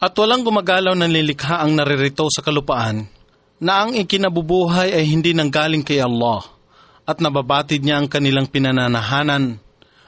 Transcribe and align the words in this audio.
At 0.00 0.16
walang 0.16 0.48
gumagalaw 0.48 0.96
ng 0.96 1.12
lilikha 1.12 1.60
ang 1.60 1.76
naririto 1.76 2.24
sa 2.32 2.40
kalupaan 2.40 3.04
na 3.60 3.84
ang 3.84 3.92
ikinabubuhay 3.92 4.96
ay 4.96 5.04
hindi 5.04 5.36
nanggaling 5.36 5.84
kay 5.84 6.00
Allah 6.00 6.40
at 7.04 7.20
nababatid 7.20 7.84
niya 7.84 8.00
ang 8.00 8.08
kanilang 8.08 8.48
pinananahanan 8.48 9.60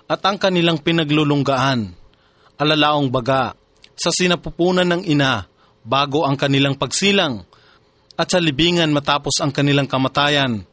at 0.09 0.21
ang 0.25 0.41
kanilang 0.41 0.81
pinaglulunggaan, 0.81 1.93
alalaong 2.57 3.13
baga, 3.13 3.53
sa 3.93 4.09
sinapupunan 4.09 4.89
ng 4.89 5.03
ina 5.05 5.45
bago 5.85 6.25
ang 6.25 6.41
kanilang 6.41 6.77
pagsilang 6.81 7.45
at 8.17 8.29
sa 8.33 8.41
libingan 8.41 8.93
matapos 8.93 9.41
ang 9.45 9.53
kanilang 9.53 9.89
kamatayan. 9.89 10.65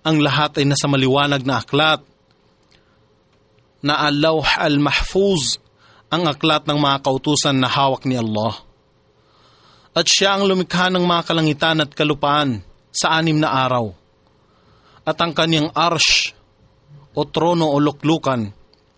Ang 0.00 0.16
lahat 0.24 0.62
ay 0.62 0.64
nasa 0.64 0.88
maliwanag 0.88 1.44
na 1.44 1.60
aklat 1.60 2.00
na 3.84 4.00
Alawh 4.08 4.46
al-Mahfuz, 4.60 5.60
ang 6.10 6.26
aklat 6.26 6.66
ng 6.66 6.74
mga 6.74 7.06
kautusan 7.06 7.54
na 7.54 7.70
hawak 7.70 8.02
ni 8.02 8.18
Allah. 8.18 8.58
At 9.94 10.10
siya 10.10 10.34
ang 10.34 10.50
lumikha 10.50 10.90
ng 10.90 11.06
mga 11.06 11.22
kalangitan 11.22 11.78
at 11.86 11.94
kalupaan 11.94 12.66
sa 12.90 13.14
anim 13.14 13.38
na 13.38 13.54
araw. 13.54 13.94
At 15.06 15.16
ang 15.22 15.30
kanyang 15.30 15.70
arsh 15.70 16.34
o 17.14 17.22
trono 17.26 17.70
o 17.70 17.78
luklukan 17.78 18.42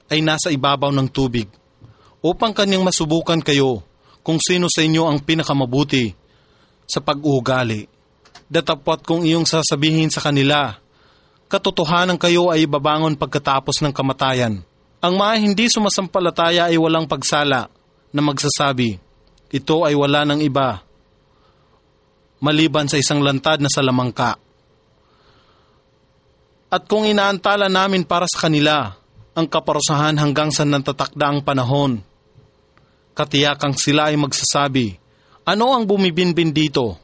ay 0.09 0.25
nasa 0.25 0.49
ibabaw 0.49 0.89
ng 0.93 1.09
tubig 1.13 1.49
upang 2.25 2.57
kanyang 2.57 2.85
masubukan 2.85 3.41
kayo 3.45 3.85
kung 4.25 4.41
sino 4.41 4.73
sa 4.73 4.81
inyo 4.81 5.05
ang 5.09 5.21
pinakamabuti 5.21 6.13
sa 6.89 7.05
pag-uugali. 7.05 7.89
Datapot 8.49 9.01
kung 9.05 9.25
iyong 9.25 9.49
sasabihin 9.49 10.13
sa 10.13 10.21
kanila, 10.21 10.77
katotohanan 11.49 12.21
kayo 12.21 12.53
ay 12.53 12.69
babangon 12.69 13.17
pagkatapos 13.17 13.81
ng 13.81 13.93
kamatayan 13.93 14.61
ang 15.03 15.19
mga 15.19 15.35
hindi 15.43 15.67
sumasampalataya 15.67 16.71
ay 16.71 16.79
walang 16.79 17.11
pagsala 17.11 17.67
na 18.15 18.21
magsasabi, 18.23 19.03
ito 19.51 19.77
ay 19.83 19.99
wala 19.99 20.23
ng 20.23 20.47
iba, 20.47 20.79
maliban 22.39 22.87
sa 22.87 23.03
isang 23.03 23.19
lantad 23.19 23.59
na 23.59 23.67
salamangka. 23.67 24.39
At 26.71 26.87
kung 26.87 27.03
inaantala 27.03 27.67
namin 27.67 28.07
para 28.07 28.31
sa 28.31 28.47
kanila 28.47 28.95
ang 29.35 29.47
kaparusahan 29.51 30.15
hanggang 30.23 30.55
sa 30.55 30.63
natatakda 30.63 31.35
ang 31.35 31.43
panahon, 31.43 31.99
katiyakang 33.19 33.75
sila 33.75 34.15
ay 34.15 34.17
magsasabi, 34.23 35.03
ano 35.43 35.75
ang 35.75 35.83
bumibinbin 35.83 36.55
dito? 36.55 36.95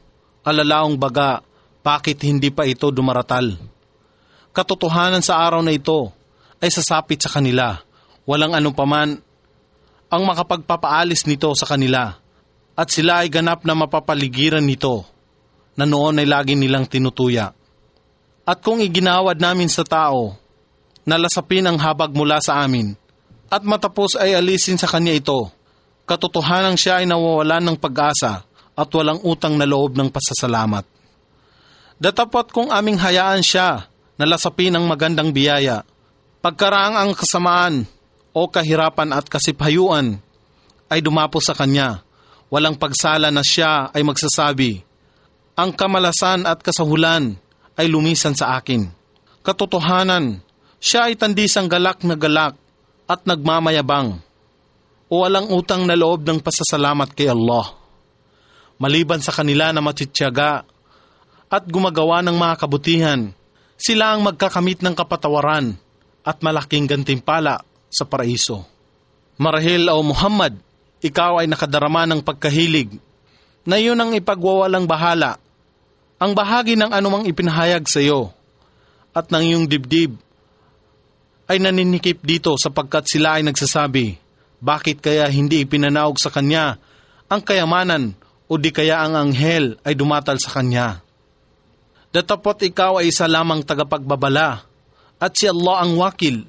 Alalaong 0.47 0.95
baga, 0.95 1.43
bakit 1.83 2.23
hindi 2.23 2.47
pa 2.47 2.63
ito 2.63 2.87
dumaratal? 2.95 3.59
Katotohanan 4.55 5.19
sa 5.19 5.43
araw 5.43 5.59
na 5.59 5.75
ito 5.75 6.15
ay 6.63 6.71
sasapit 6.71 7.19
sa 7.19 7.27
kanila 7.27 7.88
walang 8.29 8.53
anupaman 8.53 9.17
ang 10.13 10.21
makapagpapaalis 10.21 11.25
nito 11.25 11.49
sa 11.57 11.65
kanila 11.65 12.13
at 12.77 12.87
sila 12.93 13.25
ay 13.25 13.33
ganap 13.33 13.65
na 13.65 13.73
mapapaligiran 13.73 14.61
nito 14.61 15.01
na 15.73 15.89
noon 15.89 16.21
ay 16.21 16.29
lagi 16.29 16.53
nilang 16.53 16.85
tinutuya. 16.85 17.49
At 18.45 18.61
kung 18.61 18.85
iginawad 18.85 19.41
namin 19.41 19.65
sa 19.65 19.81
tao, 19.81 20.37
nalasapin 21.09 21.65
ang 21.65 21.77
habag 21.81 22.13
mula 22.13 22.37
sa 22.41 22.61
amin, 22.61 22.93
at 23.49 23.65
matapos 23.65 24.13
ay 24.17 24.37
alisin 24.37 24.77
sa 24.77 24.85
kanya 24.85 25.13
ito, 25.13 25.49
katotohanan 26.05 26.77
siya 26.77 27.01
ay 27.01 27.09
nawawalan 27.09 27.65
ng 27.65 27.77
pag-asa 27.81 28.45
at 28.77 28.89
walang 28.93 29.21
utang 29.25 29.57
na 29.57 29.65
loob 29.65 29.97
ng 29.97 30.09
pasasalamat. 30.09 30.85
Datapot 31.97 32.49
kung 32.53 32.69
aming 32.69 32.97
hayaan 32.97 33.41
siya, 33.41 33.89
nalasapin 34.17 34.77
ang 34.77 34.85
magandang 34.85 35.33
biyaya, 35.33 35.81
pagkaraang 36.41 36.95
ang 36.95 37.11
kasamaan 37.17 37.98
o 38.33 38.47
kahirapan 38.49 39.13
at 39.15 39.25
kasipayuan 39.25 40.21
ay 40.89 40.99
dumapo 41.01 41.37
sa 41.41 41.53
kanya. 41.53 42.01
Walang 42.49 42.81
pagsala 42.81 43.29
na 43.29 43.45
siya 43.45 43.93
ay 43.93 44.01
magsasabi, 44.01 44.81
Ang 45.53 45.69
kamalasan 45.77 46.49
at 46.49 46.65
kasahulan 46.65 47.37
ay 47.77 47.85
lumisan 47.85 48.33
sa 48.33 48.57
akin. 48.57 48.89
Katotohanan, 49.45 50.41
siya 50.81 51.11
ay 51.11 51.19
tandisang 51.19 51.69
galak 51.69 52.01
na 52.01 52.17
galak 52.17 52.57
at 53.05 53.21
nagmamayabang 53.27 54.17
o 55.09 55.25
walang 55.25 55.49
utang 55.49 55.83
na 55.85 55.97
loob 55.97 56.21
ng 56.25 56.39
pasasalamat 56.39 57.13
kay 57.13 57.29
Allah. 57.29 57.73
Maliban 58.79 59.19
sa 59.19 59.33
kanila 59.33 59.73
na 59.73 59.81
matityaga 59.83 60.63
at 61.49 61.63
gumagawa 61.65 62.21
ng 62.23 62.37
mga 62.37 62.55
kabutihan, 62.55 63.21
sila 63.75 64.13
ang 64.13 64.21
magkakamit 64.23 64.85
ng 64.85 64.93
kapatawaran 64.93 65.75
at 66.23 66.37
malaking 66.45 66.85
gantimpala 66.85 67.65
sa 67.89 68.05
paraiso. 68.05 68.63
Marahil 69.35 69.89
o 69.89 69.99
Muhammad, 70.05 70.55
ikaw 71.01 71.41
ay 71.41 71.47
nakadarama 71.49 72.05
ng 72.05 72.21
pagkahilig 72.21 72.95
na 73.65 73.81
iyon 73.81 73.99
ang 73.99 74.11
ipagwawalang 74.15 74.85
bahala, 74.85 75.41
ang 76.19 76.31
bahagi 76.35 76.75
ng 76.75 76.91
anumang 76.91 77.25
ipinahayag 77.27 77.87
sa 77.87 77.99
iyo 78.03 78.31
at 79.15 79.31
ng 79.31 79.43
iyong 79.43 79.65
dibdib 79.65 80.15
ay 81.49 81.57
naninikip 81.57 82.21
dito 82.21 82.53
sapagkat 82.59 83.09
sila 83.09 83.39
ay 83.39 83.43
nagsasabi, 83.47 84.19
bakit 84.59 84.99
kaya 85.01 85.25
hindi 85.31 85.63
ipinanaog 85.63 86.19
sa 86.19 86.29
kanya 86.29 86.77
ang 87.31 87.41
kayamanan 87.41 88.13
o 88.49 88.57
di 88.57 88.69
kaya 88.73 89.05
ang 89.05 89.15
anghel 89.15 89.79
ay 89.85 89.93
dumatal 89.95 90.35
sa 90.41 90.59
kanya. 90.59 90.99
Datapot 92.09 92.57
ikaw 92.65 92.99
ay 92.99 93.13
isa 93.13 93.29
lamang 93.29 93.61
tagapagbabala 93.61 94.65
at 95.21 95.31
si 95.37 95.45
Allah 95.45 95.85
ang 95.85 95.93
wakil 95.95 96.41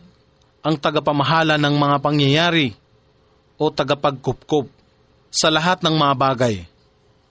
ang 0.60 0.76
tagapamahala 0.76 1.56
ng 1.56 1.75
mga 1.76 1.97
pangyayari 2.04 2.76
o 3.56 3.69
tagapagkupkup 3.72 4.69
sa 5.32 5.48
lahat 5.48 5.81
ng 5.84 5.94
mga 5.97 6.15
bagay. 6.16 6.54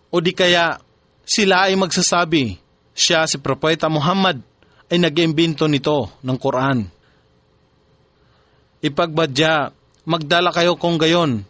O 0.09 0.17
di 0.21 0.33
kaya 0.33 0.81
sila 1.25 1.69
ay 1.69 1.77
magsasabi, 1.77 2.57
siya 2.93 3.29
si 3.29 3.37
Propeta 3.37 3.85
Muhammad 3.85 4.41
ay 4.89 4.97
nag-imbento 4.97 5.69
nito 5.69 6.09
ng 6.25 6.37
Quran. 6.41 6.89
Ipagbadya, 8.81 9.69
magdala 10.09 10.49
kayo 10.49 10.73
kung 10.79 10.97
gayon 10.97 11.45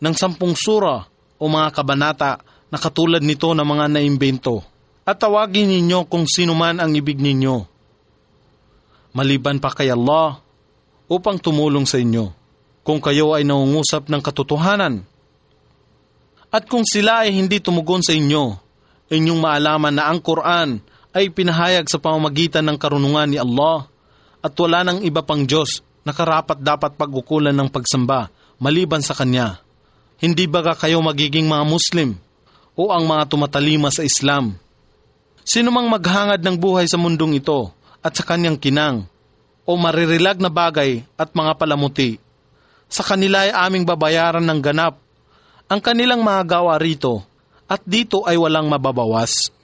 ng 0.00 0.14
sampung 0.16 0.56
sura 0.56 1.04
o 1.36 1.44
mga 1.44 1.68
kabanata 1.76 2.40
na 2.72 2.78
katulad 2.80 3.20
nito 3.20 3.52
ng 3.52 3.66
mga 3.66 3.86
naimbento 3.92 4.64
at 5.04 5.18
tawagin 5.18 5.68
ninyo 5.68 6.06
kung 6.06 6.24
sino 6.24 6.54
man 6.54 6.78
ang 6.78 6.94
ibig 6.94 7.18
ninyo. 7.18 7.66
Maliban 9.10 9.58
pa 9.58 9.74
kay 9.74 9.90
Allah, 9.90 10.38
upang 11.10 11.42
tumulong 11.42 11.82
sa 11.82 11.98
inyo 11.98 12.30
kung 12.86 13.02
kayo 13.02 13.34
ay 13.34 13.42
nangungusap 13.42 14.06
ng 14.06 14.22
katotohanan. 14.22 15.02
At 16.50 16.70
kung 16.70 16.86
sila 16.86 17.26
ay 17.26 17.34
hindi 17.34 17.58
tumugon 17.58 18.02
sa 18.02 18.14
inyo, 18.14 18.54
inyong 19.10 19.40
maalaman 19.42 19.94
na 19.94 20.06
ang 20.06 20.22
Quran 20.22 20.78
ay 21.10 21.34
pinahayag 21.34 21.90
sa 21.90 21.98
pamamagitan 21.98 22.62
ng 22.70 22.78
karunungan 22.78 23.26
ni 23.26 23.38
Allah 23.38 23.90
at 24.40 24.54
wala 24.54 24.86
nang 24.86 25.02
iba 25.02 25.20
pang 25.26 25.42
Diyos 25.42 25.82
na 26.06 26.14
karapat 26.14 26.62
dapat 26.62 26.94
pag-ukulan 26.94 27.54
ng 27.54 27.68
pagsamba 27.68 28.30
maliban 28.62 29.02
sa 29.02 29.18
Kanya. 29.18 29.58
Hindi 30.22 30.46
baga 30.46 30.78
kayo 30.78 31.02
magiging 31.02 31.50
mga 31.50 31.64
Muslim 31.66 32.14
o 32.78 32.94
ang 32.94 33.04
mga 33.04 33.26
tumatalima 33.26 33.90
sa 33.90 34.06
Islam? 34.06 34.54
Sino 35.42 35.74
mang 35.74 35.90
maghangad 35.90 36.38
ng 36.44 36.56
buhay 36.60 36.86
sa 36.86 36.94
mundong 37.00 37.42
ito 37.42 37.74
at 38.00 38.14
sa 38.14 38.22
kanyang 38.22 38.60
kinang 38.60 39.09
o 39.70 39.78
maririlag 39.78 40.42
na 40.42 40.50
bagay 40.50 41.06
at 41.14 41.30
mga 41.30 41.54
palamuti. 41.54 42.18
Sa 42.90 43.06
kanila 43.06 43.46
ay 43.46 43.54
aming 43.54 43.86
babayaran 43.86 44.42
ng 44.42 44.58
ganap 44.58 44.98
ang 45.70 45.78
kanilang 45.78 46.26
mga 46.26 46.58
gawa 46.58 46.74
rito 46.82 47.22
at 47.70 47.78
dito 47.86 48.26
ay 48.26 48.34
walang 48.34 48.66
mababawas. 48.66 49.54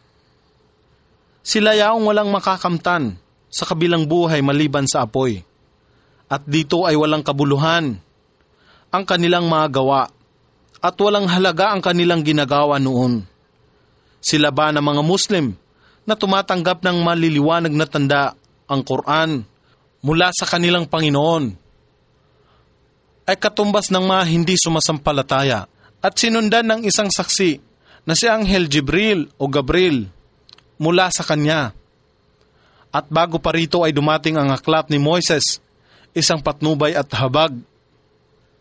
Sila 1.42 1.74
yaong 1.74 2.06
walang 2.06 2.30
makakamtan 2.30 3.18
sa 3.50 3.66
kabilang 3.66 4.06
buhay 4.06 4.38
maliban 4.46 4.86
sa 4.86 5.02
apoy. 5.02 5.42
At 6.30 6.46
dito 6.46 6.86
ay 6.86 6.94
walang 6.94 7.26
kabuluhan 7.26 7.98
ang 8.94 9.04
kanilang 9.06 9.50
mga 9.50 9.66
gawa 9.74 10.06
at 10.78 10.94
walang 11.02 11.26
halaga 11.26 11.74
ang 11.74 11.82
kanilang 11.82 12.22
ginagawa 12.22 12.78
noon. 12.78 13.26
Sila 14.22 14.54
ba 14.54 14.70
na 14.70 14.78
mga 14.78 15.02
Muslim 15.02 15.54
na 16.06 16.14
tumatanggap 16.14 16.86
ng 16.86 17.02
maliliwanag 17.02 17.74
na 17.74 17.86
tanda 17.90 18.38
ang 18.70 18.82
Quran 18.86 19.42
mula 20.06 20.30
sa 20.30 20.46
kanilang 20.46 20.86
Panginoon 20.86 21.66
ay 23.26 23.34
katumbas 23.34 23.90
ng 23.90 24.06
mga 24.06 24.22
hindi 24.30 24.54
sumasampalataya 24.54 25.66
at 25.98 26.14
sinundan 26.14 26.62
ng 26.70 26.80
isang 26.86 27.10
saksi 27.10 27.58
na 28.06 28.14
si 28.14 28.30
Anghel 28.30 28.70
Jibril 28.70 29.26
o 29.34 29.50
Gabriel 29.50 30.06
mula 30.78 31.10
sa 31.10 31.26
kanya. 31.26 31.74
At 32.94 33.10
bago 33.10 33.42
pa 33.42 33.50
rito 33.50 33.82
ay 33.82 33.90
dumating 33.90 34.38
ang 34.38 34.54
aklat 34.54 34.86
ni 34.94 35.02
Moises, 35.02 35.58
isang 36.14 36.38
patnubay 36.38 36.94
at 36.94 37.10
habag. 37.18 37.58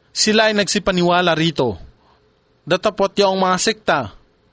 Sila 0.10 0.50
ay 0.50 0.58
nagsipaniwala 0.58 1.38
rito. 1.38 1.78
Datapot 2.66 3.14
yung 3.22 3.38
mga 3.38 3.58
sekta 3.62 4.00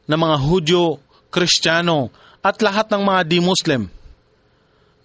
ng 0.05 0.21
mga 0.21 0.37
Hudyo, 0.45 1.01
Kristiyano 1.33 2.13
at 2.45 2.61
lahat 2.61 2.93
ng 2.93 3.01
mga 3.01 3.21
di-Muslim 3.25 3.89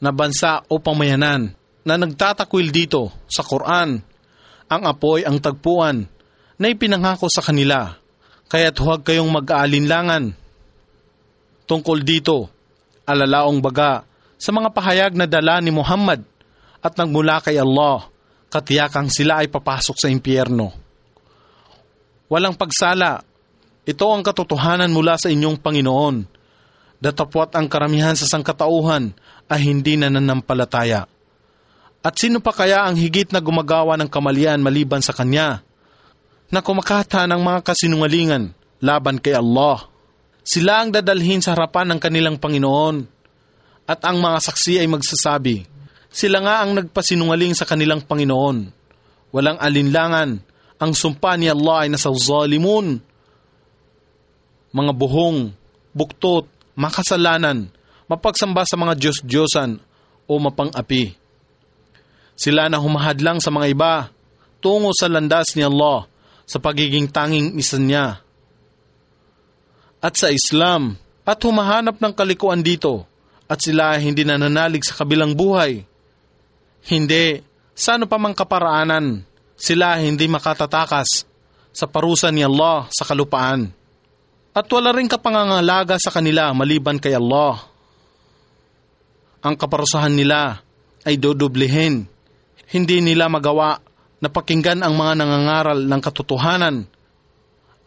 na 0.04 0.12
bansa 0.12 0.68
o 0.68 0.84
pamayanan 0.84 1.56
na 1.88 1.96
nagtatakwil 1.96 2.68
dito 2.68 3.16
sa 3.32 3.48
Quran, 3.48 4.04
ang 4.68 4.84
apoy 4.84 5.24
ang 5.24 5.40
tagpuan 5.40 6.04
na 6.60 6.68
ipinangako 6.68 7.32
sa 7.32 7.40
kanila. 7.40 7.96
Kaya't 8.52 8.76
huwag 8.76 9.08
kayong 9.08 9.32
mag-aalinlangan 9.32 10.36
tungkol 11.64 12.04
dito, 12.04 12.52
alalaong 13.08 13.64
baga 13.64 14.04
sa 14.36 14.52
mga 14.52 14.70
pahayag 14.76 15.14
na 15.16 15.28
dala 15.28 15.64
ni 15.64 15.72
Muhammad 15.72 16.24
at 16.84 16.94
nagmula 17.00 17.40
kay 17.40 17.56
Allah, 17.56 18.08
katiyakang 18.52 19.08
sila 19.08 19.44
ay 19.44 19.48
papasok 19.48 19.96
sa 19.96 20.12
impyerno. 20.12 20.72
Walang 22.28 22.60
pagsala, 22.60 23.24
ito 23.88 24.06
ang 24.12 24.24
katotohanan 24.24 24.92
mula 24.92 25.16
sa 25.16 25.32
inyong 25.32 25.64
Panginoon. 25.64 26.16
Datapwat 27.00 27.56
ang 27.56 27.72
karamihan 27.72 28.16
sa 28.20 28.28
sangkatauhan 28.28 29.16
ay 29.48 29.60
hindi 29.64 29.96
nananampalataya. 29.96 31.17
At 32.08 32.16
sino 32.16 32.40
pa 32.40 32.56
kaya 32.56 32.88
ang 32.88 32.96
higit 32.96 33.36
na 33.36 33.44
gumagawa 33.44 34.00
ng 34.00 34.08
kamalian 34.08 34.64
maliban 34.64 35.04
sa 35.04 35.12
Kanya? 35.12 35.60
Na 36.48 36.64
kumakata 36.64 37.28
ng 37.28 37.44
mga 37.44 37.60
kasinungalingan 37.68 38.56
laban 38.80 39.20
kay 39.20 39.36
Allah. 39.36 39.92
Sila 40.40 40.80
ang 40.80 40.96
dadalhin 40.96 41.44
sa 41.44 41.52
harapan 41.52 41.92
ng 41.92 42.00
kanilang 42.00 42.40
Panginoon. 42.40 43.04
At 43.92 44.08
ang 44.08 44.24
mga 44.24 44.40
saksi 44.40 44.80
ay 44.80 44.88
magsasabi, 44.88 45.68
sila 46.08 46.40
nga 46.40 46.64
ang 46.64 46.80
nagpasinungaling 46.80 47.52
sa 47.52 47.68
kanilang 47.68 48.00
Panginoon. 48.08 48.58
Walang 49.36 49.60
alinlangan, 49.60 50.40
ang 50.80 50.92
sumpa 50.96 51.36
ni 51.36 51.52
Allah 51.52 51.84
ay 51.84 51.90
nasa 51.92 52.08
zalimun. 52.16 53.04
Mga 54.72 54.92
buhong, 54.96 55.52
buktot, 55.92 56.48
makasalanan, 56.80 57.68
mapagsamba 58.08 58.64
sa 58.64 58.80
mga 58.80 58.96
Diyos-Diyosan 58.96 59.84
o 60.24 60.34
mapang-api. 60.40 61.27
Sila 62.38 62.70
na 62.70 62.78
humahadlang 62.78 63.42
sa 63.42 63.50
mga 63.50 63.68
iba 63.74 63.94
tungo 64.62 64.94
sa 64.94 65.10
landas 65.10 65.58
ni 65.58 65.66
Allah 65.66 66.06
sa 66.46 66.62
pagiging 66.62 67.10
tanging 67.10 67.58
isa 67.58 67.82
niya 67.82 68.22
at 69.98 70.14
sa 70.16 70.30
Islam 70.30 70.96
at 71.28 71.42
humahanap 71.42 72.00
ng 72.00 72.14
kalikuan 72.14 72.62
dito 72.62 73.04
at 73.50 73.60
sila 73.60 73.98
hindi 73.98 74.24
nananalig 74.24 74.86
sa 74.86 75.04
kabilang 75.04 75.34
buhay. 75.34 75.84
Hindi, 76.88 77.44
sa 77.76 78.00
ano 78.00 78.08
pa 78.08 78.16
mang 78.16 78.36
kaparaanan, 78.36 79.24
sila 79.60 80.00
hindi 80.00 80.28
makatatakas 80.32 81.28
sa 81.74 81.86
parusa 81.88 82.32
ni 82.32 82.44
Allah 82.44 82.88
sa 82.92 83.04
kalupaan. 83.04 83.72
At 84.56 84.66
wala 84.72 84.96
rin 84.96 85.12
kapangangalaga 85.12 86.00
sa 86.00 86.10
kanila 86.10 86.50
maliban 86.56 86.98
kay 86.98 87.14
Allah. 87.14 87.62
Ang 89.44 89.54
kaparusahan 89.54 90.16
nila 90.16 90.64
ay 91.06 91.20
dodoblihin. 91.20 92.08
Hindi 92.68 93.00
nila 93.00 93.32
magawa 93.32 93.80
na 94.20 94.28
pakinggan 94.28 94.84
ang 94.84 94.94
mga 94.98 95.14
nangangaral 95.24 95.80
ng 95.88 96.02
katotohanan 96.04 96.76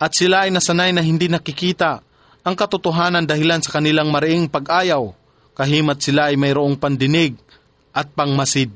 at 0.00 0.16
sila 0.16 0.48
ay 0.48 0.50
nasanay 0.50 0.96
na 0.96 1.04
hindi 1.04 1.28
nakikita 1.28 2.00
ang 2.40 2.56
katotohanan 2.56 3.28
dahilan 3.28 3.60
sa 3.60 3.76
kanilang 3.76 4.08
mariing 4.08 4.48
pag-ayaw, 4.48 5.12
kahimat 5.52 6.00
sila 6.00 6.32
ay 6.32 6.40
mayroong 6.40 6.80
pandinig 6.80 7.36
at 7.92 8.08
pangmasid. 8.16 8.72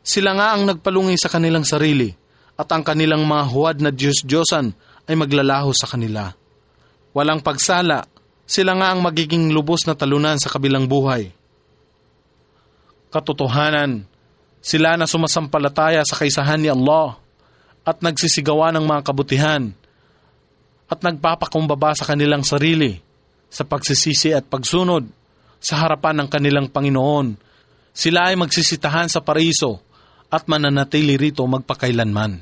Sila 0.00 0.32
nga 0.32 0.56
ang 0.56 0.64
nagpalungi 0.64 1.20
sa 1.20 1.28
kanilang 1.28 1.68
sarili 1.68 2.08
at 2.56 2.68
ang 2.72 2.80
kanilang 2.80 3.28
mga 3.28 3.44
huwad 3.52 3.76
na 3.84 3.92
Diyos-Diyosan 3.92 4.72
ay 5.04 5.14
maglalaho 5.20 5.76
sa 5.76 5.84
kanila. 5.84 6.32
Walang 7.12 7.44
pagsala, 7.44 8.08
sila 8.48 8.72
nga 8.72 8.96
ang 8.96 9.04
magiging 9.04 9.52
lubos 9.52 9.84
na 9.84 9.92
talunan 9.92 10.40
sa 10.40 10.48
kabilang 10.48 10.88
buhay. 10.88 11.28
Katotohanan, 13.16 14.04
sila 14.60 15.00
na 15.00 15.08
sumasampalataya 15.08 16.04
sa 16.04 16.20
kaisahan 16.20 16.60
ni 16.60 16.68
Allah 16.68 17.16
at 17.80 18.04
nagsisigawa 18.04 18.68
ng 18.76 18.84
mga 18.84 19.00
kabutihan 19.08 19.72
at 20.84 21.00
nagpapakumbaba 21.00 21.96
sa 21.96 22.04
kanilang 22.04 22.44
sarili 22.44 23.00
sa 23.48 23.64
pagsisisi 23.64 24.36
at 24.36 24.44
pagsunod 24.44 25.08
sa 25.56 25.80
harapan 25.80 26.20
ng 26.20 26.28
kanilang 26.28 26.68
Panginoon. 26.68 27.40
Sila 27.96 28.28
ay 28.28 28.36
magsisitahan 28.36 29.08
sa 29.08 29.24
paraiso 29.24 29.80
at 30.28 30.44
mananatili 30.44 31.16
rito 31.16 31.40
magpakailanman. 31.48 32.32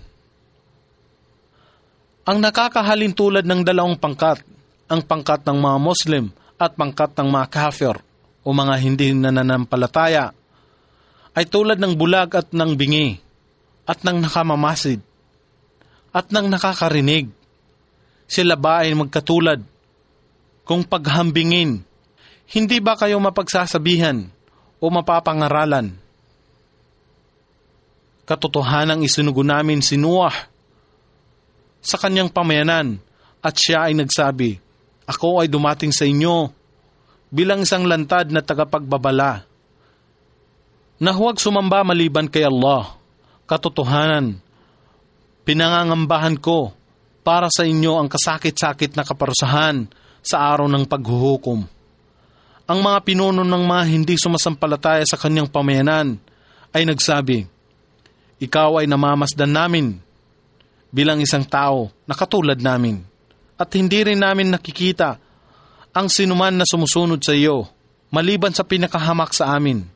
Ang 2.24 2.38
nakakahalin 2.40 3.14
tulad 3.14 3.44
ng 3.46 3.62
dalawang 3.62 4.00
pangkat, 4.00 4.42
ang 4.90 5.04
pangkat 5.04 5.44
ng 5.46 5.58
mga 5.60 5.78
Muslim 5.78 6.24
at 6.56 6.74
pangkat 6.74 7.14
ng 7.14 7.28
mga 7.30 7.46
kafir 7.52 7.94
o 8.42 8.48
mga 8.50 8.74
hindi 8.80 9.12
nananampalataya, 9.12 10.32
ay 11.34 11.44
tulad 11.50 11.76
ng 11.82 11.98
bulag 11.98 12.31
at 12.38 12.54
ng 12.54 12.72
bingi 12.78 13.19
at 13.84 14.00
ng 14.06 14.22
nakamamasid 14.22 15.02
at 16.14 16.31
ng 16.31 16.46
nakakarinig. 16.46 17.28
Sila 18.31 18.54
ba 18.54 18.86
ay 18.86 18.94
magkatulad? 18.94 19.60
Kung 20.64 20.81
paghambingin, 20.86 21.84
hindi 22.54 22.76
ba 22.81 22.96
kayo 22.96 23.20
mapagsasabihan 23.20 24.25
o 24.81 24.84
mapapangaralan? 24.88 25.92
Katotohanang 28.25 29.04
isinugo 29.04 29.44
namin 29.44 29.84
si 29.84 30.00
Noah 30.00 30.32
sa 31.84 32.00
kanyang 32.00 32.32
pamayanan 32.32 32.96
at 33.44 33.52
siya 33.60 33.92
ay 33.92 33.92
nagsabi, 33.92 34.56
Ako 35.04 35.44
ay 35.44 35.52
dumating 35.52 35.92
sa 35.92 36.08
inyo 36.08 36.48
bilang 37.28 37.69
isang 37.69 37.84
lantad 37.84 38.32
na 38.32 38.40
tagapagbabala 38.40 39.44
na 40.99 41.11
huwag 41.11 41.38
sumamba 41.38 41.82
maliban 41.82 42.31
kay 42.31 42.46
Allah. 42.46 42.96
Katotohanan, 43.44 44.44
Pinangangambahan 45.44 46.41
ko 46.41 46.73
para 47.20 47.52
sa 47.52 47.69
inyo 47.69 48.00
ang 48.00 48.08
kasakit-sakit 48.08 48.96
na 48.96 49.05
kaparusahan 49.05 49.85
sa 50.25 50.41
araw 50.41 50.64
ng 50.73 50.88
paghuhukom. 50.88 51.61
Ang 52.64 52.79
mga 52.81 52.99
pinuno 53.05 53.44
ng 53.44 53.64
mga 53.69 53.85
hindi 53.93 54.17
sumasampalataya 54.17 55.05
sa 55.05 55.20
kanyang 55.20 55.52
pamayanan 55.52 56.17
ay 56.73 56.88
nagsabi, 56.88 57.44
Ikaw 58.41 58.81
ay 58.81 58.88
namamasdan 58.88 59.52
namin 59.52 60.00
bilang 60.88 61.20
isang 61.20 61.44
tao 61.44 61.93
na 62.08 62.17
katulad 62.17 62.56
namin 62.56 63.05
at 63.61 63.69
hindi 63.76 64.00
rin 64.00 64.25
namin 64.25 64.49
nakikita 64.49 65.20
ang 65.93 66.08
sinuman 66.08 66.56
na 66.56 66.64
sumusunod 66.67 67.20
sa 67.20 67.37
iyo 67.37 67.69
maliban 68.14 68.55
sa 68.55 68.62
pinakahamak 68.62 69.35
sa 69.35 69.55
amin 69.58 69.87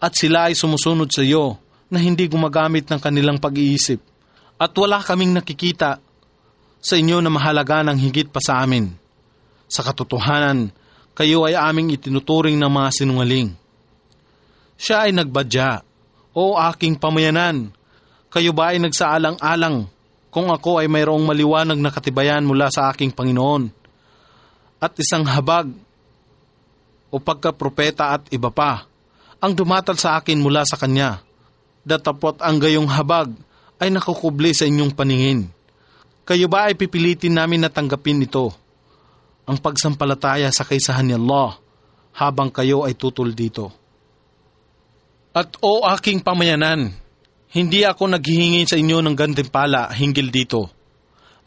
at 0.00 0.16
sila 0.16 0.48
ay 0.48 0.56
sumusunod 0.56 1.12
sa 1.12 1.20
iyo 1.20 1.60
na 1.92 2.00
hindi 2.00 2.24
gumagamit 2.24 2.88
ng 2.88 2.96
kanilang 2.96 3.36
pag-iisip 3.36 4.00
at 4.56 4.72
wala 4.72 5.04
kaming 5.04 5.36
nakikita 5.36 6.00
sa 6.80 6.94
inyo 6.96 7.20
na 7.20 7.28
mahalaga 7.28 7.84
ng 7.84 8.00
higit 8.00 8.32
pa 8.32 8.40
sa 8.40 8.64
amin. 8.64 8.88
Sa 9.68 9.84
katotohanan, 9.84 10.72
kayo 11.12 11.44
ay 11.44 11.52
aming 11.52 11.92
itinuturing 11.92 12.56
ng 12.56 12.72
mga 12.72 12.88
sinungaling. 12.96 13.52
Siya 14.80 15.04
ay 15.04 15.12
nagbadya, 15.12 15.84
O 16.32 16.56
aking 16.56 16.96
pamayanan, 16.96 17.74
kayo 18.30 18.54
ba 18.54 18.72
ay 18.72 18.78
nagsaalang-alang 18.80 19.90
kung 20.30 20.48
ako 20.48 20.78
ay 20.78 20.86
mayroong 20.86 21.26
maliwanag 21.26 21.76
na 21.76 21.90
katibayan 21.90 22.46
mula 22.46 22.70
sa 22.70 22.88
aking 22.88 23.10
Panginoon 23.10 23.66
at 24.78 24.94
isang 24.96 25.26
habag 25.26 25.68
o 27.10 27.18
pagkapropeta 27.18 28.14
at 28.14 28.30
iba 28.30 28.48
pa 28.54 28.86
ang 29.40 29.56
dumatal 29.56 29.96
sa 29.96 30.20
akin 30.20 30.36
mula 30.36 30.62
sa 30.68 30.76
Kanya. 30.76 31.24
Datapot 31.80 32.36
ang 32.44 32.60
gayong 32.60 32.86
habag 32.92 33.32
ay 33.80 33.88
nakukubli 33.88 34.52
sa 34.52 34.68
inyong 34.68 34.92
paningin. 34.92 35.48
Kayo 36.28 36.46
ba 36.46 36.68
ay 36.68 36.76
pipilitin 36.76 37.34
namin 37.34 37.64
na 37.64 37.72
tanggapin 37.72 38.20
ito, 38.20 38.52
ang 39.48 39.56
pagsampalataya 39.58 40.52
sa 40.52 40.62
kaisahan 40.68 41.08
ni 41.08 41.16
Allah, 41.16 41.56
habang 42.14 42.52
kayo 42.52 42.84
ay 42.84 42.94
tutol 42.94 43.32
dito? 43.32 43.72
At 45.32 45.56
o 45.64 45.88
aking 45.88 46.20
pamayanan, 46.20 46.92
hindi 47.50 47.82
ako 47.82 48.14
naghihingi 48.14 48.68
sa 48.68 48.76
inyo 48.78 49.02
ng 49.02 49.16
gantimpala 49.16 49.90
hinggil 49.90 50.28
dito. 50.28 50.70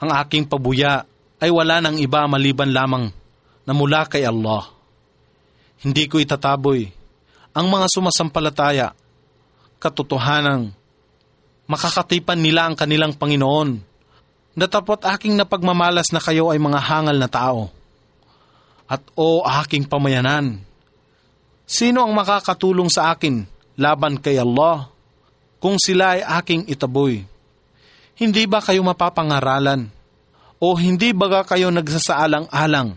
Ang 0.01 0.11
aking 0.11 0.49
pabuya 0.49 1.05
ay 1.39 1.47
wala 1.53 1.79
ng 1.79 2.01
iba 2.01 2.27
maliban 2.27 2.73
lamang 2.73 3.07
na 3.63 3.71
mula 3.71 4.03
kay 4.09 4.27
Allah. 4.27 4.67
Hindi 5.79 6.11
ko 6.11 6.19
itataboy 6.19 7.02
ang 7.53 7.69
mga 7.69 7.85
sumasampalataya, 7.85 8.97
katotohanang 9.77 10.73
makakatipan 11.69 12.41
nila 12.41 12.65
ang 12.65 12.75
kanilang 12.75 13.13
Panginoon. 13.13 13.77
Natapot 14.53 15.01
aking 15.05 15.37
napagmamalas 15.37 16.13
na 16.13 16.21
kayo 16.21 16.49
ay 16.49 16.57
mga 16.57 16.81
hangal 16.81 17.17
na 17.17 17.29
tao. 17.29 17.69
At 18.89 19.01
o 19.17 19.41
aking 19.45 19.89
pamayanan, 19.89 20.61
sino 21.65 22.05
ang 22.05 22.13
makakatulong 22.13 22.89
sa 22.89 23.13
akin 23.13 23.45
laban 23.77 24.21
kay 24.21 24.37
Allah 24.37 24.89
kung 25.57 25.77
sila 25.81 26.17
ay 26.17 26.21
aking 26.41 26.69
itaboy? 26.69 27.25
Hindi 28.13 28.45
ba 28.45 28.61
kayo 28.61 28.85
mapapangaralan? 28.85 29.89
O 30.61 30.77
hindi 30.77 31.09
ba 31.17 31.41
kayo 31.41 31.73
nagsasaalang-alang? 31.73 32.93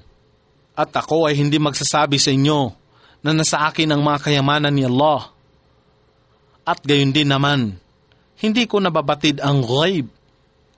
At 0.76 0.92
ako 0.92 1.28
ay 1.28 1.40
hindi 1.40 1.56
magsasabi 1.56 2.20
sa 2.20 2.36
inyo 2.36 2.86
na 3.26 3.35
nasa 3.35 3.66
akin 3.66 3.90
ang 3.90 4.06
mga 4.06 4.30
kayamanan 4.30 4.71
ni 4.71 4.87
Allah. 4.87 5.35
At 6.62 6.78
gayon 6.87 7.11
din 7.11 7.26
naman, 7.26 7.75
hindi 8.38 8.71
ko 8.71 8.78
nababatid 8.78 9.42
ang 9.42 9.66
ghaib 9.66 10.06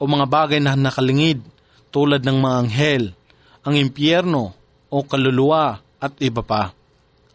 o 0.01 0.03
mga 0.09 0.27
bagay 0.27 0.61
na 0.65 0.73
nakalingid 0.73 1.45
tulad 1.93 2.25
ng 2.25 2.39
mga 2.41 2.57
anghel, 2.65 3.05
ang 3.69 3.75
impyerno 3.77 4.57
o 4.89 4.97
kaluluwa 5.05 5.77
at 6.01 6.17
iba 6.25 6.41
pa. 6.41 6.73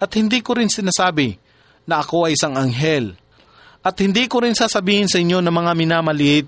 At 0.01 0.09
hindi 0.17 0.41
ko 0.41 0.57
rin 0.57 0.73
sinasabi 0.73 1.37
na 1.85 2.01
ako 2.01 2.27
ay 2.27 2.33
isang 2.33 2.57
anghel. 2.57 3.13
At 3.83 3.99
hindi 3.99 4.25
ko 4.31 4.41
rin 4.41 4.55
sasabihin 4.55 5.11
sa 5.11 5.19
inyo 5.19 5.43
na 5.43 5.51
mga 5.51 5.71
minamaliit 5.75 6.47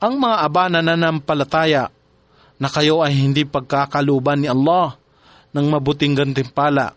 ang 0.00 0.16
mga 0.16 0.36
aba 0.40 0.64
na 0.72 0.80
nanampalataya 0.80 1.92
na 2.56 2.68
kayo 2.72 3.04
ay 3.04 3.12
hindi 3.16 3.44
pagkakaluban 3.44 4.40
ni 4.40 4.48
Allah 4.48 4.96
ng 5.52 5.66
mabuting 5.68 6.16
gantimpala. 6.16 6.96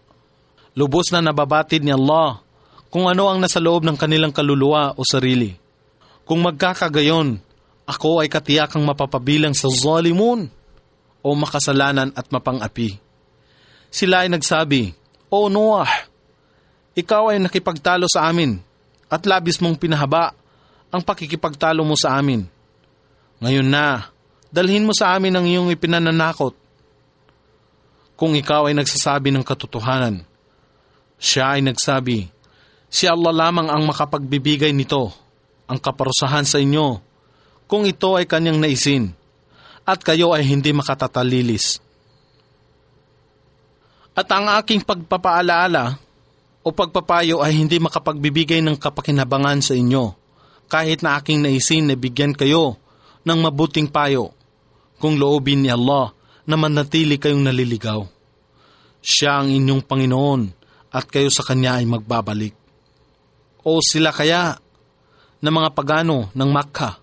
Lubos 0.74 1.13
na 1.13 1.22
nababatid 1.22 1.86
ni 1.86 1.94
Allah 1.94 2.42
kung 2.89 3.06
ano 3.06 3.30
ang 3.30 3.42
nasa 3.42 3.62
loob 3.62 3.86
ng 3.86 3.98
kanilang 3.98 4.34
kaluluwa 4.34 4.98
o 4.98 5.01
sarili. 5.06 5.53
Kung 6.25 6.42
magkakagayon, 6.42 7.38
ako 7.86 8.24
ay 8.24 8.30
katiyakang 8.32 8.82
mapapabilang 8.82 9.53
sa 9.53 9.70
zalimun 9.70 10.50
o 11.22 11.27
makasalanan 11.36 12.10
at 12.15 12.25
mapangapi. 12.30 12.98
Sila 13.94 14.25
ay 14.25 14.30
nagsabi, 14.34 14.94
O 15.30 15.50
Noah, 15.50 15.89
ikaw 16.94 17.34
ay 17.34 17.42
nakipagtalo 17.42 18.06
sa 18.10 18.30
amin 18.30 18.58
at 19.10 19.22
labis 19.30 19.62
mong 19.62 19.77
pinahaba 19.77 20.34
ang 20.94 21.01
pakikipagtalo 21.01 21.82
mo 21.82 21.98
sa 21.98 22.18
amin. 22.18 22.46
Ngayon 23.42 23.65
na, 23.65 24.10
dalhin 24.53 24.86
mo 24.86 24.94
sa 24.94 25.13
amin 25.18 25.34
ang 25.34 25.46
iyong 25.46 25.70
ipinananakot. 25.74 26.53
Kung 28.13 28.38
ikaw 28.38 28.70
ay 28.70 28.77
nagsasabi 28.77 29.34
ng 29.34 29.42
katotohanan, 29.42 30.22
siya 31.24 31.56
ay 31.56 31.63
nagsabi, 31.63 32.27
si 32.92 33.08
Allah 33.08 33.32
lamang 33.32 33.72
ang 33.72 33.88
makapagbibigay 33.88 34.75
nito, 34.75 35.08
ang 35.72 35.80
kaparusahan 35.80 36.44
sa 36.44 36.60
inyo, 36.60 37.00
kung 37.63 37.88
ito 37.88 38.20
ay 38.20 38.27
kanyang 38.27 38.60
naisin, 38.60 39.15
at 39.88 40.03
kayo 40.03 40.36
ay 40.36 40.44
hindi 40.44 40.75
makatatalilis. 40.75 41.80
At 44.12 44.27
ang 44.36 44.51
aking 44.60 44.84
pagpapaalaala 44.84 45.96
o 46.60 46.75
pagpapayo 46.75 47.39
ay 47.39 47.56
hindi 47.56 47.80
makapagbibigay 47.80 48.60
ng 48.60 48.75
kapakinabangan 48.75 49.63
sa 49.63 49.80
inyo, 49.80 50.12
kahit 50.68 51.08
na 51.08 51.15
aking 51.15 51.39
naisin 51.39 51.88
na 51.88 51.96
bigyan 51.96 52.36
kayo 52.36 52.75
ng 53.24 53.39
mabuting 53.48 53.88
payo 53.88 54.36
kung 55.00 55.15
loobin 55.15 55.63
ni 55.63 55.72
Allah 55.72 56.12
na 56.44 56.60
manatili 56.60 57.15
kayong 57.15 57.48
naliligaw. 57.48 58.03
Siya 59.00 59.39
ang 59.39 59.51
inyong 59.51 59.84
Panginoon 59.88 60.62
at 60.93 61.09
kayo 61.09 61.33
sa 61.33 61.41
Kanya 61.41 61.81
ay 61.81 61.89
magbabalik. 61.89 62.53
O 63.65 63.81
sila 63.81 64.13
kaya 64.13 64.55
na 65.41 65.50
mga 65.50 65.73
pagano 65.73 66.29
ng 66.31 66.50
Makkah 66.53 67.01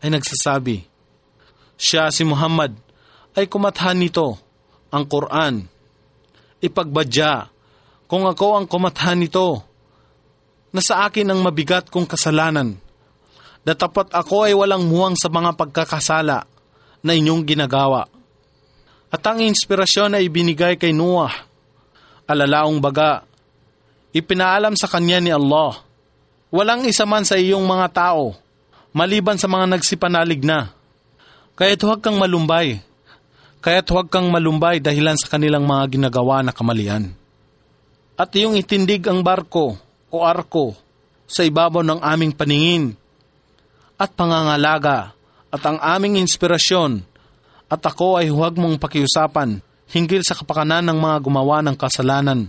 ay 0.00 0.08
nagsasabi, 0.14 0.86
Siya 1.74 2.14
si 2.14 2.22
Muhammad 2.22 2.78
ay 3.34 3.50
kumathan 3.50 3.98
nito 3.98 4.38
ang 4.94 5.04
Quran. 5.10 5.66
Ipagbadya 6.62 7.50
kung 8.06 8.30
ako 8.30 8.62
ang 8.62 8.66
kumathan 8.70 9.18
nito 9.18 9.66
na 10.70 10.78
sa 10.78 11.10
akin 11.10 11.34
ang 11.34 11.42
mabigat 11.42 11.90
kong 11.90 12.06
kasalanan 12.06 12.78
Datapat 13.62 14.10
ako 14.10 14.50
ay 14.50 14.54
walang 14.58 14.90
muwang 14.90 15.14
sa 15.14 15.30
mga 15.30 15.54
pagkakasala 15.54 16.38
na 17.02 17.12
inyong 17.14 17.46
ginagawa. 17.46 18.10
At 19.06 19.22
ang 19.22 19.38
inspirasyon 19.38 20.18
ay 20.18 20.26
ibinigay 20.26 20.74
kay 20.74 20.90
Noah. 20.90 21.30
Alalaong 22.32 22.80
baga, 22.80 23.28
ipinaalam 24.16 24.72
sa 24.72 24.88
kanya 24.88 25.20
ni 25.20 25.28
Allah, 25.28 25.84
walang 26.48 26.88
isa 26.88 27.04
man 27.04 27.28
sa 27.28 27.36
iyong 27.36 27.68
mga 27.68 27.92
tao, 27.92 28.32
maliban 28.96 29.36
sa 29.36 29.52
mga 29.52 29.68
nagsipanalig 29.68 30.40
na. 30.40 30.72
Kaya't 31.52 31.84
huwag 31.84 32.00
kang 32.00 32.16
malumbay. 32.16 32.80
Kaya't 33.60 33.84
huwag 33.92 34.08
kang 34.08 34.32
malumbay 34.32 34.80
dahilan 34.80 35.20
sa 35.20 35.28
kanilang 35.28 35.68
mga 35.68 35.92
ginagawa 35.92 36.40
na 36.40 36.56
kamalian. 36.56 37.12
At 38.16 38.32
iyong 38.32 38.56
itindig 38.56 39.04
ang 39.04 39.20
barko 39.20 39.76
o 40.08 40.16
arko 40.24 40.72
sa 41.28 41.44
ibabaw 41.44 41.84
ng 41.84 42.00
aming 42.00 42.32
paningin 42.32 42.96
at 44.00 44.08
pangangalaga 44.16 45.12
at 45.52 45.62
ang 45.68 45.76
aming 45.84 46.16
inspirasyon 46.16 47.04
at 47.68 47.82
ako 47.84 48.16
ay 48.16 48.32
huwag 48.32 48.56
mong 48.56 48.80
pakiusapan 48.80 49.60
hinggil 49.92 50.24
sa 50.24 50.32
kapakanan 50.32 50.88
ng 50.88 50.98
mga 50.98 51.16
gumawa 51.20 51.60
ng 51.60 51.76
kasalanan 51.76 52.48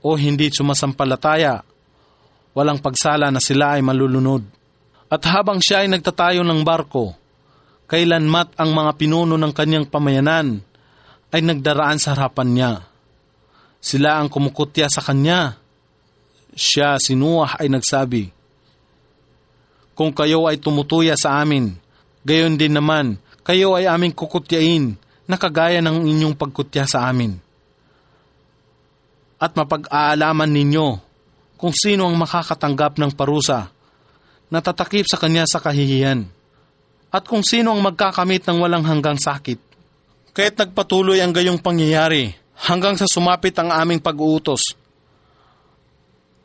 o 0.00 0.16
hindi 0.16 0.48
sumasampalataya, 0.48 1.60
walang 2.56 2.80
pagsala 2.80 3.28
na 3.28 3.38
sila 3.38 3.76
ay 3.76 3.84
malulunod. 3.84 4.40
At 5.12 5.20
habang 5.28 5.60
siya 5.60 5.84
ay 5.84 5.92
nagtatayo 5.92 6.40
ng 6.40 6.64
barko, 6.64 7.12
kailanmat 7.84 8.56
ang 8.56 8.72
mga 8.72 8.96
pinuno 8.96 9.36
ng 9.36 9.52
kanyang 9.52 9.84
pamayanan 9.92 10.64
ay 11.30 11.40
nagdaraan 11.44 12.00
sa 12.00 12.16
harapan 12.16 12.48
niya. 12.48 12.72
Sila 13.80 14.16
ang 14.16 14.32
kumukutya 14.32 14.88
sa 14.88 15.04
kanya. 15.04 15.60
Siya, 16.56 16.98
si 16.98 17.14
Noah, 17.14 17.60
ay 17.62 17.70
nagsabi, 17.70 18.26
kung 19.94 20.10
kayo 20.10 20.48
ay 20.48 20.58
tumutuya 20.58 21.14
sa 21.14 21.38
amin. 21.38 21.76
Gayon 22.26 22.58
din 22.58 22.74
naman, 22.74 23.20
kayo 23.46 23.76
ay 23.78 23.86
aming 23.86 24.16
kukutyain 24.16 24.98
na 25.30 25.38
kagaya 25.38 25.78
ng 25.78 26.02
inyong 26.02 26.34
pagkutya 26.34 26.90
sa 26.90 27.06
amin. 27.06 27.38
At 29.38 29.54
mapag-aalaman 29.54 30.50
ninyo 30.50 30.88
kung 31.54 31.70
sino 31.70 32.10
ang 32.10 32.18
makakatanggap 32.18 32.98
ng 32.98 33.14
parusa 33.14 33.70
na 34.50 34.58
tatakip 34.58 35.06
sa 35.06 35.16
kanya 35.22 35.46
sa 35.46 35.62
kahihiyan 35.62 36.26
at 37.14 37.22
kung 37.22 37.46
sino 37.46 37.70
ang 37.70 37.80
magkakamit 37.80 38.42
ng 38.50 38.58
walang 38.58 38.82
hanggang 38.82 39.14
sakit. 39.14 39.62
Kaya't 40.34 40.58
nagpatuloy 40.66 41.22
ang 41.22 41.30
gayong 41.30 41.62
pangyayari 41.62 42.34
hanggang 42.66 42.98
sa 42.98 43.06
sumapit 43.06 43.54
ang 43.62 43.70
aming 43.70 44.02
pag-uutos 44.02 44.74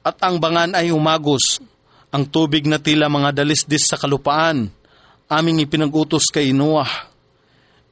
at 0.05 0.21
ang 0.21 0.37
bangan 0.37 0.77
ay 0.77 0.93
umagos 0.93 1.57
ang 2.13 2.29
tubig 2.29 2.69
na 2.69 2.77
tila 2.77 3.09
mga 3.09 3.41
dalisdis 3.41 3.89
sa 3.89 3.97
kalupaan, 3.97 4.69
aming 5.27 5.65
ipinag-utos 5.65 6.29
kay 6.29 6.53
Noah. 6.53 7.11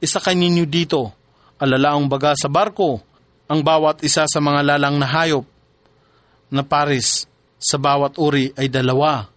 Isa 0.02 0.18
ninyo 0.20 0.64
dito, 0.66 1.12
alalaong 1.58 2.06
baga 2.10 2.34
sa 2.34 2.50
barko, 2.50 3.00
ang 3.48 3.60
bawat 3.60 4.00
isa 4.02 4.24
sa 4.24 4.40
mga 4.40 4.74
lalang 4.74 4.96
na 4.96 5.06
hayop 5.08 5.44
na 6.48 6.64
paris 6.64 7.28
sa 7.60 7.76
bawat 7.76 8.16
uri 8.20 8.52
ay 8.56 8.68
dalawa, 8.68 9.28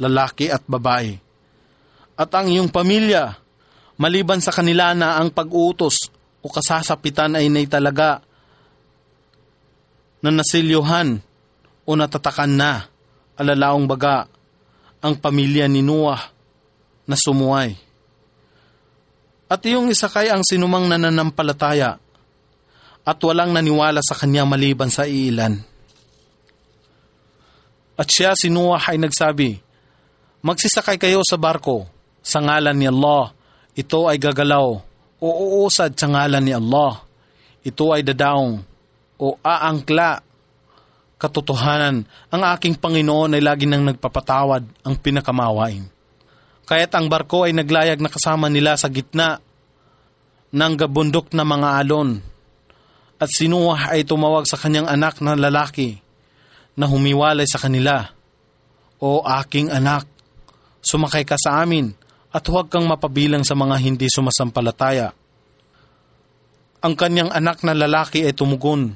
lalaki 0.00 0.48
at 0.48 0.64
babae. 0.64 1.16
At 2.20 2.30
ang 2.36 2.52
iyong 2.52 2.68
pamilya, 2.68 3.36
maliban 3.96 4.44
sa 4.44 4.52
kanila 4.52 4.92
na 4.92 5.16
ang 5.16 5.32
pag-uutos 5.32 6.12
o 6.40 6.46
kasasapitan 6.48 7.36
ay 7.36 7.48
naitalaga 7.48 8.20
na 10.20 10.28
nasilyuhan 10.28 11.20
o 11.84 11.90
natatakan 11.96 12.52
na 12.52 12.84
alalaong 13.40 13.88
baga 13.88 14.28
ang 15.00 15.16
pamilya 15.16 15.64
ni 15.64 15.80
Noah 15.80 16.20
na 17.08 17.16
sumuway. 17.16 17.72
At 19.50 19.66
iyong 19.66 19.90
isakay 19.90 20.30
ang 20.30 20.46
sinumang 20.46 20.86
nananampalataya 20.86 21.98
at 23.02 23.18
walang 23.26 23.50
naniwala 23.50 23.98
sa 23.98 24.14
kanya 24.14 24.46
maliban 24.46 24.86
sa 24.86 25.10
iilan. 25.10 25.58
At 27.98 28.06
siya 28.06 28.38
si 28.38 28.46
Noah 28.46 28.80
ay 28.80 29.02
nagsabi, 29.02 29.58
Magsisakay 30.40 30.96
kayo 30.96 31.20
sa 31.20 31.36
barko 31.36 31.84
sa 32.24 32.40
ngalan 32.40 32.72
ni 32.72 32.88
Allah. 32.88 33.36
Ito 33.76 34.08
ay 34.08 34.16
gagalaw 34.16 34.68
o 35.20 35.26
uusad 35.28 35.92
sa 35.98 36.08
ngalan 36.08 36.40
ni 36.40 36.56
Allah. 36.56 37.04
Ito 37.60 37.92
ay 37.92 38.00
dadaong 38.00 38.56
o 39.20 39.36
aangkla 39.44 40.24
katotohanan, 41.20 42.08
ang 42.32 42.42
aking 42.56 42.80
Panginoon 42.80 43.36
ay 43.36 43.44
lagi 43.44 43.68
nang 43.68 43.84
nagpapatawad 43.84 44.64
ang 44.80 44.94
pinakamawain. 44.96 45.84
Kaya't 46.70 46.94
ang 46.94 47.10
barko 47.10 47.42
ay 47.42 47.52
naglayag 47.52 47.98
na 47.98 48.06
kasama 48.06 48.46
nila 48.46 48.78
sa 48.78 48.86
gitna 48.86 49.42
ng 50.54 50.74
gabundok 50.78 51.34
na 51.34 51.42
mga 51.42 51.82
alon. 51.82 52.22
At 53.18 53.26
si 53.34 53.50
Noah 53.50 53.90
ay 53.90 54.06
tumawag 54.06 54.46
sa 54.46 54.54
kanyang 54.54 54.86
anak 54.86 55.18
na 55.18 55.34
lalaki 55.34 55.98
na 56.78 56.86
humiwalay 56.86 57.44
sa 57.50 57.58
kanila. 57.58 58.14
O 59.02 59.26
aking 59.26 59.74
anak, 59.74 60.06
sumakay 60.78 61.26
ka 61.26 61.34
sa 61.34 61.58
amin 61.58 61.90
at 62.30 62.46
huwag 62.46 62.70
kang 62.70 62.86
mapabilang 62.86 63.42
sa 63.42 63.58
mga 63.58 63.74
hindi 63.82 64.06
sumasampalataya. 64.06 65.10
Ang 66.86 66.94
kanyang 66.94 67.34
anak 67.34 67.66
na 67.66 67.74
lalaki 67.74 68.22
ay 68.22 68.32
tumugon, 68.32 68.94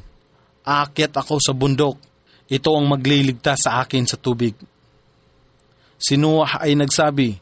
Aakyat 0.65 1.13
ako 1.13 1.37
sa 1.43 1.53
bundok 1.53 2.01
ito 2.45 2.69
ang 2.77 2.85
magliligtas 2.85 3.65
sa 3.65 3.81
akin 3.81 4.05
sa 4.05 4.21
tubig. 4.21 4.53
Si 5.97 6.21
Noah 6.21 6.61
ay 6.61 6.77
nagsabi, 6.77 7.41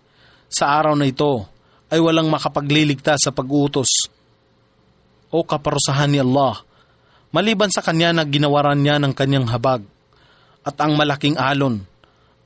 sa 0.54 0.78
araw 0.78 0.94
na 0.94 1.08
ito 1.08 1.44
ay 1.92 2.00
walang 2.00 2.28
makapagliligtas 2.28 3.28
sa 3.28 3.30
pag-utos 3.32 3.88
o 5.32 5.40
kaparusahan 5.44 6.12
ni 6.12 6.20
Allah, 6.20 6.60
maliban 7.32 7.72
sa 7.72 7.80
kanya 7.80 8.12
na 8.12 8.24
ginawaran 8.28 8.80
niya 8.80 9.00
ng 9.00 9.12
kanyang 9.16 9.48
habag 9.48 9.84
at 10.62 10.76
ang 10.78 10.94
malaking 10.94 11.34
alon 11.40 11.82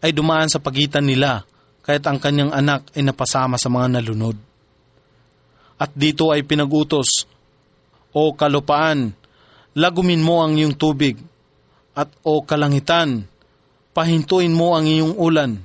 ay 0.00 0.14
dumaan 0.14 0.48
sa 0.48 0.62
pagitan 0.62 1.04
nila 1.04 1.42
kahit 1.86 2.02
ang 2.06 2.18
kanyang 2.18 2.50
anak 2.50 2.90
ay 2.94 3.02
napasama 3.06 3.58
sa 3.58 3.70
mga 3.70 3.98
nalunod. 3.98 4.38
At 5.76 5.92
dito 5.92 6.32
ay 6.32 6.42
pinagutos, 6.42 7.28
O 8.16 8.32
kalupaan, 8.32 9.12
lagumin 9.76 10.24
mo 10.24 10.40
ang 10.40 10.56
iyong 10.56 10.72
tubig, 10.72 11.20
at 11.92 12.08
o 12.24 12.40
kalangitan, 12.40 13.28
pahintuin 13.92 14.52
mo 14.52 14.72
ang 14.72 14.88
iyong 14.88 15.14
ulan. 15.20 15.60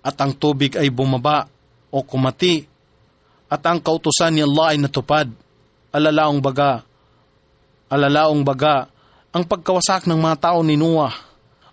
At 0.00 0.16
ang 0.20 0.32
tubig 0.32 0.76
ay 0.80 0.88
bumaba 0.88 1.44
o 1.92 2.00
kumati, 2.00 2.64
at 3.50 3.62
ang 3.66 3.82
kautusan 3.82 4.38
ni 4.38 4.46
Allah 4.46 4.72
ay 4.72 4.78
natupad, 4.78 5.26
alalaong 5.90 6.38
baga, 6.38 6.86
alalaong 7.90 8.46
baga, 8.46 8.86
ang 9.34 9.42
pagkawasak 9.42 10.06
ng 10.06 10.18
mga 10.18 10.36
tao 10.50 10.62
ni 10.62 10.78
Noah, 10.78 11.12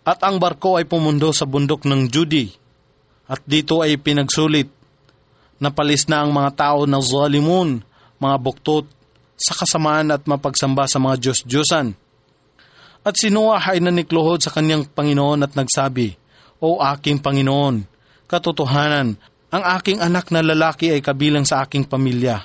at 0.01 0.19
ang 0.25 0.41
barko 0.41 0.81
ay 0.81 0.89
pumundo 0.89 1.29
sa 1.29 1.45
bundok 1.45 1.85
ng 1.85 2.09
Judy, 2.09 2.49
at 3.29 3.45
dito 3.45 3.85
ay 3.85 3.99
pinagsulit, 4.01 4.67
napalis 5.61 6.09
na 6.09 6.25
ang 6.25 6.33
mga 6.33 6.51
tao 6.57 6.89
na 6.89 6.97
zalimun, 6.97 7.85
mga 8.17 8.37
buktot, 8.41 8.85
sa 9.37 9.53
kasamaan 9.53 10.09
at 10.09 10.25
mapagsamba 10.25 10.89
sa 10.89 10.97
mga 10.97 11.21
Diyos-Diyosan. 11.21 11.93
At 13.05 13.15
si 13.15 13.29
Noah 13.29 13.61
ay 13.61 13.77
nanikluhod 13.79 14.41
sa 14.41 14.49
kanyang 14.49 14.89
Panginoon 14.89 15.45
at 15.45 15.53
nagsabi, 15.53 16.17
O 16.57 16.81
aking 16.81 17.21
Panginoon, 17.21 17.85
katotohanan, 18.27 19.15
ang 19.47 19.63
aking 19.79 20.03
anak 20.03 20.29
na 20.29 20.43
lalaki 20.43 20.91
ay 20.91 20.99
kabilang 20.99 21.47
sa 21.47 21.63
aking 21.63 21.87
pamilya. 21.87 22.43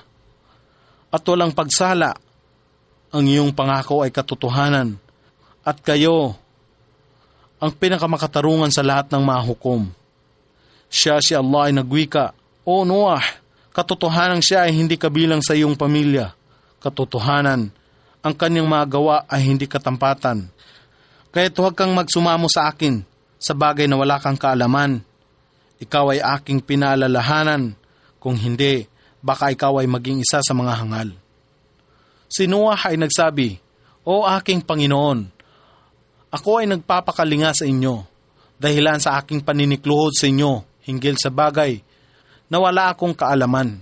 At 1.12 1.22
walang 1.28 1.52
pagsala, 1.52 2.14
ang 3.12 3.24
iyong 3.26 3.52
pangako 3.52 4.06
ay 4.06 4.14
katotohanan. 4.14 4.96
At 5.66 5.82
kayo, 5.84 6.38
ang 7.60 7.70
pinakamakatarungan 7.74 8.72
sa 8.72 8.80
lahat 8.80 9.12
ng 9.12 9.22
mahukom. 9.22 9.90
Siya 10.88 11.20
si 11.20 11.36
Allah 11.36 11.68
ay 11.68 11.72
nagwika, 11.76 12.32
O 12.64 12.86
Noah, 12.86 13.22
katotohanan 13.74 14.40
siya 14.40 14.64
ay 14.64 14.72
hindi 14.72 14.96
kabilang 14.96 15.42
sa 15.44 15.52
iyong 15.52 15.76
pamilya 15.76 16.32
katotohanan. 16.82 17.70
Ang 18.22 18.34
kanyang 18.34 18.66
magawa 18.66 19.22
ay 19.30 19.46
hindi 19.46 19.70
katampatan. 19.70 20.50
Kaya 21.32 21.48
huwag 21.54 21.78
kang 21.78 21.94
magsumamo 21.94 22.50
sa 22.50 22.68
akin 22.68 23.06
sa 23.38 23.54
bagay 23.54 23.86
na 23.86 23.96
wala 23.96 24.18
kang 24.18 24.36
kaalaman. 24.36 25.00
Ikaw 25.82 26.14
ay 26.14 26.20
aking 26.22 26.62
pinaalalahanan. 26.62 27.74
Kung 28.22 28.38
hindi, 28.38 28.86
baka 29.18 29.50
ikaw 29.50 29.82
ay 29.82 29.90
maging 29.90 30.22
isa 30.22 30.38
sa 30.38 30.54
mga 30.54 30.78
hangal. 30.78 31.10
Si 32.30 32.46
Noah 32.46 32.78
ay 32.86 32.96
nagsabi, 32.96 33.58
O 34.06 34.26
aking 34.26 34.62
Panginoon, 34.62 35.30
ako 36.32 36.62
ay 36.62 36.66
nagpapakalinga 36.70 37.52
sa 37.54 37.68
inyo, 37.68 38.02
dahilan 38.58 38.98
sa 38.98 39.20
aking 39.20 39.44
paninikluhod 39.44 40.16
sa 40.16 40.26
inyo, 40.26 40.64
hinggil 40.82 41.14
sa 41.20 41.30
bagay 41.30 41.78
na 42.50 42.58
wala 42.58 42.90
akong 42.90 43.14
kaalaman 43.14 43.78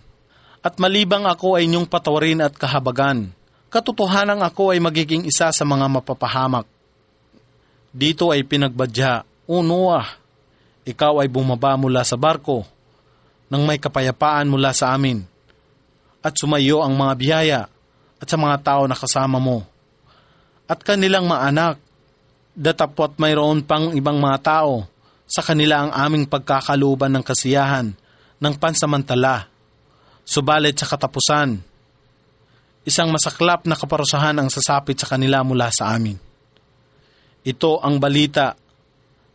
at 0.60 0.76
malibang 0.76 1.24
ako 1.24 1.56
ay 1.56 1.64
inyong 1.64 1.88
patawarin 1.88 2.44
at 2.44 2.52
kahabagan. 2.52 3.32
Katotohanan 3.72 4.44
ako 4.44 4.76
ay 4.76 4.78
magiging 4.82 5.24
isa 5.24 5.48
sa 5.48 5.64
mga 5.64 5.88
mapapahamak. 5.88 6.68
Dito 7.90 8.28
ay 8.28 8.44
pinagbadya, 8.44 9.24
O 9.48 9.64
Noah, 9.64 10.19
ikaw 10.86 11.20
ay 11.20 11.28
bumaba 11.28 11.76
mula 11.76 12.04
sa 12.04 12.16
barko 12.16 12.64
nang 13.50 13.66
may 13.66 13.76
kapayapaan 13.76 14.48
mula 14.48 14.70
sa 14.70 14.94
amin 14.94 15.22
at 16.20 16.36
sumayo 16.36 16.84
ang 16.84 16.94
mga 16.94 17.14
biyaya 17.16 17.60
at 18.20 18.26
sa 18.28 18.36
mga 18.36 18.56
tao 18.60 18.82
na 18.86 18.96
kasama 18.96 19.40
mo 19.40 19.64
at 20.70 20.78
kanilang 20.80 21.26
maanak 21.26 21.80
datapot 22.54 23.16
mayroon 23.16 23.64
pang 23.64 23.92
ibang 23.96 24.20
mga 24.20 24.38
tao 24.40 24.86
sa 25.26 25.40
kanila 25.40 25.86
ang 25.86 25.92
aming 25.94 26.26
pagkakaluban 26.26 27.10
ng 27.14 27.24
kasiyahan 27.24 27.94
ng 28.40 28.54
pansamantala 28.58 29.50
Subalit 30.30 30.78
sa 30.78 30.86
katapusan, 30.86 31.58
isang 32.86 33.10
masaklap 33.10 33.66
na 33.66 33.74
kaparusahan 33.74 34.38
ang 34.38 34.46
sasapit 34.46 34.94
sa 34.94 35.10
kanila 35.10 35.42
mula 35.42 35.74
sa 35.74 35.90
amin. 35.90 36.14
Ito 37.42 37.82
ang 37.82 37.98
balita 37.98 38.54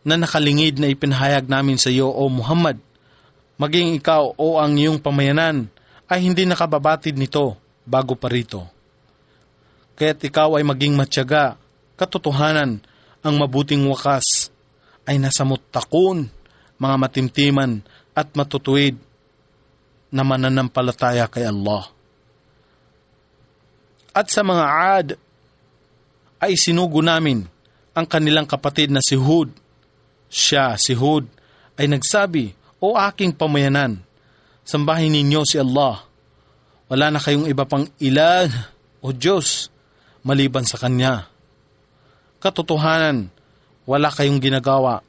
na 0.06 0.14
nakalingid 0.14 0.78
na 0.78 0.86
ipinahayag 0.86 1.50
namin 1.50 1.74
sa 1.74 1.90
iyo, 1.90 2.06
O 2.06 2.30
Muhammad. 2.30 2.78
Maging 3.58 3.98
ikaw 3.98 4.38
o 4.38 4.62
ang 4.62 4.78
iyong 4.78 5.02
pamayanan 5.02 5.66
ay 6.06 6.22
hindi 6.22 6.46
nakababatid 6.46 7.18
nito 7.18 7.58
bago 7.82 8.14
pa 8.14 8.30
rito. 8.30 8.62
Kaya't 9.98 10.22
ikaw 10.22 10.54
ay 10.54 10.62
maging 10.62 10.94
matyaga, 10.94 11.58
katotohanan, 11.98 12.78
ang 13.26 13.34
mabuting 13.34 13.82
wakas 13.90 14.54
ay 15.02 15.18
nasa 15.18 15.42
mutakon, 15.42 16.30
mga 16.78 16.96
matimtiman 17.00 17.82
at 18.14 18.30
matutuwid 18.38 18.94
na 20.14 20.22
mananampalataya 20.22 21.26
kay 21.26 21.48
Allah. 21.48 21.90
At 24.14 24.30
sa 24.30 24.46
mga 24.46 24.64
Ad 24.64 25.08
ay 26.38 26.54
sinugo 26.54 27.02
namin 27.02 27.44
ang 27.96 28.06
kanilang 28.06 28.46
kapatid 28.46 28.92
na 28.92 29.00
si 29.00 29.16
Hud. 29.16 29.50
Siya, 30.26 30.74
si 30.78 30.92
Hud, 30.92 31.26
ay 31.78 31.86
nagsabi, 31.90 32.56
O 32.76 32.92
aking 32.92 33.32
pamayanan, 33.32 33.96
sambahin 34.66 35.12
ninyo 35.14 35.42
si 35.48 35.56
Allah. 35.56 36.04
Wala 36.86 37.08
na 37.08 37.18
kayong 37.18 37.48
iba 37.48 37.64
pang 37.64 37.88
ilan 37.98 38.52
o 39.00 39.10
Diyos 39.10 39.72
maliban 40.22 40.62
sa 40.68 40.76
Kanya. 40.76 41.26
Katotohanan, 42.36 43.32
wala 43.88 44.12
kayong 44.12 44.42
ginagawa, 44.42 45.00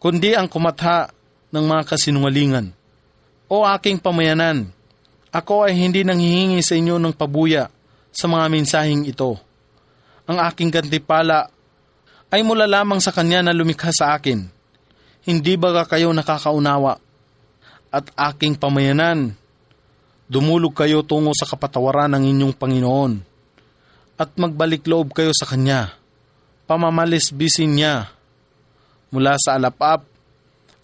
kundi 0.00 0.32
ang 0.32 0.48
kumatha 0.48 1.12
ng 1.50 1.64
mga 1.66 1.82
kasinungalingan 1.86 2.72
o 3.48 3.64
aking 3.64 3.98
pamayanan, 3.98 4.68
ako 5.32 5.68
ay 5.68 5.76
hindi 5.76 6.04
nanghihingi 6.04 6.60
sa 6.60 6.76
inyo 6.76 7.00
ng 7.00 7.16
pabuya 7.16 7.68
sa 8.12 8.28
mga 8.28 8.46
mensaheng 8.48 9.04
ito. 9.08 9.36
Ang 10.28 10.38
aking 10.40 10.68
gantipala 10.68 11.48
ay 12.28 12.44
mula 12.44 12.68
lamang 12.68 13.00
sa 13.00 13.12
Kanya 13.12 13.40
na 13.40 13.56
lumikha 13.56 13.88
sa 13.88 14.12
akin. 14.16 14.44
Hindi 15.24 15.56
ba 15.56 15.84
kayo 15.88 16.12
nakakaunawa? 16.12 17.00
At 17.88 18.12
aking 18.12 18.60
pamayanan, 18.60 19.32
dumulog 20.28 20.76
kayo 20.76 21.00
tungo 21.00 21.32
sa 21.32 21.48
kapatawaran 21.48 22.12
ng 22.12 22.24
inyong 22.36 22.54
Panginoon 22.56 23.12
at 24.20 24.30
magbalik 24.36 24.84
loob 24.84 25.16
kayo 25.16 25.32
sa 25.32 25.48
Kanya. 25.48 25.96
Pamamalis 26.68 27.32
bisin 27.32 27.80
niya 27.80 28.12
mula 29.08 29.40
sa 29.40 29.56
alapap 29.56 30.04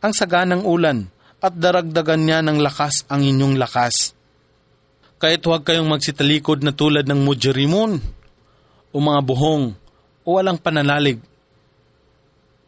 ang 0.01 0.13
saganang 0.17 0.65
ulan 0.65 1.05
at 1.45 1.53
daragdagan 1.53 2.25
niya 2.25 2.41
ng 2.41 2.57
lakas 2.57 3.05
ang 3.13 3.21
inyong 3.21 3.61
lakas. 3.61 4.17
Kahit 5.21 5.45
huwag 5.45 5.61
kayong 5.61 5.93
magsitalikod 5.93 6.65
na 6.65 6.73
tulad 6.73 7.05
ng 7.05 7.21
mujrimun 7.21 8.01
o 8.93 8.97
mga 8.97 9.21
buhong 9.21 9.77
o 10.25 10.29
walang 10.41 10.57
pananalig 10.57 11.21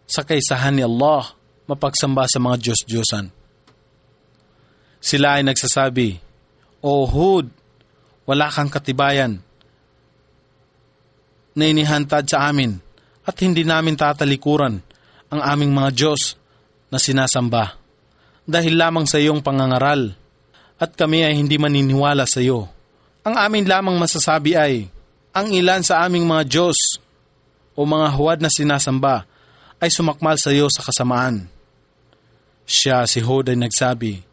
sa 0.07 0.23
kaisahan 0.23 0.79
ni 0.79 0.83
Allah 0.87 1.35
mapagsamba 1.67 2.31
sa 2.31 2.39
mga 2.39 2.57
Diyos-Diyosan. 2.63 3.27
Sila 5.03 5.39
ay 5.39 5.43
nagsasabi, 5.43 6.19
O 6.83 7.07
Hud, 7.07 7.51
wala 8.27 8.47
kang 8.51 8.71
katibayan 8.71 9.43
na 11.55 11.65
inihantad 11.67 12.27
sa 12.27 12.47
amin 12.51 12.79
at 13.27 13.35
hindi 13.43 13.67
namin 13.67 13.99
tatalikuran 13.99 14.79
ang 15.31 15.41
aming 15.43 15.75
mga 15.75 15.91
Diyos 15.95 16.39
na 16.91 17.03
sinasamba 17.03 17.75
dahil 18.47 18.79
lamang 18.79 19.11
sa 19.11 19.19
iyong 19.19 19.43
pangangaral 19.43 20.15
at 20.79 20.91
kami 20.95 21.27
ay 21.27 21.35
hindi 21.35 21.59
maniniwala 21.59 22.29
sa 22.29 22.39
iyo. 22.39 22.71
Ang 23.27 23.35
amin 23.35 23.67
lamang 23.67 23.99
masasabi 23.99 24.55
ay, 24.55 24.87
ang 25.35 25.51
ilan 25.51 25.83
sa 25.83 26.07
aming 26.07 26.23
mga 26.23 26.45
Diyos 26.47 26.79
o 27.75 27.83
mga 27.83 28.09
huwad 28.15 28.39
na 28.39 28.53
sinasamba 28.53 29.27
ay 29.81 29.91
sumakmal 29.93 30.41
sa 30.41 30.53
iyo 30.53 30.69
sa 30.73 30.85
kasamaan. 30.85 31.49
Siya 32.67 33.07
si 33.07 33.23
Hud 33.23 33.53
ay 33.53 33.59
nagsabi, 33.59 34.25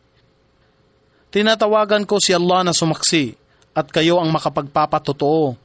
Tinatawagan 1.33 2.05
ko 2.05 2.21
si 2.21 2.29
Allah 2.29 2.61
na 2.61 2.73
sumaksi 2.77 3.33
at 3.73 3.89
kayo 3.89 4.21
ang 4.21 4.29
makapagpapatotoo 4.29 5.57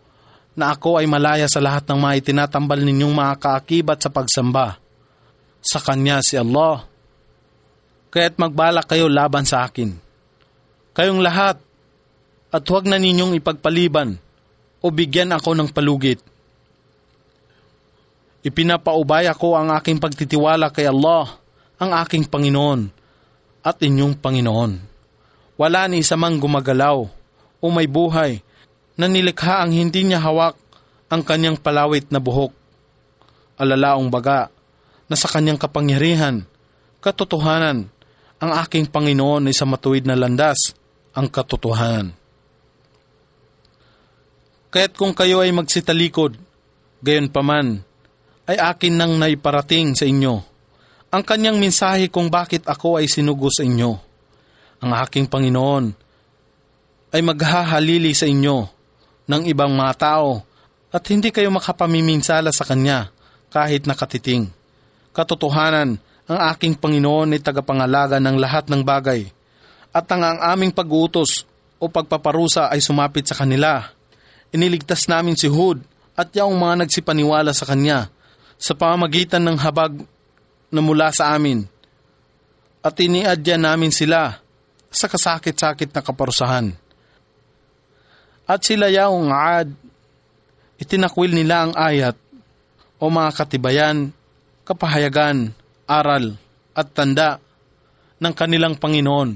na 0.57 0.73
ako 0.73 0.97
ay 0.97 1.05
malaya 1.05 1.45
sa 1.45 1.61
lahat 1.61 1.85
ng 1.87 2.01
mga 2.01 2.15
itinatambal 2.25 2.81
ninyong 2.81 3.13
mga 3.13 3.35
kaakibat 3.37 4.01
sa 4.01 4.09
pagsamba. 4.09 4.81
Sa 5.61 5.77
Kanya 5.79 6.25
si 6.25 6.41
Allah 6.41 6.89
kaya't 8.09 8.41
magbalak 8.41 8.89
kayo 8.89 9.07
laban 9.13 9.45
sa 9.45 9.69
akin. 9.69 9.93
Kayong 10.97 11.21
lahat, 11.21 11.61
at 12.49 12.65
huwag 12.65 12.89
na 12.89 12.97
ninyong 12.97 13.37
ipagpaliban 13.37 14.17
o 14.81 14.89
bigyan 14.89 15.37
ako 15.37 15.53
ng 15.53 15.69
palugit. 15.69 16.17
Ipinapaubaya 18.47 19.35
ko 19.35 19.59
ang 19.59 19.75
aking 19.75 19.99
pagtitiwala 19.99 20.71
kay 20.71 20.87
Allah, 20.87 21.27
ang 21.79 21.91
aking 22.03 22.31
Panginoon, 22.31 22.91
at 23.67 23.83
inyong 23.83 24.15
Panginoon. 24.19 24.73
Wala 25.59 25.91
ni 25.91 26.07
isa 26.07 26.15
mang 26.15 26.39
gumagalaw 26.39 27.03
o 27.59 27.67
may 27.75 27.91
buhay 27.91 28.39
na 28.95 29.11
nilikha 29.11 29.59
ang 29.59 29.75
hindi 29.75 30.07
niya 30.07 30.23
hawak 30.23 30.55
ang 31.11 31.27
kanyang 31.27 31.59
palawit 31.59 32.15
na 32.15 32.23
buhok. 32.23 32.55
Alalaong 33.59 34.07
baga 34.07 34.55
na 35.11 35.17
sa 35.19 35.27
kanyang 35.27 35.59
kapangyarihan, 35.59 36.47
katotohanan 37.03 37.91
ang 38.39 38.53
aking 38.63 38.87
Panginoon 38.87 39.51
ay 39.51 39.55
sa 39.57 39.67
matuwid 39.67 40.07
na 40.07 40.15
landas 40.15 40.79
ang 41.11 41.27
katotohanan. 41.27 42.15
Kaya't 44.69 44.95
kung 44.95 45.17
kayo 45.17 45.43
ay 45.43 45.51
magsitalikod, 45.51 46.39
gayon 47.03 47.33
paman, 47.33 47.83
ay 48.49 48.57
akin 48.57 48.97
nang 48.97 49.13
naiparating 49.21 49.93
sa 49.93 50.09
inyo 50.09 50.59
ang 51.09 51.25
kanyang 51.25 51.57
mensahe 51.57 52.13
kung 52.13 52.29
bakit 52.29 52.69
ako 52.69 53.01
ay 53.01 53.09
sinugo 53.09 53.49
sa 53.49 53.65
inyo. 53.65 53.97
Ang 54.85 54.93
aking 54.93 55.25
Panginoon 55.25 55.85
ay 57.17 57.21
maghahalili 57.25 58.13
sa 58.13 58.29
inyo 58.29 58.69
ng 59.25 59.43
ibang 59.49 59.73
mga 59.73 59.95
tao 59.97 60.45
at 60.93 61.01
hindi 61.09 61.33
kayo 61.33 61.49
makapamiminsala 61.49 62.53
sa 62.53 62.69
Kanya 62.69 63.09
kahit 63.49 63.89
nakatiting. 63.89 64.53
Katotohanan, 65.17 65.97
ang 66.29 66.39
aking 66.53 66.77
Panginoon 66.77 67.33
ay 67.33 67.41
tagapangalaga 67.41 68.21
ng 68.21 68.37
lahat 68.37 68.69
ng 68.69 68.85
bagay 68.85 69.25
at 69.89 70.05
ang, 70.13 70.21
ang 70.21 70.39
aming 70.53 70.77
pag-uutos 70.77 71.49
o 71.81 71.89
pagpaparusa 71.89 72.69
ay 72.69 72.85
sumapit 72.85 73.25
sa 73.25 73.33
kanila. 73.33 73.89
Iniligtas 74.53 75.09
namin 75.09 75.41
si 75.41 75.49
Hud 75.49 75.81
at 76.13 76.29
yaong 76.37 76.57
mga 76.57 76.85
nagsipaniwala 76.85 77.57
sa 77.57 77.65
Kanya 77.65 78.13
sa 78.59 78.75
pamamagitan 78.75 79.41
ng 79.47 79.57
habag 79.63 80.03
na 80.69 80.81
mula 80.83 81.15
sa 81.15 81.33
amin. 81.33 81.65
At 82.83 82.99
iniadya 82.99 83.57
namin 83.57 83.95
sila 83.95 84.43
sa 84.91 85.07
kasakit-sakit 85.07 85.95
na 85.95 86.03
kaparusahan. 86.03 86.75
At 88.49 88.61
sila 88.67 88.91
yaong 88.91 89.31
ad, 89.31 89.71
itinakwil 90.81 91.33
nila 91.33 91.69
ang 91.69 91.73
ayat 91.79 92.17
o 92.99 93.07
mga 93.07 93.31
katibayan, 93.37 94.11
kapahayagan, 94.67 95.55
aral 95.87 96.35
at 96.75 96.89
tanda 96.93 97.39
ng 98.19 98.35
kanilang 98.35 98.75
Panginoon. 98.75 99.31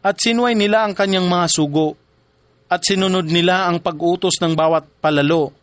At 0.00 0.22
sinuway 0.22 0.54
nila 0.54 0.86
ang 0.86 0.94
kanyang 0.94 1.26
mga 1.26 1.46
sugo. 1.50 1.98
At 2.66 2.82
sinunod 2.82 3.30
nila 3.30 3.70
ang 3.70 3.78
pag-utos 3.78 4.42
ng 4.42 4.58
bawat 4.58 4.98
palalo 4.98 5.54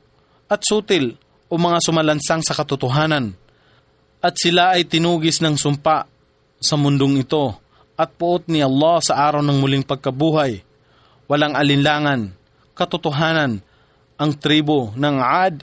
at 0.48 0.64
sutil 0.64 1.20
o 1.54 1.62
mga 1.62 1.78
sumalansang 1.86 2.42
sa 2.42 2.58
katotohanan 2.58 3.38
at 4.24 4.34
sila 4.42 4.74
ay 4.74 4.90
tinugis 4.90 5.38
ng 5.38 5.54
sumpa 5.54 6.10
sa 6.58 6.76
mundong 6.80 7.22
ito 7.22 7.54
at 7.94 8.10
puot 8.10 8.50
ni 8.50 8.66
Allah 8.66 8.98
sa 9.06 9.22
araw 9.22 9.46
ng 9.46 9.62
muling 9.62 9.86
pagkabuhay. 9.86 10.66
Walang 11.30 11.54
alinlangan, 11.54 12.34
katotohanan, 12.74 13.62
ang 14.18 14.32
tribo 14.40 14.96
ng 14.98 15.18
Ad 15.22 15.62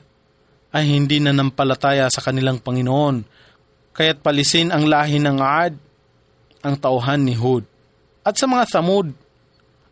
ay 0.71 0.87
hindi 0.87 1.19
na 1.19 1.35
nampalataya 1.35 2.07
sa 2.07 2.23
kanilang 2.23 2.63
Panginoon, 2.63 3.27
kaya't 3.91 4.23
palisin 4.23 4.71
ang 4.71 4.87
lahi 4.87 5.19
ng 5.19 5.37
Ad, 5.41 5.75
ang 6.63 6.75
tauhan 6.79 7.25
ni 7.25 7.35
Hud. 7.35 7.67
At 8.23 8.37
sa 8.39 8.47
mga 8.47 8.69
Thamud, 8.69 9.11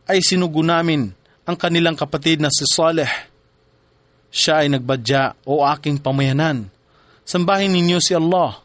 ay 0.10 0.22
sinugo 0.24 0.62
namin 0.64 1.12
ang 1.44 1.58
kanilang 1.58 1.98
kapatid 1.98 2.42
na 2.42 2.50
si 2.54 2.66
Saleh. 2.70 3.29
Siya 4.30 4.66
ay 4.66 4.70
nagbadya 4.70 5.34
o 5.46 5.66
aking 5.66 5.98
pamayanan 5.98 6.70
Sambahin 7.30 7.70
ninyo 7.70 8.02
si 8.02 8.18
Allah. 8.18 8.58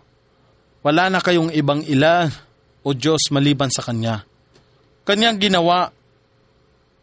Wala 0.81 1.13
na 1.13 1.21
kayong 1.21 1.53
ibang 1.53 1.85
ila 1.85 2.33
o 2.81 2.97
Diyos 2.97 3.29
maliban 3.29 3.69
sa 3.69 3.85
Kanya. 3.85 4.25
Kanyang 5.05 5.37
ginawa 5.37 5.93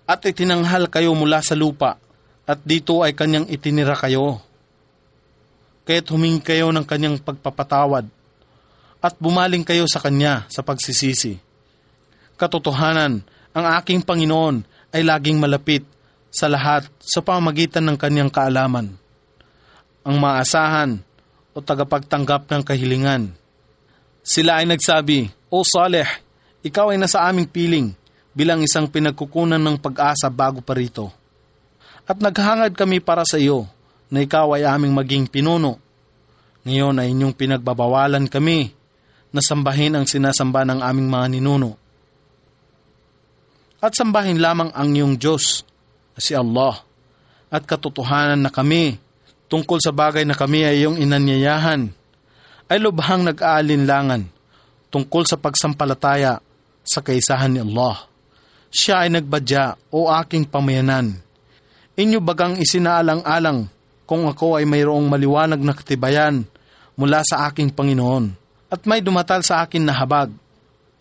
at 0.10 0.26
itinanghal 0.26 0.90
kayo 0.90 1.14
mula 1.14 1.38
sa 1.46 1.54
lupa 1.54 2.02
at 2.50 2.66
dito 2.66 3.06
ay 3.06 3.14
Kanyang 3.14 3.46
itinira 3.46 3.94
kayo. 3.94 4.42
Kaya't 5.86 6.10
humingi 6.10 6.42
kayo 6.42 6.74
ng 6.74 6.82
Kanyang 6.82 7.22
pagpapatawad 7.22 8.10
at 8.98 9.14
bumaling 9.22 9.62
kayo 9.62 9.86
sa 9.86 10.02
Kanya 10.02 10.50
sa 10.50 10.66
pagsisisi. 10.66 11.38
Katotohanan, 12.42 13.22
ang 13.54 13.66
aking 13.78 14.02
Panginoon 14.02 14.66
ay 14.98 15.06
laging 15.06 15.38
malapit 15.38 15.86
sa 16.32 16.48
lahat 16.48 16.88
sa 17.04 17.20
pamagitan 17.20 17.84
ng 17.86 18.00
Kanyang 18.00 18.32
kaalaman. 18.32 18.96
Ang 20.02 20.16
maasahan 20.18 21.04
o 21.52 21.60
tagapagtanggap 21.60 22.48
ng 22.48 22.64
kahilingan. 22.64 23.36
Sila 24.24 24.64
ay 24.64 24.66
nagsabi, 24.66 25.28
O 25.52 25.62
Saleh, 25.68 26.08
ikaw 26.64 26.96
ay 26.96 26.98
nasa 26.98 27.28
aming 27.28 27.52
piling 27.52 27.92
bilang 28.32 28.64
isang 28.64 28.88
pinagkukunan 28.88 29.60
ng 29.60 29.78
pag-asa 29.78 30.32
bago 30.32 30.64
pa 30.64 30.72
rito. 30.72 31.12
At 32.08 32.18
naghangad 32.18 32.74
kami 32.74 33.04
para 33.04 33.28
sa 33.28 33.36
iyo 33.36 33.68
na 34.08 34.24
ikaw 34.24 34.56
ay 34.56 34.64
aming 34.64 34.96
maging 34.96 35.26
pinuno. 35.28 35.78
Ngayon 36.64 37.02
ay 37.04 37.12
inyong 37.12 37.36
pinagbabawalan 37.36 38.32
kami 38.32 38.72
na 39.32 39.42
sambahin 39.44 40.00
ang 40.00 40.06
sinasamba 40.08 40.64
ng 40.68 40.80
aming 40.80 41.08
mga 41.12 41.28
ninuno. 41.38 41.72
At 43.82 43.98
sambahin 43.98 44.38
lamang 44.38 44.70
ang 44.78 44.94
iyong 44.94 45.18
Diyos, 45.18 45.66
si 46.22 46.38
Allah, 46.38 46.78
at 47.50 47.66
katotohanan 47.66 48.38
na 48.38 48.54
kami 48.54 49.02
tungkol 49.50 49.82
sa 49.82 49.90
bagay 49.90 50.24
na 50.24 50.38
kami 50.38 50.62
ay 50.64 50.86
iyong 50.86 51.02
inanyayahan, 51.02 51.90
ay 52.70 52.78
lubhang 52.78 53.26
nag-aalinlangan 53.26 54.30
tungkol 54.94 55.26
sa 55.26 55.36
pagsampalataya 55.36 56.40
sa 56.86 57.00
kaisahan 57.02 57.58
ni 57.58 57.60
Allah. 57.60 58.06
Siya 58.72 59.04
ay 59.04 59.12
nagbadya 59.12 59.76
o 59.92 60.08
aking 60.08 60.48
pamayanan. 60.48 61.20
Inyo 62.00 62.24
bagang 62.24 62.56
isinaalang-alang 62.56 63.68
kung 64.08 64.32
ako 64.32 64.62
ay 64.62 64.64
mayroong 64.64 65.12
maliwanag 65.12 65.60
na 65.60 65.76
katibayan 65.76 66.48
mula 66.96 67.20
sa 67.28 67.52
aking 67.52 67.72
Panginoon 67.76 68.32
at 68.72 68.88
may 68.88 69.04
dumatal 69.04 69.44
sa 69.44 69.68
akin 69.68 69.84
na 69.84 69.92
habag 69.92 70.32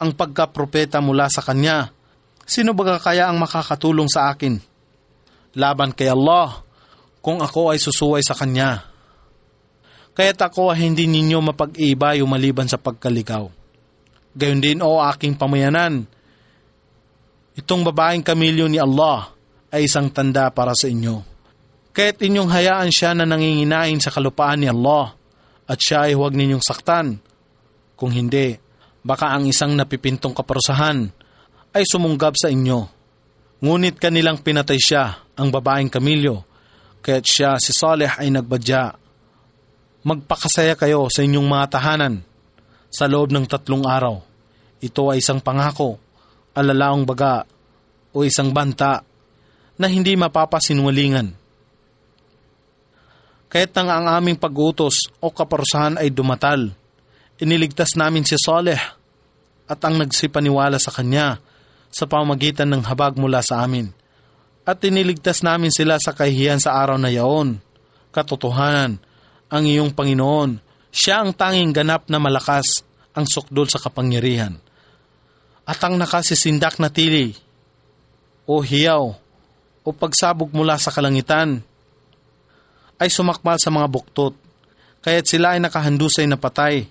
ang 0.01 0.11
pagkapropeta 0.11 0.99
mula 0.99 1.31
sa 1.31 1.45
Kanya. 1.45 1.95
Sino 2.43 2.75
baga 2.75 2.99
kaya 2.99 3.31
ang 3.31 3.39
makakatulong 3.39 4.11
sa 4.11 4.35
akin? 4.35 4.59
Laban 5.59 5.91
kay 5.91 6.11
Allah 6.11 6.63
kung 7.19 7.43
ako 7.43 7.75
ay 7.75 7.79
susuway 7.83 8.23
sa 8.23 8.39
Kanya. 8.39 8.87
Kaya't 10.15 10.41
ako 10.41 10.75
ay 10.75 10.85
hindi 10.87 11.07
ninyo 11.07 11.39
mapag-iba 11.41 12.19
yung 12.19 12.31
maliban 12.31 12.67
sa 12.67 12.77
pagkaligaw. 12.77 13.47
Gayon 14.35 14.63
din 14.63 14.79
o 14.83 15.03
aking 15.03 15.35
pamayanan, 15.35 16.07
itong 17.59 17.83
babaeng 17.83 18.23
kamilyo 18.23 18.71
ni 18.71 18.79
Allah 18.79 19.33
ay 19.75 19.87
isang 19.87 20.11
tanda 20.11 20.51
para 20.55 20.75
sa 20.75 20.87
inyo. 20.87 21.23
Kaya't 21.91 22.23
inyong 22.23 22.51
hayaan 22.51 22.91
siya 22.95 23.15
na 23.19 23.27
nanginginain 23.27 23.99
sa 23.99 24.15
kalupaan 24.15 24.63
ni 24.63 24.71
Allah 24.71 25.15
at 25.67 25.79
siya 25.79 26.11
ay 26.11 26.15
huwag 26.15 26.35
ninyong 26.39 26.63
saktan. 26.63 27.19
Kung 27.99 28.15
hindi, 28.15 28.55
baka 29.03 29.35
ang 29.35 29.51
isang 29.51 29.75
napipintong 29.75 30.35
kaparusahan 30.35 31.11
ay 31.75 31.83
sumunggab 31.87 32.35
sa 32.39 32.51
inyo. 32.51 33.00
Ngunit 33.61 34.01
kanilang 34.01 34.41
pinatay 34.41 34.81
siya, 34.81 35.21
ang 35.37 35.53
babaeng 35.53 35.93
kamilyo, 35.93 36.49
Kaya't 37.01 37.25
siya, 37.25 37.51
si 37.57 37.73
Saleh 37.73 38.13
ay 38.21 38.29
nagbadya. 38.29 38.93
Magpakasaya 40.05 40.77
kayo 40.77 41.09
sa 41.09 41.25
inyong 41.25 41.49
mga 41.49 41.67
tahanan 41.73 42.21
sa 42.93 43.09
loob 43.09 43.33
ng 43.33 43.49
tatlong 43.49 43.85
araw. 43.89 44.21
Ito 44.85 45.13
ay 45.13 45.25
isang 45.25 45.41
pangako, 45.41 45.97
alalaong 46.53 47.05
baga 47.09 47.45
o 48.13 48.21
isang 48.25 48.53
banta 48.53 49.01
na 49.81 49.87
hindi 49.89 50.13
mapapasinwalingan. 50.17 51.33
Kahit 53.51 53.73
nang 53.75 53.89
ang 53.89 54.07
aming 54.21 54.37
pag-utos 54.37 55.09
o 55.25 55.33
kaparusahan 55.33 55.97
ay 55.97 56.13
dumatal, 56.13 56.71
iniligtas 57.41 57.97
namin 57.97 58.29
si 58.29 58.37
Saleh 58.37 58.79
at 59.65 59.81
ang 59.81 59.97
nagsipaniwala 59.97 60.77
sa 60.77 60.93
kanya 60.93 61.41
sa 61.91 62.07
pamagitan 62.07 62.71
ng 62.71 62.87
habag 62.87 63.19
mula 63.19 63.43
sa 63.43 63.67
amin 63.67 63.91
at 64.71 64.79
tiniligtas 64.79 65.43
namin 65.43 65.73
sila 65.75 65.99
sa 65.99 66.15
kahihiyan 66.15 66.63
sa 66.63 66.79
araw 66.79 66.95
na 66.95 67.11
yaon. 67.11 67.59
Katotohanan, 68.15 69.03
ang 69.51 69.65
iyong 69.67 69.91
Panginoon, 69.91 70.63
siya 70.95 71.23
ang 71.23 71.35
tanging 71.35 71.75
ganap 71.75 72.07
na 72.07 72.23
malakas 72.23 72.87
ang 73.15 73.27
sukdol 73.27 73.67
sa 73.67 73.83
kapangyarihan. 73.83 74.59
At 75.67 75.83
ang 75.83 75.99
nakasisindak 75.99 76.79
na 76.79 76.91
tili, 76.91 77.35
o 78.47 78.63
hiyaw, 78.63 79.05
o 79.83 79.89
pagsabog 79.91 80.51
mula 80.55 80.79
sa 80.79 80.95
kalangitan, 80.95 81.63
ay 83.01 83.11
sumakbal 83.11 83.59
sa 83.59 83.71
mga 83.75 83.87
buktot, 83.91 84.35
kaya't 85.03 85.27
sila 85.27 85.59
ay 85.59 85.61
nakahandusay 85.63 86.31
na 86.31 86.39
patay, 86.39 86.91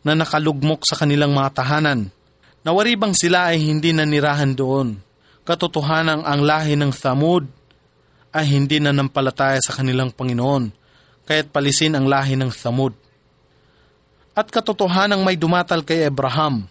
na 0.00 0.16
nakalugmok 0.16 0.86
sa 0.86 0.94
kanilang 0.96 1.34
mga 1.34 1.60
tahanan. 1.60 2.08
Nawaribang 2.66 3.14
sila 3.14 3.54
ay 3.54 3.62
hindi 3.62 3.94
nanirahan 3.94 4.50
doon 4.58 5.06
katotohanan 5.46 6.26
ang 6.26 6.42
lahi 6.42 6.74
ng 6.74 6.90
Thamud 6.90 7.46
ay 8.34 8.50
hindi 8.50 8.82
na 8.82 8.90
nampalataya 8.90 9.62
sa 9.62 9.72
kanilang 9.72 10.10
Panginoon, 10.10 10.74
kaya't 11.24 11.54
palisin 11.54 11.94
ang 11.94 12.10
lahi 12.10 12.34
ng 12.34 12.50
Thamud. 12.50 12.92
At 14.36 14.50
katotohanan 14.50 15.22
may 15.22 15.38
dumatal 15.38 15.86
kay 15.86 16.04
Abraham 16.04 16.66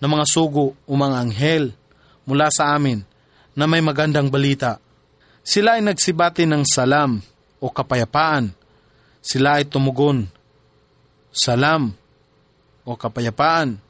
na 0.00 0.06
mga 0.08 0.24
sugo 0.24 0.72
o 0.88 0.90
mga 0.96 1.16
anghel 1.20 1.64
mula 2.24 2.48
sa 2.48 2.72
amin 2.72 3.04
na 3.52 3.68
may 3.68 3.84
magandang 3.84 4.32
balita. 4.32 4.80
Sila 5.44 5.76
ay 5.76 5.84
nagsibati 5.84 6.48
ng 6.48 6.64
salam 6.64 7.20
o 7.60 7.68
kapayapaan. 7.68 8.48
Sila 9.20 9.60
ay 9.60 9.68
tumugon, 9.68 10.24
salam 11.28 11.92
o 12.88 12.96
kapayapaan. 12.96 13.83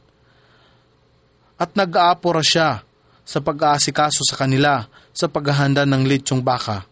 At 1.65 1.73
nag-aapura 1.73 2.45
siya 2.45 2.85
sa 3.25 3.41
pag-aasikaso 3.41 4.21
sa 4.21 4.37
kanila 4.37 4.85
sa 5.17 5.33
paghahanda 5.33 5.89
ng 5.89 6.05
litsyong 6.05 6.45
baka. 6.45 6.85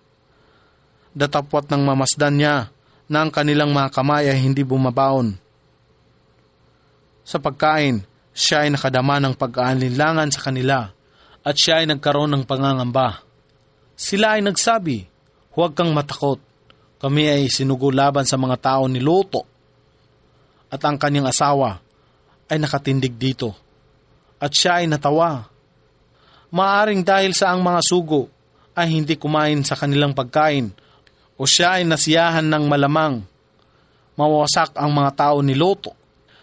Datapwat 1.13 1.69
ng 1.69 1.85
mamasdan 1.85 2.41
niya 2.41 2.73
na 3.05 3.21
ang 3.21 3.29
kanilang 3.29 3.69
mga 3.69 3.93
kamay 3.93 4.33
ay 4.33 4.41
hindi 4.41 4.65
bumabaon. 4.65 5.37
Sa 7.21 7.37
pagkain, 7.37 8.01
siya 8.33 8.65
ay 8.65 8.73
nakadama 8.73 9.21
ng 9.21 9.37
pag-aalinlangan 9.37 10.33
sa 10.33 10.41
kanila 10.41 10.89
at 11.45 11.53
siya 11.53 11.85
ay 11.85 11.93
nagkaroon 11.93 12.33
ng 12.33 12.45
pangangamba. 12.49 13.21
Sila 13.93 14.41
ay 14.41 14.43
nagsabi, 14.43 15.05
huwag 15.53 15.77
kang 15.77 15.93
matakot. 15.93 16.41
Kami 16.97 17.29
ay 17.29 17.53
sinugo 17.53 17.93
laban 17.93 18.25
sa 18.25 18.41
mga 18.41 18.57
tao 18.57 18.89
ni 18.89 19.05
Loto. 19.05 19.45
At 20.73 20.81
ang 20.89 20.97
kanyang 20.97 21.29
asawa 21.29 21.77
ay 22.49 22.57
nakatindig 22.57 23.21
dito. 23.21 23.62
At 24.43 24.51
siya 24.51 24.83
ay 24.83 24.91
natawa. 24.91 25.47
Maaring 26.51 27.07
dahil 27.07 27.31
sa 27.31 27.55
ang 27.55 27.63
mga 27.63 27.81
sugo 27.87 28.27
ay 28.75 28.91
hindi 28.91 29.15
kumain 29.15 29.63
sa 29.63 29.79
kanilang 29.79 30.19
pagkain 30.19 30.75
o 31.39 31.47
siya 31.47 31.79
ay 31.79 31.87
nasiyahan 31.87 32.45
ng 32.45 32.65
malamang 32.67 33.23
mawasak 34.19 34.75
ang 34.75 34.91
mga 34.91 35.11
tao 35.15 35.39
ni 35.41 35.55
Loto. 35.55 35.95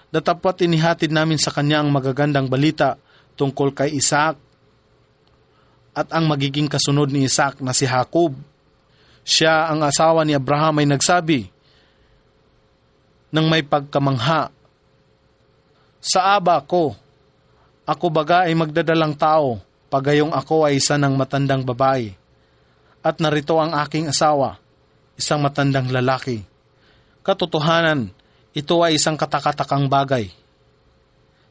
Datapwat 0.09 0.65
inihatid 0.65 1.13
namin 1.13 1.37
sa 1.37 1.53
kanya 1.53 1.83
ang 1.83 1.93
magagandang 1.93 2.49
balita 2.49 2.97
tungkol 3.37 3.75
kay 3.75 3.93
Isaac 3.93 4.39
at 5.93 6.07
ang 6.15 6.25
magiging 6.25 6.65
kasunod 6.65 7.11
ni 7.13 7.27
Isaac 7.27 7.61
na 7.61 7.75
si 7.75 7.85
Jacob. 7.85 8.33
Siya 9.21 9.69
ang 9.69 9.85
asawa 9.85 10.25
ni 10.25 10.33
Abraham 10.33 10.81
ay 10.81 10.87
nagsabi 10.89 11.51
nang 13.29 13.45
may 13.45 13.61
pagkamangha, 13.61 14.49
Sa 16.01 16.33
aba 16.33 16.57
ko, 16.65 16.97
ako 17.89 18.13
baga 18.13 18.45
ay 18.45 18.53
magdadalang 18.53 19.17
tao, 19.17 19.57
pagayong 19.89 20.29
ako 20.29 20.69
ay 20.69 20.77
isa 20.77 20.93
ng 21.01 21.17
matandang 21.17 21.65
babae. 21.65 22.13
At 23.01 23.17
narito 23.17 23.57
ang 23.57 23.73
aking 23.73 24.13
asawa, 24.13 24.61
isang 25.17 25.41
matandang 25.41 25.89
lalaki. 25.89 26.45
Katotohanan, 27.25 28.13
ito 28.53 28.75
ay 28.85 29.01
isang 29.01 29.17
katakatakang 29.17 29.89
bagay. 29.89 30.29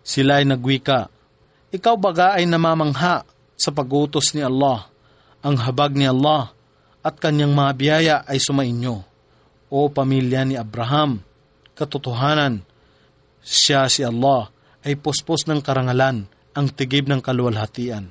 Sila 0.06 0.38
ay 0.38 0.46
nagwika, 0.46 1.10
Ikaw 1.74 1.94
baga 1.98 2.38
ay 2.38 2.46
namamangha 2.46 3.26
sa 3.58 3.70
pagutos 3.74 4.30
ni 4.30 4.40
Allah. 4.40 4.86
Ang 5.42 5.58
habag 5.58 5.98
ni 5.98 6.06
Allah 6.06 6.54
at 7.02 7.18
kanyang 7.18 7.50
mga 7.50 7.72
biyaya 7.74 8.16
ay 8.30 8.38
sumainyo. 8.38 9.02
O 9.68 9.90
pamilya 9.90 10.46
ni 10.46 10.54
Abraham, 10.54 11.20
katotohanan, 11.74 12.62
siya 13.42 13.90
si 13.90 14.00
Allah 14.00 14.48
ay 14.86 14.94
puspos 14.98 15.46
ng 15.48 15.58
karangalan, 15.62 16.26
ang 16.54 16.66
tigib 16.74 17.06
ng 17.06 17.22
kaluwalhatian. 17.22 18.10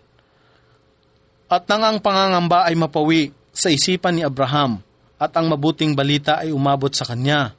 At 1.47 1.63
nang 1.71 1.83
ang 1.83 1.97
pangangamba 2.03 2.67
ay 2.67 2.75
mapawi 2.75 3.31
sa 3.55 3.71
isipan 3.71 4.19
ni 4.19 4.23
Abraham 4.23 4.83
at 5.15 5.31
ang 5.35 5.47
mabuting 5.47 5.95
balita 5.95 6.43
ay 6.43 6.51
umabot 6.51 6.91
sa 6.91 7.07
kanya, 7.07 7.55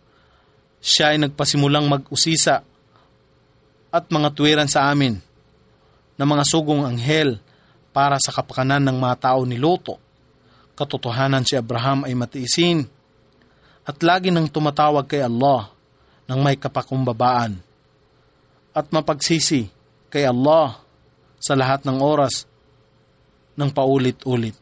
siya 0.79 1.16
ay 1.16 1.18
nagpasimulang 1.25 1.88
mag-usisa 1.88 2.62
at 3.88 4.05
mga 4.12 4.29
tuwiran 4.37 4.68
sa 4.68 4.92
amin 4.92 5.18
na 6.14 6.25
mga 6.29 6.44
sugong 6.44 6.85
anghel 6.85 7.40
para 7.90 8.21
sa 8.21 8.31
kapakanan 8.31 8.85
ng 8.85 8.97
mga 9.01 9.16
tao 9.18 9.40
ni 9.42 9.57
Loto. 9.57 9.99
Katotohanan 10.79 11.42
si 11.42 11.59
Abraham 11.59 12.07
ay 12.07 12.14
matiisin 12.14 12.87
at 13.83 13.99
lagi 14.05 14.31
nang 14.31 14.47
tumatawag 14.47 15.09
kay 15.09 15.25
Allah 15.25 15.73
ng 16.29 16.38
may 16.38 16.55
kapakumbabaan 16.55 17.67
at 18.79 18.87
mapagsisi 18.95 19.67
kay 20.07 20.23
Allah 20.23 20.79
sa 21.43 21.59
lahat 21.59 21.83
ng 21.83 21.99
oras 21.99 22.47
ng 23.59 23.75
paulit-ulit. 23.75 24.55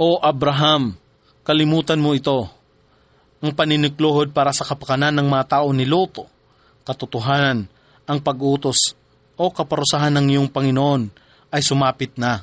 O 0.00 0.16
Abraham, 0.16 0.96
kalimutan 1.44 2.00
mo 2.00 2.16
ito 2.16 2.48
ang 3.44 3.52
paninigluhod 3.52 4.32
para 4.32 4.48
sa 4.56 4.64
kapakanan 4.64 5.12
ng 5.20 5.28
mga 5.28 5.60
tao 5.60 5.68
ni 5.76 5.84
Loto, 5.84 6.24
katotohanan, 6.88 7.68
ang 8.08 8.18
pag-utos 8.24 8.96
o 9.36 9.52
kaparusahan 9.52 10.16
ng 10.16 10.26
iyong 10.32 10.48
Panginoon 10.48 11.12
ay 11.52 11.60
sumapit 11.60 12.16
na. 12.16 12.40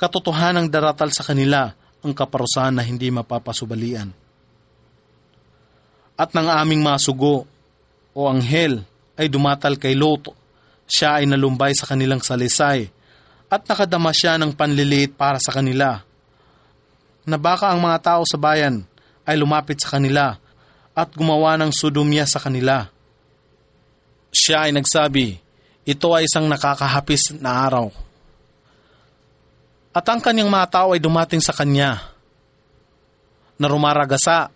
Katotohanang 0.00 0.72
daratal 0.72 1.12
sa 1.12 1.20
kanila 1.20 1.76
ang 2.00 2.12
kaparusahan 2.16 2.72
na 2.72 2.80
hindi 2.84 3.12
mapapasubalian. 3.12 4.08
At 6.16 6.32
ng 6.32 6.48
aming 6.48 6.80
mga 6.80 6.98
sugo 7.00 7.44
o 8.16 8.32
anghel 8.32 8.80
ay 9.20 9.28
dumatal 9.28 9.76
kay 9.76 9.92
Loto. 9.92 10.32
Siya 10.88 11.20
ay 11.20 11.28
nalumbay 11.28 11.76
sa 11.76 11.84
kanilang 11.84 12.24
salisay 12.24 12.88
at 13.52 13.62
nakadama 13.68 14.10
siya 14.16 14.40
ng 14.40 14.56
panliliit 14.56 15.12
para 15.12 15.36
sa 15.36 15.52
kanila. 15.52 16.00
Na 17.28 17.36
baka 17.36 17.68
ang 17.68 17.84
mga 17.84 17.98
tao 18.00 18.22
sa 18.24 18.40
bayan 18.40 18.80
ay 19.28 19.36
lumapit 19.36 19.76
sa 19.82 19.98
kanila 19.98 20.38
at 20.96 21.08
gumawa 21.12 21.60
ng 21.60 21.74
sudumya 21.74 22.24
sa 22.24 22.40
kanila. 22.40 22.88
Siya 24.32 24.70
ay 24.70 24.72
nagsabi, 24.72 25.36
ito 25.84 26.08
ay 26.14 26.24
isang 26.24 26.48
nakakahapis 26.48 27.36
na 27.36 27.66
araw. 27.66 27.92
At 29.92 30.06
ang 30.08 30.22
kanyang 30.22 30.48
mga 30.48 30.68
tao 30.70 30.88
ay 30.94 31.00
dumating 31.02 31.42
sa 31.42 31.52
kanya 31.52 32.14
na 33.56 33.66
rumaragasa 33.66 34.52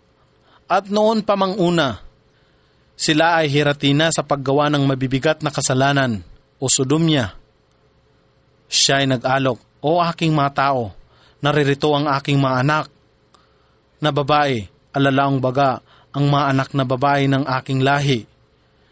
at 0.69 0.85
noon 0.87 1.25
pa 1.25 1.35
mang 1.35 1.57
una, 1.57 2.10
sila 3.01 3.41
ay 3.41 3.49
hiratina 3.49 4.13
sa 4.13 4.21
paggawa 4.21 4.69
ng 4.69 4.85
mabibigat 4.85 5.41
na 5.41 5.49
kasalanan 5.49 6.21
o 6.61 6.69
sudumya. 6.69 7.33
Siya 8.69 9.01
ay 9.01 9.09
nag-alok, 9.09 9.57
O 9.81 9.97
aking 9.97 10.29
mga 10.29 10.51
tao, 10.53 10.93
naririto 11.41 11.89
ang 11.97 12.05
aking 12.05 12.37
mga 12.37 12.61
anak 12.61 12.85
na 13.97 14.13
babae, 14.13 14.69
alalaong 14.93 15.41
baga 15.41 15.81
ang 16.13 16.29
mga 16.29 16.45
anak 16.53 16.69
na 16.77 16.85
babae 16.85 17.25
ng 17.25 17.49
aking 17.49 17.81
lahi. 17.81 18.29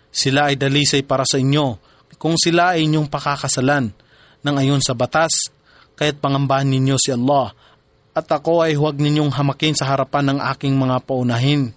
Sila 0.09 0.49
ay 0.49 0.57
dalisay 0.57 1.05
para 1.05 1.21
sa 1.29 1.37
inyo 1.37 1.77
kung 2.19 2.35
sila 2.35 2.75
ay 2.75 2.83
inyong 2.83 3.07
pakakasalan 3.07 3.95
ng 4.43 4.55
ayon 4.59 4.83
sa 4.83 4.91
batas, 4.91 5.47
kaya't 5.95 6.19
pangambahan 6.19 6.67
ninyo 6.67 6.99
si 6.99 7.15
Allah 7.15 7.55
at 8.11 8.27
ako 8.27 8.67
ay 8.67 8.75
huwag 8.75 8.99
ninyong 8.99 9.31
hamakin 9.31 9.71
sa 9.71 9.87
harapan 9.87 10.35
ng 10.35 10.39
aking 10.51 10.75
mga 10.75 10.99
paunahin. 11.07 11.71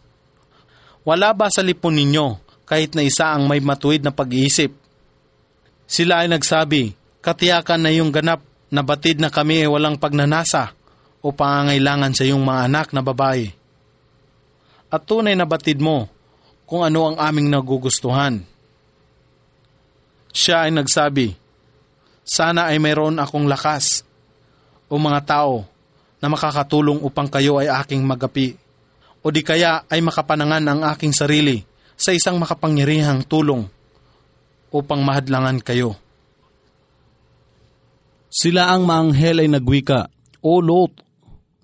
Wala 1.02 1.34
ba 1.34 1.50
sa 1.50 1.66
lipon 1.66 1.98
ninyo 1.98 2.38
kahit 2.62 2.94
na 2.94 3.02
isa 3.02 3.34
ang 3.34 3.50
may 3.50 3.58
matuwid 3.58 4.06
na 4.06 4.14
pag-iisip? 4.14 4.70
Sila 5.90 6.22
ay 6.22 6.30
nagsabi, 6.30 6.94
katiyakan 7.18 7.82
na 7.82 7.90
yung 7.90 8.14
ganap 8.14 8.40
na 8.70 8.86
batid 8.86 9.18
na 9.18 9.28
kami 9.28 9.66
ay 9.66 9.68
walang 9.68 9.98
pagnanasa 9.98 10.72
o 11.20 11.34
pangangailangan 11.34 12.14
sa 12.14 12.22
iyong 12.22 12.40
mga 12.40 12.60
anak 12.70 12.88
na 12.94 13.02
babae. 13.02 13.50
At 14.88 15.02
tunay 15.02 15.34
na 15.34 15.44
batid 15.44 15.82
mo 15.82 16.06
kung 16.70 16.86
ano 16.86 17.12
ang 17.12 17.16
aming 17.18 17.50
nagugustuhan. 17.50 18.40
Siya 20.32 20.64
ay 20.64 20.72
nagsabi, 20.72 21.34
Sana 22.22 22.70
ay 22.70 22.78
mayroon 22.78 23.18
akong 23.18 23.50
lakas 23.50 24.06
o 24.86 24.94
mga 24.96 25.20
tao 25.26 25.66
na 26.22 26.30
makakatulong 26.30 27.02
upang 27.02 27.26
kayo 27.26 27.58
ay 27.58 27.66
aking 27.66 28.06
magapi 28.06 28.61
o 29.22 29.30
di 29.30 29.46
kaya 29.46 29.86
ay 29.86 30.02
makapanangan 30.02 30.66
ang 30.66 30.80
aking 30.92 31.14
sarili 31.14 31.62
sa 31.94 32.10
isang 32.10 32.36
makapangyarihang 32.42 33.24
tulong 33.30 33.64
upang 34.74 35.00
mahadlangan 35.06 35.62
kayo. 35.62 35.94
Sila 38.32 38.74
ang 38.74 38.88
maanghel 38.88 39.44
ay 39.44 39.48
nagwika, 39.48 40.10
O 40.42 40.58
Lot, 40.58 41.12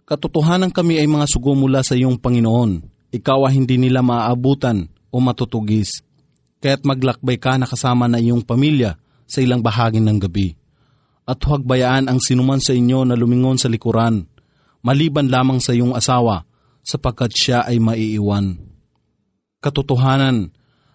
Katotohanan 0.08 0.72
kami 0.72 0.96
ay 0.96 1.04
mga 1.04 1.28
sugo 1.28 1.52
mula 1.52 1.84
sa 1.84 1.92
iyong 1.92 2.16
Panginoon. 2.16 2.80
Ikaw 3.12 3.44
ay 3.44 3.60
hindi 3.60 3.76
nila 3.76 4.00
maaabutan 4.00 4.88
o 5.12 5.20
matutugis. 5.20 6.00
Kaya't 6.64 6.80
maglakbay 6.88 7.36
ka 7.36 7.60
na 7.60 7.68
kasama 7.68 8.08
na 8.08 8.16
iyong 8.16 8.40
pamilya 8.40 8.96
sa 9.28 9.44
ilang 9.44 9.60
bahagi 9.60 10.00
ng 10.00 10.16
gabi. 10.16 10.56
At 11.28 11.44
huwag 11.44 11.60
bayaan 11.60 12.08
ang 12.08 12.24
sinuman 12.24 12.56
sa 12.56 12.72
inyo 12.72 13.04
na 13.04 13.20
lumingon 13.20 13.60
sa 13.60 13.68
likuran, 13.68 14.24
maliban 14.80 15.28
lamang 15.28 15.60
sa 15.60 15.76
iyong 15.76 15.92
asawa, 15.92 16.47
sapagkat 16.88 17.37
siya 17.37 17.68
ay 17.68 17.77
maiiwan. 17.77 18.57
Katotohanan, 19.61 20.48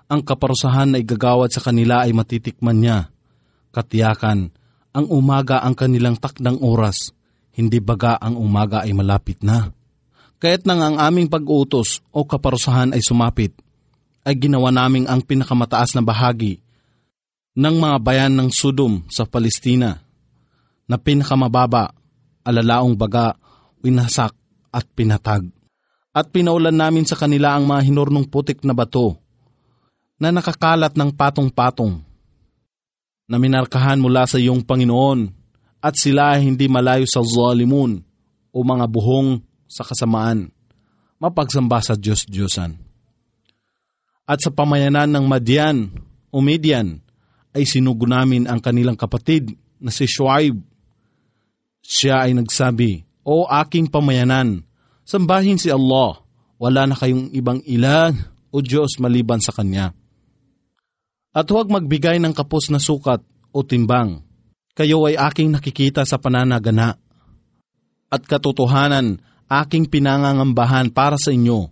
ang 0.09 0.21
kaparusahan 0.25 0.89
na 0.89 0.97
igagawad 0.97 1.53
sa 1.53 1.61
kanila 1.61 2.01
ay 2.01 2.17
matitikman 2.17 2.81
niya. 2.81 3.13
Katiyakan, 3.69 4.49
ang 4.93 5.05
umaga 5.13 5.61
ang 5.61 5.77
kanilang 5.77 6.17
takdang 6.17 6.57
oras 6.65 7.13
hindi 7.53 7.77
baga 7.77 8.17
ang 8.17 8.35
umaga 8.37 8.81
ay 8.81 8.91
malapit 8.97 9.45
na. 9.45 9.69
Kaya't 10.41 10.65
nang 10.67 10.81
ang 10.81 10.97
aming 10.99 11.29
pag-utos 11.29 12.03
o 12.09 12.25
kaparusahan 12.25 12.91
ay 12.91 12.99
sumapit, 12.99 13.53
ay 14.27 14.35
ginawa 14.35 14.73
naming 14.73 15.07
ang 15.07 15.23
pinakamataas 15.23 15.95
na 15.95 16.03
bahagi 16.03 16.59
ng 17.53 17.75
mga 17.77 17.97
bayan 18.01 18.33
ng 18.33 18.49
Sudom 18.49 19.05
sa 19.07 19.23
Palestina 19.29 20.01
na 20.89 20.97
pinakamababa, 20.99 21.93
alalaong 22.43 22.97
baga, 22.97 23.37
winasak 23.85 24.33
at 24.73 24.85
pinatag. 24.97 25.47
At 26.13 26.29
pinaulan 26.29 26.77
namin 26.77 27.09
sa 27.09 27.17
kanila 27.17 27.57
ang 27.57 27.65
mga 27.65 27.89
hinurnong 27.89 28.29
putik 28.29 28.61
na 28.61 28.77
bato 28.77 29.17
na 30.21 30.29
nakakalat 30.29 30.93
ng 30.93 31.09
patong-patong 31.09 31.97
na 33.25 33.35
minarkahan 33.41 33.97
mula 33.97 34.29
sa 34.29 34.37
iyong 34.37 34.61
Panginoon 34.61 35.33
at 35.81 35.97
sila 35.97 36.37
hindi 36.37 36.69
malayo 36.69 37.09
sa 37.09 37.25
zalimun 37.25 37.99
o 38.53 38.57
mga 38.61 38.85
buhong 38.85 39.41
sa 39.65 39.81
kasamaan, 39.81 40.53
mapagsamba 41.17 41.81
sa 41.81 41.97
Diyos-Diyosan. 41.97 42.77
At 44.29 44.39
sa 44.39 44.53
pamayanan 44.53 45.09
ng 45.09 45.25
Madian 45.25 45.91
o 46.29 46.39
Midian 46.39 47.01
ay 47.51 47.65
sinugo 47.65 48.05
namin 48.05 48.45
ang 48.45 48.61
kanilang 48.61 48.95
kapatid 48.95 49.57
na 49.81 49.89
si 49.89 50.05
Shuaib. 50.07 50.61
Siya 51.83 52.23
ay 52.23 52.37
nagsabi, 52.37 53.03
O 53.27 53.43
aking 53.49 53.91
pamayanan, 53.91 54.63
sambahin 55.03 55.59
si 55.59 55.69
Allah, 55.71 56.19
wala 56.59 56.87
na 56.87 56.95
kayong 56.95 57.31
ibang 57.35 57.59
ilan 57.67 58.15
o 58.53 58.59
Diyos 58.63 58.99
maliban 58.99 59.39
sa 59.43 59.51
Kanya. 59.51 59.91
At 61.33 61.49
huwag 61.49 61.67
magbigay 61.67 62.21
ng 62.21 62.31
kapos 62.31 62.69
na 62.69 62.77
sukat 62.77 63.19
o 63.49 63.59
timbang. 63.65 64.21
Kayo 64.73 65.05
ay 65.09 65.17
aking 65.17 65.53
nakikita 65.53 66.05
sa 66.05 66.21
pananagana. 66.21 66.97
At 68.13 68.21
katotohanan, 68.29 69.17
aking 69.49 69.89
pinangangambahan 69.89 70.93
para 70.93 71.17
sa 71.17 71.33
inyo 71.33 71.69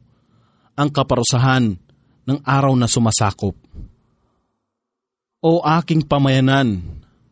ang 0.73 0.89
kaparusahan 0.89 1.77
ng 2.25 2.39
araw 2.41 2.73
na 2.73 2.89
sumasakop. 2.89 3.53
O 5.41 5.61
aking 5.61 6.05
pamayanan, 6.05 6.81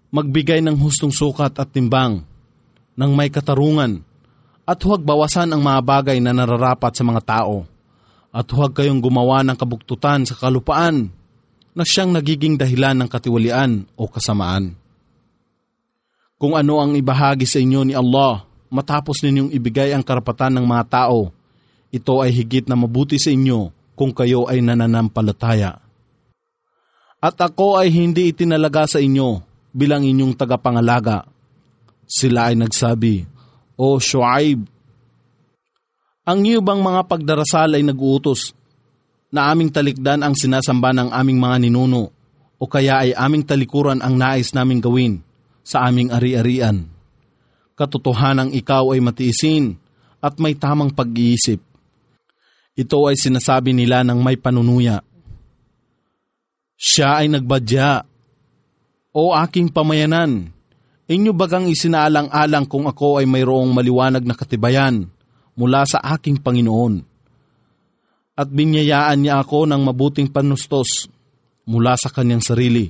magbigay 0.10 0.62
ng 0.66 0.78
hustong 0.78 1.14
sukat 1.14 1.58
at 1.58 1.70
timbang 1.70 2.26
ng 2.98 3.12
may 3.14 3.30
katarungan 3.30 4.02
at 4.70 4.78
huwag 4.86 5.02
bawasan 5.02 5.50
ang 5.50 5.66
mga 5.66 5.82
bagay 5.82 6.18
na 6.22 6.30
nararapat 6.30 6.94
sa 6.94 7.02
mga 7.02 7.26
tao 7.26 7.66
at 8.30 8.46
huwag 8.54 8.78
kayong 8.78 9.02
gumawa 9.02 9.42
ng 9.42 9.58
kabuktutan 9.58 10.30
sa 10.30 10.38
kalupaan 10.38 11.10
na 11.74 11.82
siyang 11.82 12.14
nagiging 12.14 12.54
dahilan 12.54 12.94
ng 12.94 13.10
katiwalian 13.10 13.90
o 13.98 14.06
kasamaan. 14.06 14.78
Kung 16.38 16.54
ano 16.54 16.78
ang 16.78 16.94
ibahagi 16.94 17.50
sa 17.50 17.58
inyo 17.58 17.82
ni 17.82 17.98
Allah 17.98 18.46
matapos 18.70 19.26
ninyong 19.26 19.50
ibigay 19.58 19.90
ang 19.90 20.06
karapatan 20.06 20.62
ng 20.62 20.66
mga 20.70 20.86
tao, 20.86 21.34
ito 21.90 22.22
ay 22.22 22.30
higit 22.30 22.70
na 22.70 22.78
mabuti 22.78 23.18
sa 23.18 23.34
inyo 23.34 23.74
kung 23.98 24.14
kayo 24.14 24.46
ay 24.46 24.62
nananampalataya. 24.62 25.82
At 27.18 27.36
ako 27.42 27.82
ay 27.82 27.90
hindi 27.90 28.30
itinalaga 28.30 28.86
sa 28.86 29.02
inyo 29.02 29.42
bilang 29.74 30.06
inyong 30.06 30.38
tagapangalaga. 30.38 31.26
Sila 32.06 32.54
ay 32.54 32.56
nagsabi, 32.56 33.39
O 33.80 33.96
Shuaib, 33.96 34.68
ang 36.28 36.44
iyo 36.44 36.60
bang 36.60 36.84
mga 36.84 37.08
pagdarasal 37.08 37.80
ay 37.80 37.84
nag-uutos 37.88 38.52
na 39.32 39.48
aming 39.48 39.72
talikdan 39.72 40.20
ang 40.20 40.36
sinasamba 40.36 40.92
ng 40.92 41.10
aming 41.16 41.40
mga 41.40 41.58
ninuno 41.64 42.12
o 42.60 42.64
kaya 42.68 43.08
ay 43.08 43.16
aming 43.16 43.48
talikuran 43.48 44.04
ang 44.04 44.20
nais 44.20 44.52
naming 44.52 44.84
gawin 44.84 45.24
sa 45.64 45.88
aming 45.88 46.12
ari-arian. 46.12 46.92
Katotohanang 47.80 48.52
ikaw 48.52 48.92
ay 48.92 49.00
matiisin 49.00 49.80
at 50.20 50.36
may 50.44 50.60
tamang 50.60 50.92
pag-iisip. 50.92 51.64
Ito 52.76 52.98
ay 53.08 53.16
sinasabi 53.16 53.72
nila 53.72 54.04
ng 54.04 54.20
may 54.20 54.36
panunuya. 54.36 55.00
Siya 56.76 57.24
ay 57.24 57.32
nagbadya. 57.32 58.04
O 59.16 59.32
aking 59.32 59.72
pamayanan, 59.72 60.52
inyo 61.10 61.34
bagang 61.34 61.66
isinaalang-alang 61.66 62.70
kung 62.70 62.86
ako 62.86 63.18
ay 63.18 63.26
mayroong 63.26 63.74
maliwanag 63.74 64.22
na 64.22 64.38
katibayan 64.38 65.10
mula 65.58 65.82
sa 65.90 65.98
aking 66.14 66.38
Panginoon 66.38 67.02
at 68.40 68.48
binyayaan 68.48 69.20
niya 69.20 69.44
ako 69.44 69.68
ng 69.68 69.82
mabuting 69.84 70.32
panustos 70.32 71.12
mula 71.68 72.00
sa 72.00 72.08
kanyang 72.08 72.40
sarili. 72.40 72.88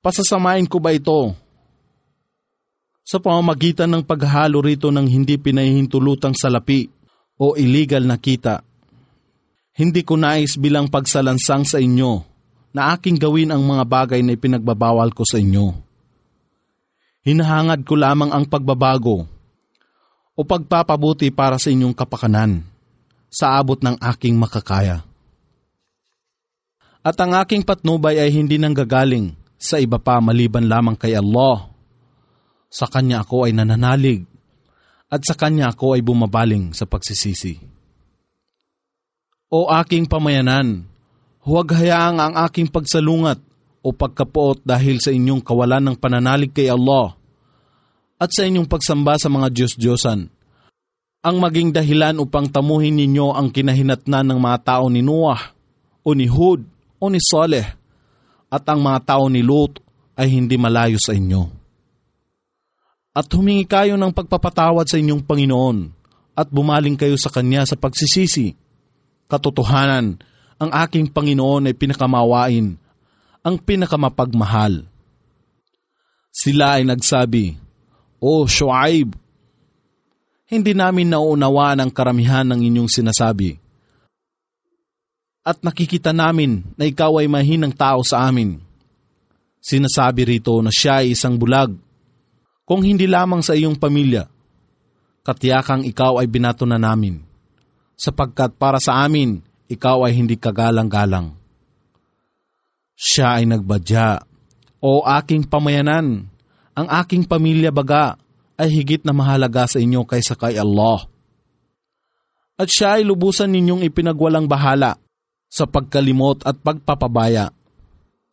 Pasasamain 0.00 0.64
ko 0.64 0.80
ba 0.80 0.96
ito? 0.96 1.36
Sa 3.04 3.20
pamamagitan 3.20 3.90
ng 3.92 4.06
paghalo 4.06 4.64
rito 4.64 4.88
ng 4.88 5.04
hindi 5.04 5.36
pinahihintulutang 5.36 6.32
salapi 6.32 6.88
o 7.36 7.58
illegal 7.60 8.08
na 8.08 8.16
kita. 8.16 8.64
Hindi 9.76 10.00
ko 10.00 10.16
nais 10.16 10.56
bilang 10.56 10.88
pagsalansang 10.88 11.68
sa 11.68 11.76
inyo 11.76 12.24
na 12.72 12.96
aking 12.96 13.20
gawin 13.20 13.52
ang 13.52 13.60
mga 13.66 13.84
bagay 13.84 14.20
na 14.24 14.32
ipinagbabawal 14.32 15.12
ko 15.12 15.26
sa 15.28 15.36
inyo. 15.36 15.89
Hinahangad 17.30 17.86
ko 17.86 17.94
lamang 17.94 18.34
ang 18.34 18.42
pagbabago 18.42 19.22
o 20.34 20.40
pagpapabuti 20.42 21.30
para 21.30 21.62
sa 21.62 21.70
inyong 21.70 21.94
kapakanan 21.94 22.66
sa 23.30 23.54
abot 23.54 23.78
ng 23.78 23.94
aking 24.02 24.34
makakaya. 24.34 25.06
At 27.06 27.14
ang 27.22 27.38
aking 27.38 27.62
patnubay 27.62 28.18
ay 28.18 28.34
hindi 28.34 28.58
nanggagaling 28.58 29.38
sa 29.54 29.78
iba 29.78 30.02
pa 30.02 30.18
maliban 30.18 30.66
lamang 30.66 30.98
kay 30.98 31.14
Allah. 31.14 31.70
Sa 32.66 32.90
Kanya 32.90 33.22
ako 33.22 33.46
ay 33.46 33.54
nananalig 33.54 34.26
at 35.06 35.22
sa 35.22 35.38
Kanya 35.38 35.70
ako 35.70 35.94
ay 35.94 36.02
bumabaling 36.02 36.74
sa 36.74 36.82
pagsisisi. 36.82 37.62
O 39.54 39.70
aking 39.70 40.10
pamayanan, 40.10 40.82
huwag 41.46 41.78
hayaang 41.78 42.18
ang 42.18 42.34
aking 42.42 42.66
pagsalungat 42.66 43.38
o 43.86 43.94
pagkapuot 43.94 44.66
dahil 44.66 44.98
sa 44.98 45.14
inyong 45.14 45.46
kawalan 45.46 45.94
ng 45.94 45.96
pananalig 45.96 46.50
kay 46.50 46.66
Allah 46.66 47.19
at 48.20 48.28
sa 48.28 48.44
inyong 48.44 48.68
pagsamba 48.68 49.16
sa 49.16 49.32
mga 49.32 49.48
Diyos-Diyosan 49.48 50.40
ang 51.20 51.36
maging 51.36 51.76
dahilan 51.76 52.16
upang 52.16 52.48
tamuhin 52.48 52.96
ninyo 52.96 53.36
ang 53.36 53.52
kinahinatnan 53.52 54.32
ng 54.32 54.38
mga 54.40 54.58
tao 54.64 54.88
ni 54.88 55.04
Noah 55.04 55.52
o 56.00 56.16
ni 56.16 56.24
Hud 56.24 56.64
o 56.96 57.04
ni 57.12 57.20
Saleh 57.20 57.76
at 58.48 58.64
ang 58.64 58.80
mga 58.80 59.04
tao 59.04 59.28
ni 59.28 59.44
Lot 59.44 59.84
ay 60.16 60.32
hindi 60.32 60.56
malayo 60.56 60.96
sa 60.96 61.12
inyo. 61.12 61.44
At 63.12 63.28
humingi 63.36 63.68
kayo 63.68 64.00
ng 64.00 64.16
pagpapatawad 64.16 64.88
sa 64.88 64.96
inyong 64.96 65.20
Panginoon 65.20 65.78
at 66.32 66.48
bumaling 66.48 66.96
kayo 66.96 67.20
sa 67.20 67.28
Kanya 67.28 67.68
sa 67.68 67.76
pagsisisi. 67.76 68.56
Katotohanan, 69.28 70.16
ang 70.56 70.70
aking 70.72 71.12
Panginoon 71.12 71.68
ay 71.68 71.76
pinakamawain, 71.76 72.80
ang 73.44 73.56
pinakamapagmahal. 73.60 74.88
Sila 76.32 76.80
ay 76.80 76.88
nagsabi, 76.88 77.60
O 78.20 78.44
Shuaib, 78.44 79.16
hindi 80.50 80.72
namin 80.76 81.08
nauunawaan 81.08 81.80
ang 81.80 81.90
karamihan 81.90 82.44
ng 82.44 82.60
inyong 82.60 82.90
sinasabi. 82.92 83.56
At 85.40 85.64
nakikita 85.64 86.12
namin 86.12 86.60
na 86.76 86.84
ikaw 86.84 87.16
ay 87.16 87.26
mahinang 87.26 87.72
tao 87.72 88.04
sa 88.04 88.28
amin. 88.28 88.60
Sinasabi 89.60 90.36
rito 90.36 90.52
na 90.60 90.68
siya 90.68 91.00
ay 91.00 91.16
isang 91.16 91.40
bulag. 91.40 91.72
Kung 92.68 92.84
hindi 92.84 93.08
lamang 93.08 93.40
sa 93.40 93.56
iyong 93.56 93.74
pamilya, 93.74 94.28
katiyakang 95.24 95.82
ikaw 95.88 96.20
ay 96.20 96.28
binato 96.28 96.68
na 96.68 96.76
namin. 96.76 97.24
Sapagkat 97.96 98.54
para 98.60 98.78
sa 98.78 99.02
amin, 99.02 99.40
ikaw 99.66 100.04
ay 100.06 100.16
hindi 100.16 100.36
kagalang-galang. 100.36 101.34
Siya 102.94 103.40
ay 103.40 103.48
nagbadya, 103.48 104.22
O 104.80 105.04
aking 105.04 105.44
pamayanan, 105.44 106.29
ang 106.80 106.88
aking 106.88 107.28
pamilya 107.28 107.68
baga 107.68 108.16
ay 108.56 108.72
higit 108.72 109.04
na 109.04 109.12
mahalaga 109.12 109.68
sa 109.68 109.76
inyo 109.80 110.04
kaysa 110.08 110.36
kay 110.36 110.56
Allah. 110.56 111.04
At 112.60 112.68
siya 112.68 113.00
ay 113.00 113.08
lubusan 113.08 113.52
ninyong 113.52 113.84
ipinagwalang 113.88 114.44
bahala 114.44 114.96
sa 115.48 115.64
pagkalimot 115.64 116.44
at 116.44 116.60
pagpapabaya. 116.60 117.52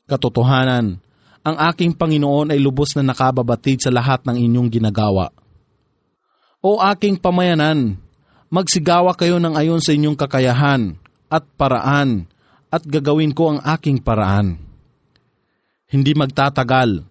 Katotohanan, 0.07 0.99
ang 1.47 1.57
aking 1.71 1.95
Panginoon 1.95 2.51
ay 2.51 2.59
lubos 2.59 2.91
na 2.99 3.07
nakababatid 3.07 3.79
sa 3.79 3.91
lahat 3.91 4.27
ng 4.27 4.35
inyong 4.35 4.67
ginagawa. 4.67 5.31
O 6.59 6.83
aking 6.83 7.19
pamayanan, 7.23 7.95
magsigawa 8.51 9.15
kayo 9.15 9.39
ng 9.39 9.55
ayon 9.55 9.79
sa 9.79 9.95
inyong 9.95 10.19
kakayahan 10.19 10.99
at 11.31 11.43
paraan 11.55 12.27
at 12.67 12.83
gagawin 12.83 13.31
ko 13.31 13.55
ang 13.55 13.59
aking 13.63 14.03
paraan. 14.03 14.59
Hindi 15.87 16.11
magtatagal 16.11 17.07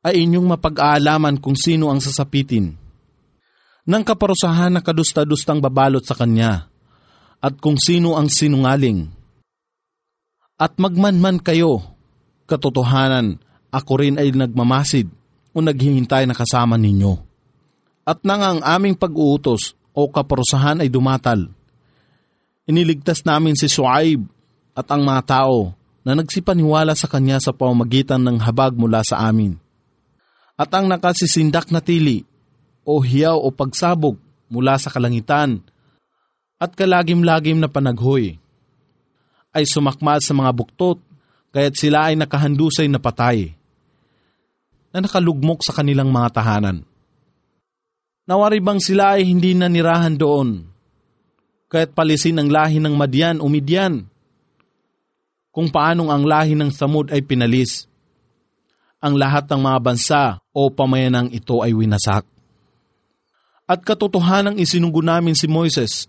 ay 0.00 0.24
inyong 0.24 0.56
mapag-aalaman 0.56 1.36
kung 1.36 1.52
sino 1.52 1.92
ang 1.92 2.00
sasapitin. 2.00 2.72
Nang 3.84 4.04
kaparusahan 4.04 4.72
na 4.72 4.80
kadusta-dustang 4.80 5.60
babalot 5.60 6.04
sa 6.04 6.16
kanya, 6.16 6.68
at 7.40 7.56
kung 7.56 7.76
sino 7.80 8.16
ang 8.16 8.28
sinungaling. 8.28 9.08
At 10.60 10.76
magmanman 10.76 11.40
kayo, 11.40 11.80
katotohanan, 12.44 13.40
ako 13.72 13.92
rin 13.96 14.20
ay 14.20 14.32
nagmamasid 14.36 15.08
o 15.56 15.64
naghihintay 15.64 16.28
na 16.28 16.36
kasama 16.36 16.76
ninyo. 16.76 17.16
At 18.04 18.20
nang 18.24 18.44
ang 18.44 18.60
aming 18.60 18.96
pag-uutos 18.96 19.72
o 19.96 20.08
kaparusahan 20.08 20.84
ay 20.84 20.88
dumatal, 20.92 21.48
iniligtas 22.68 23.24
namin 23.24 23.56
si 23.56 23.68
Suaib 23.68 24.24
at 24.76 24.88
ang 24.92 25.04
mga 25.04 25.22
tao 25.28 25.72
na 26.04 26.16
nagsipaniwala 26.16 26.96
sa 26.96 27.08
kanya 27.08 27.40
sa 27.40 27.52
pamamagitan 27.52 28.20
ng 28.20 28.40
habag 28.40 28.72
mula 28.72 29.04
sa 29.04 29.28
amin 29.28 29.59
at 30.60 30.68
ang 30.76 30.92
nakasisindak 30.92 31.72
na 31.72 31.80
tili 31.80 32.28
o 32.84 33.00
hiyaw 33.00 33.40
o 33.40 33.48
pagsabog 33.48 34.20
mula 34.52 34.76
sa 34.76 34.92
kalangitan 34.92 35.64
at 36.60 36.76
kalagim-lagim 36.76 37.56
na 37.56 37.72
panaghoy 37.72 38.36
ay 39.56 39.64
sumakmal 39.64 40.20
sa 40.20 40.36
mga 40.36 40.52
buktot 40.52 41.00
kaya't 41.48 41.80
sila 41.80 42.12
ay 42.12 42.14
nakahandusay 42.20 42.92
na 42.92 43.00
patay 43.00 43.56
na 44.90 45.00
nakalugmok 45.00 45.62
sa 45.62 45.72
kanilang 45.74 46.10
mga 46.10 46.28
tahanan. 46.34 46.82
Nawari 48.26 48.62
bang 48.62 48.78
sila 48.78 49.18
ay 49.18 49.26
hindi 49.26 49.54
nanirahan 49.54 50.14
doon, 50.14 50.66
kaya't 51.66 51.94
palisin 51.94 52.38
ang 52.38 52.50
lahi 52.50 52.78
ng 52.78 52.94
Madian 52.94 53.42
o 53.42 53.50
Midian, 53.50 54.06
kung 55.50 55.66
paanong 55.66 56.10
ang 56.14 56.22
lahi 56.26 56.54
ng 56.54 56.70
Samud 56.70 57.10
ay 57.10 57.26
pinalis. 57.26 57.89
Ang 59.00 59.16
lahat 59.16 59.48
ng 59.48 59.60
mga 59.64 59.78
bansa 59.80 60.22
o 60.52 60.68
pamayanang 60.68 61.32
ito 61.32 61.64
ay 61.64 61.72
winasak. 61.72 62.28
At 63.64 63.80
katotohanang 63.80 64.60
isinugo 64.60 65.00
namin 65.00 65.32
si 65.32 65.48
Moises 65.48 66.06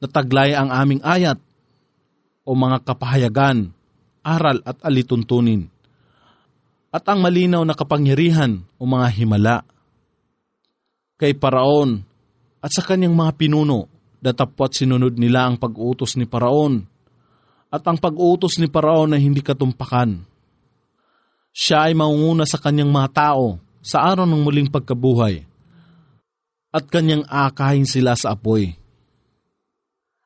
na 0.00 0.08
taglay 0.08 0.56
ang 0.56 0.72
aming 0.72 1.04
ayat 1.04 1.36
o 2.44 2.56
mga 2.56 2.80
kapahayagan, 2.86 3.72
aral 4.24 4.64
at 4.64 4.80
alituntunin 4.80 5.68
at 6.94 7.02
ang 7.10 7.18
malinaw 7.18 7.66
na 7.66 7.74
kapangyarihan 7.74 8.62
o 8.78 8.86
mga 8.86 9.08
himala 9.18 9.66
kay 11.18 11.34
Paraon 11.34 12.06
at 12.62 12.70
sa 12.70 12.86
kanyang 12.86 13.18
mga 13.18 13.34
pinuno 13.34 13.90
datapwat 14.22 14.78
sinunod 14.78 15.18
nila 15.18 15.50
ang 15.50 15.58
pag-utos 15.58 16.14
ni 16.14 16.22
Paraon 16.22 16.86
at 17.74 17.82
ang 17.82 17.98
pag-utos 17.98 18.62
ni 18.62 18.70
Paraon 18.70 19.18
ay 19.18 19.26
hindi 19.26 19.42
katumpakan. 19.42 20.22
Siya 21.54 21.86
ay 21.86 21.94
maunguna 21.94 22.42
sa 22.50 22.58
kanyang 22.58 22.90
mga 22.90 23.08
tao 23.14 23.62
sa 23.78 24.02
araw 24.02 24.26
ng 24.26 24.42
muling 24.42 24.66
pagkabuhay 24.66 25.46
at 26.74 26.84
kanyang 26.90 27.22
akahin 27.30 27.86
sila 27.86 28.18
sa 28.18 28.34
apoy 28.34 28.74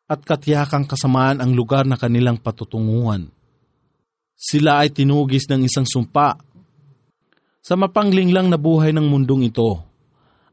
at 0.09 0.25
katiyakang 0.25 0.89
kasamaan 0.89 1.45
ang 1.45 1.53
lugar 1.53 1.85
na 1.85 2.01
kanilang 2.01 2.41
patutunguhan. 2.41 3.29
Sila 4.33 4.81
ay 4.81 4.89
tinugis 4.89 5.45
ng 5.53 5.69
isang 5.69 5.85
sumpa 5.85 6.41
sa 7.61 7.77
mapangling 7.77 8.33
lang 8.33 8.49
na 8.49 8.57
buhay 8.57 8.97
ng 8.97 9.05
mundong 9.05 9.53
ito 9.53 9.85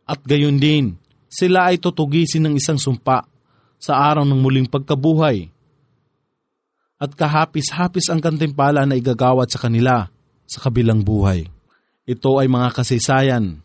at 0.03 0.19
gayon 0.27 0.59
din, 0.59 0.99
sila 1.31 1.71
ay 1.71 1.79
tutugisin 1.79 2.51
ng 2.51 2.59
isang 2.59 2.75
sumpa 2.75 3.23
sa 3.79 3.93
araw 4.11 4.27
ng 4.27 4.39
muling 4.43 4.67
pagkabuhay. 4.67 5.47
At 6.99 7.15
kahapis-hapis 7.15 8.11
ang 8.11 8.19
kantimpala 8.19 8.83
na 8.83 8.99
igagawad 8.99 9.47
sa 9.47 9.63
kanila 9.63 10.11
sa 10.45 10.61
kabilang 10.63 11.01
buhay. 11.01 11.49
Ito 12.05 12.37
ay 12.37 12.47
mga 12.49 12.69
kasaysayan 12.73 13.59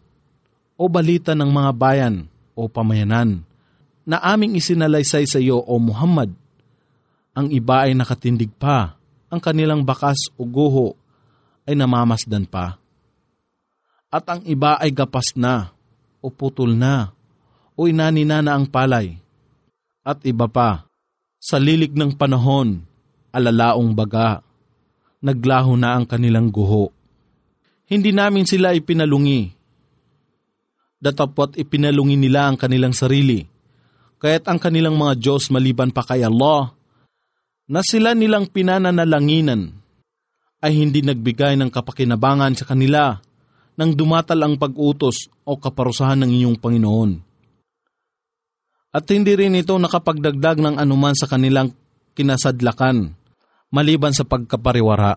o 0.80 0.88
balita 0.88 1.36
ng 1.36 1.48
mga 1.48 1.70
bayan 1.76 2.24
o 2.56 2.66
pamayanan 2.68 3.44
na 4.08 4.16
aming 4.20 4.56
isinalaysay 4.56 5.28
sa 5.28 5.36
iyo 5.36 5.60
o 5.60 5.76
Muhammad. 5.76 6.32
Ang 7.36 7.52
iba 7.52 7.86
ay 7.86 7.92
nakatindig 7.92 8.50
pa, 8.56 8.96
ang 9.30 9.38
kanilang 9.38 9.84
bakas 9.84 10.32
o 10.34 10.42
guho 10.42 10.96
ay 11.68 11.76
namamasdan 11.76 12.48
pa. 12.48 12.80
At 14.10 14.26
ang 14.26 14.42
iba 14.48 14.74
ay 14.80 14.90
gapas 14.90 15.38
na 15.38 15.70
o 16.18 16.32
putol 16.32 16.74
na 16.74 17.14
o 17.78 17.86
inanina 17.86 18.42
na 18.42 18.58
ang 18.58 18.66
palay. 18.66 19.20
At 20.02 20.24
iba 20.26 20.50
pa, 20.50 20.90
sa 21.38 21.56
lilig 21.56 21.94
ng 21.94 22.18
panahon, 22.18 22.82
alalaong 23.30 23.94
baga, 23.94 24.42
naglaho 25.20 25.76
na 25.76 25.96
ang 25.96 26.08
kanilang 26.08 26.48
guho. 26.48 26.92
Hindi 27.86 28.10
namin 28.10 28.48
sila 28.48 28.72
ipinalungi. 28.72 29.52
Datapot 31.00 31.56
ipinalungi 31.56 32.16
nila 32.16 32.48
ang 32.48 32.60
kanilang 32.60 32.92
sarili, 32.92 33.40
kaya't 34.20 34.52
ang 34.52 34.60
kanilang 34.60 35.00
mga 35.00 35.16
Diyos 35.16 35.48
maliban 35.48 35.88
pa 35.88 36.04
kay 36.04 36.20
Allah, 36.20 36.76
na 37.70 37.80
sila 37.80 38.12
nilang 38.12 38.52
pinananalanginan, 38.52 39.80
ay 40.60 40.72
hindi 40.76 41.00
nagbigay 41.00 41.56
ng 41.56 41.72
kapakinabangan 41.72 42.52
sa 42.52 42.68
kanila 42.68 43.16
nang 43.80 43.96
dumatal 43.96 44.36
ang 44.44 44.60
pag-utos 44.60 45.32
o 45.48 45.56
kaparusahan 45.56 46.20
ng 46.20 46.30
inyong 46.36 46.56
Panginoon. 46.60 47.12
At 48.92 49.08
hindi 49.08 49.32
rin 49.38 49.56
ito 49.56 49.72
nakapagdagdag 49.72 50.60
ng 50.60 50.76
anuman 50.76 51.16
sa 51.16 51.24
kanilang 51.24 51.72
kinasadlakan, 52.12 53.16
maliban 53.70 54.10
sa 54.10 54.26
pagkapariwara. 54.26 55.16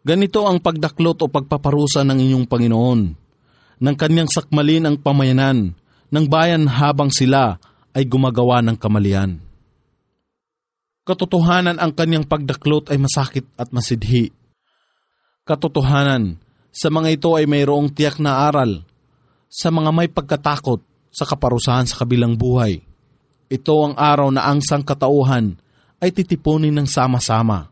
Ganito 0.00 0.48
ang 0.48 0.64
pagdaklot 0.64 1.20
o 1.20 1.26
pagpaparusa 1.28 2.00
ng 2.08 2.18
inyong 2.18 2.46
Panginoon, 2.48 3.00
ng 3.80 3.96
kanyang 3.96 4.32
sakmalin 4.32 4.88
ang 4.88 4.96
pamayanan 4.96 5.76
ng 6.08 6.24
bayan 6.26 6.64
habang 6.68 7.12
sila 7.12 7.60
ay 7.92 8.08
gumagawa 8.08 8.64
ng 8.64 8.76
kamalian. 8.80 9.40
Katotohanan 11.04 11.76
ang 11.76 11.92
kanyang 11.92 12.24
pagdaklot 12.24 12.88
ay 12.88 12.96
masakit 13.00 13.44
at 13.60 13.72
masidhi. 13.72 14.32
Katotohanan 15.44 16.40
sa 16.70 16.88
mga 16.88 17.08
ito 17.18 17.30
ay 17.34 17.44
mayroong 17.50 17.90
tiyak 17.90 18.22
na 18.22 18.46
aral 18.46 18.84
sa 19.50 19.68
mga 19.74 19.90
may 19.90 20.06
pagkatakot 20.06 20.80
sa 21.10 21.26
kaparusahan 21.26 21.90
sa 21.90 21.98
kabilang 21.98 22.38
buhay. 22.38 22.78
Ito 23.50 23.90
ang 23.90 23.94
araw 23.98 24.30
na 24.30 24.46
ang 24.46 24.62
sangkatauhan 24.62 25.58
ay 26.00 26.10
titipunin 26.10 26.72
ng 26.74 26.88
sama-sama. 26.88 27.68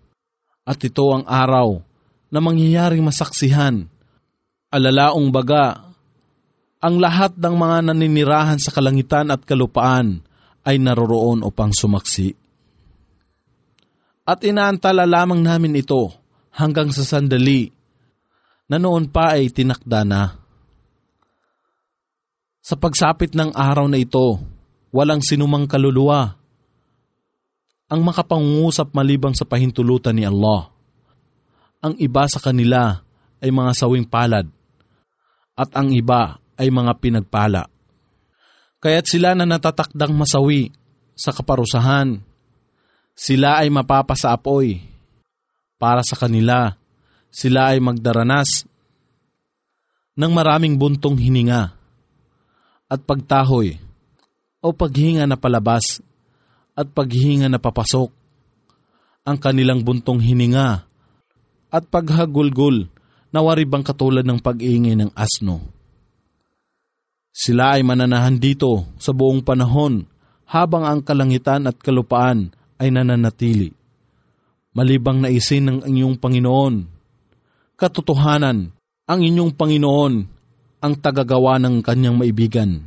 At 0.68 0.79
ito 0.85 1.09
ang 1.11 1.24
araw 1.24 1.81
na 2.29 2.39
mangyayaring 2.45 3.01
masaksihan. 3.01 3.89
Alalaong 4.68 5.33
baga, 5.33 5.97
ang 6.79 7.01
lahat 7.01 7.35
ng 7.41 7.55
mga 7.57 7.91
naninirahan 7.91 8.61
sa 8.61 8.70
kalangitan 8.70 9.33
at 9.33 9.43
kalupaan 9.43 10.22
ay 10.62 10.79
naroroon 10.79 11.43
upang 11.43 11.72
sumaksi. 11.74 12.37
At 14.29 14.45
inaantala 14.45 15.09
lamang 15.09 15.41
namin 15.41 15.81
ito 15.81 16.12
hanggang 16.53 16.93
sa 16.93 17.03
sandali 17.03 17.72
na 18.68 18.76
noon 18.76 19.09
pa 19.09 19.41
ay 19.41 19.49
tinakda 19.49 20.05
na. 20.05 20.37
Sa 22.61 22.76
pagsapit 22.76 23.33
ng 23.33 23.57
araw 23.57 23.89
na 23.89 23.97
ito, 23.97 24.37
walang 24.93 25.24
sinumang 25.24 25.64
kaluluwa 25.64 26.38
ang 27.89 28.01
makapangungusap 28.05 28.93
malibang 28.93 29.32
sa 29.32 29.49
pahintulutan 29.49 30.12
ni 30.12 30.28
Allah. 30.28 30.68
Ang 31.80 31.97
iba 31.99 32.28
sa 32.28 32.39
kanila 32.39 33.01
ay 33.41 33.49
mga 33.49 33.72
sawing 33.72 34.05
palad 34.05 34.45
at 35.57 35.70
ang 35.72 35.91
iba 35.91 36.36
ay 36.61 36.68
mga 36.68 36.93
pinagpala. 37.01 37.66
Kaya't 38.78 39.07
sila 39.09 39.34
na 39.34 39.49
natatakdang 39.49 40.14
masawi 40.14 40.70
sa 41.18 41.34
kaparusahan, 41.34 42.22
sila 43.18 43.64
ay 43.64 43.72
mapapasa 43.72 44.30
apoy 44.30 44.78
para 45.74 46.07
sa 46.07 46.14
kanila 46.14 46.78
sila 47.28 47.76
ay 47.76 47.78
magdaranas 47.78 48.64
ng 50.18 50.32
maraming 50.32 50.74
buntong 50.74 51.14
hininga 51.14 51.70
at 52.89 53.01
pagtahoy 53.05 53.78
o 54.59 54.74
paghinga 54.74 55.28
na 55.28 55.36
palabas 55.39 56.03
at 56.79 56.87
paghinga 56.95 57.51
na 57.51 57.59
papasok. 57.59 58.14
Ang 59.26 59.37
kanilang 59.43 59.83
buntong 59.83 60.22
hininga 60.22 60.87
at 61.74 61.85
paghagulgul 61.91 62.87
na 63.35 63.43
waribang 63.43 63.83
katulad 63.83 64.22
ng 64.22 64.39
pag-iingay 64.39 64.95
ng 64.95 65.11
asno. 65.18 65.61
Sila 67.35 67.76
ay 67.76 67.83
mananahan 67.83 68.39
dito 68.39 68.87
sa 68.97 69.11
buong 69.11 69.43
panahon 69.43 70.07
habang 70.47 70.87
ang 70.87 71.03
kalangitan 71.03 71.66
at 71.66 71.76
kalupaan 71.83 72.55
ay 72.81 72.95
nananatili. 72.95 73.74
Malibang 74.72 75.20
na 75.20 75.29
isin 75.29 75.66
ng 75.66 75.79
inyong 75.83 76.16
Panginoon 76.16 76.99
katotohanan, 77.79 78.74
ang 79.07 79.20
inyong 79.22 79.55
Panginoon 79.55 80.14
ang 80.83 80.95
tagagawa 80.99 81.62
ng 81.62 81.79
kanyang 81.81 82.18
maibigan. 82.18 82.83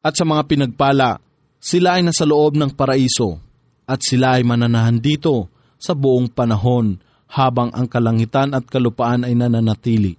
At 0.00 0.14
sa 0.14 0.22
mga 0.22 0.46
pinagpala, 0.46 1.18
sila 1.66 1.98
ay 1.98 2.06
nasa 2.06 2.22
loob 2.22 2.54
ng 2.54 2.78
paraiso 2.78 3.42
at 3.90 3.98
sila 3.98 4.38
ay 4.38 4.46
mananahan 4.46 5.02
dito 5.02 5.50
sa 5.74 5.98
buong 5.98 6.30
panahon 6.30 7.02
habang 7.26 7.74
ang 7.74 7.90
kalangitan 7.90 8.54
at 8.54 8.70
kalupaan 8.70 9.26
ay 9.26 9.34
nananatili. 9.34 10.14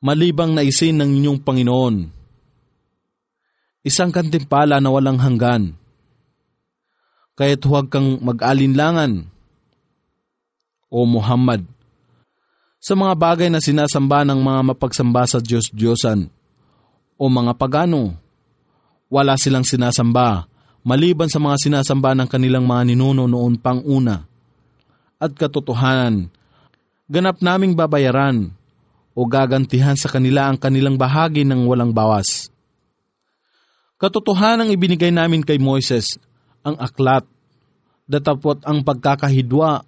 Malibang 0.00 0.56
na 0.56 0.64
isin 0.64 0.96
ng 0.96 1.20
inyong 1.20 1.40
Panginoon, 1.44 1.96
isang 3.84 4.08
kantimpala 4.08 4.80
na 4.80 4.88
walang 4.88 5.20
hanggan, 5.20 5.76
kaya't 7.36 7.60
huwag 7.68 7.92
kang 7.92 8.16
mag-alinlangan 8.24 9.28
o 10.88 11.04
Muhammad. 11.04 11.68
Sa 12.80 12.96
mga 12.96 13.12
bagay 13.12 13.48
na 13.52 13.60
sinasamba 13.60 14.24
ng 14.24 14.40
mga 14.40 14.60
mapagsamba 14.72 15.28
sa 15.28 15.36
Diyos-Diyosan 15.36 16.32
o 17.20 17.22
mga 17.28 17.52
pagano, 17.60 18.16
wala 19.10 19.34
silang 19.34 19.66
sinasamba 19.66 20.46
maliban 20.86 21.28
sa 21.28 21.36
mga 21.36 21.56
sinasamba 21.60 22.16
ng 22.16 22.28
kanilang 22.30 22.64
mga 22.64 22.92
ninuno 22.92 23.28
noon 23.28 23.60
pang 23.60 23.84
una. 23.84 24.24
At 25.20 25.36
katotohanan, 25.36 26.32
ganap 27.04 27.44
naming 27.44 27.76
babayaran 27.76 28.48
o 29.12 29.20
gagantihan 29.28 29.98
sa 29.98 30.08
kanila 30.08 30.48
ang 30.48 30.56
kanilang 30.56 30.96
bahagi 30.96 31.44
ng 31.44 31.68
walang 31.68 31.92
bawas. 31.92 32.48
Katotohanan 34.00 34.72
ibinigay 34.72 35.12
namin 35.12 35.44
kay 35.44 35.60
Moises 35.60 36.16
ang 36.64 36.80
aklat, 36.80 37.28
datapot 38.08 38.64
ang 38.64 38.80
pagkakahidwa 38.80 39.84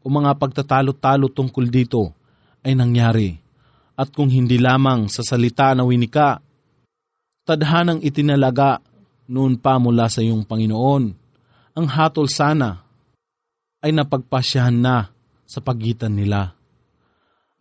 o 0.00 0.06
mga 0.06 0.38
pagtatalo-talo 0.38 1.26
tungkol 1.34 1.66
dito 1.66 2.14
ay 2.62 2.78
nangyari 2.78 3.34
at 3.98 4.12
kung 4.14 4.30
hindi 4.30 4.60
lamang 4.60 5.10
sa 5.10 5.26
salita 5.26 5.74
na 5.74 5.82
winika, 5.82 6.38
tadhanang 7.46 8.02
itinalaga 8.02 8.82
noon 9.30 9.54
pa 9.54 9.78
mula 9.78 10.10
sa 10.10 10.18
iyong 10.18 10.42
Panginoon, 10.42 11.04
ang 11.78 11.86
hatol 11.86 12.26
sana 12.26 12.82
ay 13.78 13.94
napagpasyahan 13.94 14.74
na 14.74 15.14
sa 15.46 15.62
pagitan 15.62 16.10
nila. 16.10 16.58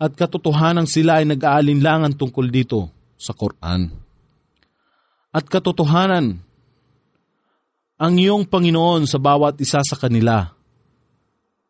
At 0.01 0.17
katotohanan 0.17 0.89
sila 0.89 1.21
ay 1.21 1.29
nag-aalinlangan 1.29 2.17
tungkol 2.17 2.49
dito 2.49 2.89
sa 3.15 3.31
Quran. 3.37 3.93
At 5.29 5.45
katotohanan, 5.45 6.41
ang 7.95 8.13
iyong 8.17 8.49
Panginoon 8.49 9.07
sa 9.07 9.21
bawat 9.21 9.55
isa 9.61 9.79
sa 9.85 9.95
kanila 9.95 10.51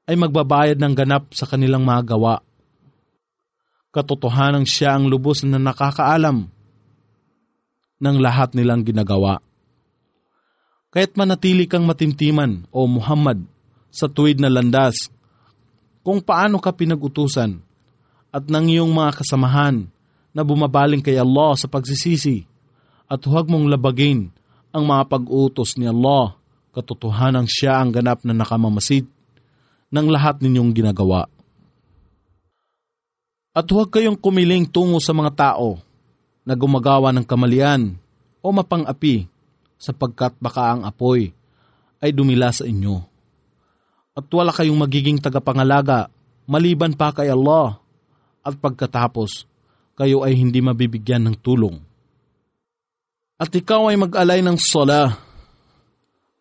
ay 0.09 0.15
magbabayad 0.17 0.79
ng 0.79 0.93
ganap 0.95 1.35
sa 1.35 1.45
kanilang 1.45 1.85
mga 1.85 2.15
gawa. 2.15 2.41
Katotohanan 3.93 4.65
siya 4.65 4.97
ang 4.97 5.05
lubos 5.05 5.45
na 5.45 5.61
nakakaalam 5.61 6.54
ng 7.99 8.17
lahat 8.19 8.53
nilang 8.55 8.83
ginagawa. 8.83 9.39
Kaya't 10.91 11.19
manatili 11.19 11.67
kang 11.67 11.83
matimtiman, 11.83 12.63
O 12.71 12.87
Muhammad, 12.87 13.43
sa 13.91 14.07
tuwid 14.07 14.39
na 14.39 14.47
landas, 14.47 15.11
kung 16.03 16.23
paano 16.23 16.59
ka 16.59 16.71
pinag-utusan 16.71 17.59
at 18.31 18.43
ng 18.45 18.65
iyong 18.75 18.91
mga 18.91 19.23
kasamahan 19.23 19.87
na 20.35 20.41
bumabaling 20.43 20.99
kay 20.99 21.15
Allah 21.15 21.55
sa 21.55 21.71
pagsisisi 21.71 22.43
at 23.07 23.21
huwag 23.23 23.47
mong 23.47 23.71
labagin 23.71 24.29
ang 24.75 24.83
mga 24.83 25.07
pag-utos 25.07 25.79
ni 25.79 25.87
Allah, 25.87 26.35
katotohanan 26.75 27.47
siya 27.47 27.79
ang 27.79 27.95
ganap 27.95 28.27
na 28.27 28.35
nakamamasid 28.35 29.07
ng 29.87 30.07
lahat 30.11 30.43
ninyong 30.43 30.75
ginagawa. 30.75 31.31
At 33.55 33.71
huwag 33.71 33.87
kayong 33.87 34.19
kumiling 34.19 34.67
tungo 34.67 34.99
sa 34.99 35.15
mga 35.15 35.31
tao 35.31 35.79
na 36.45 36.53
gumagawa 36.53 37.09
ng 37.11 37.25
kamalian 37.25 37.97
o 38.39 38.47
mapang-api 38.53 39.25
sapagkat 39.81 40.37
baka 40.37 40.71
ang 40.71 40.85
apoy 40.85 41.33
ay 41.99 42.13
dumila 42.13 42.53
sa 42.53 42.63
inyo. 42.69 43.01
At 44.15 44.29
wala 44.31 44.53
kayong 44.53 44.77
magiging 44.77 45.19
tagapangalaga 45.19 46.07
maliban 46.45 46.93
pa 46.93 47.11
kay 47.11 47.27
Allah 47.27 47.81
at 48.45 48.53
pagkatapos 48.55 49.49
kayo 49.97 50.21
ay 50.21 50.37
hindi 50.37 50.61
mabibigyan 50.61 51.25
ng 51.25 51.35
tulong. 51.41 51.81
At 53.35 53.51
ikaw 53.51 53.91
ay 53.91 53.97
mag-alay 53.99 54.39
ng 54.45 54.55
sola 54.61 55.11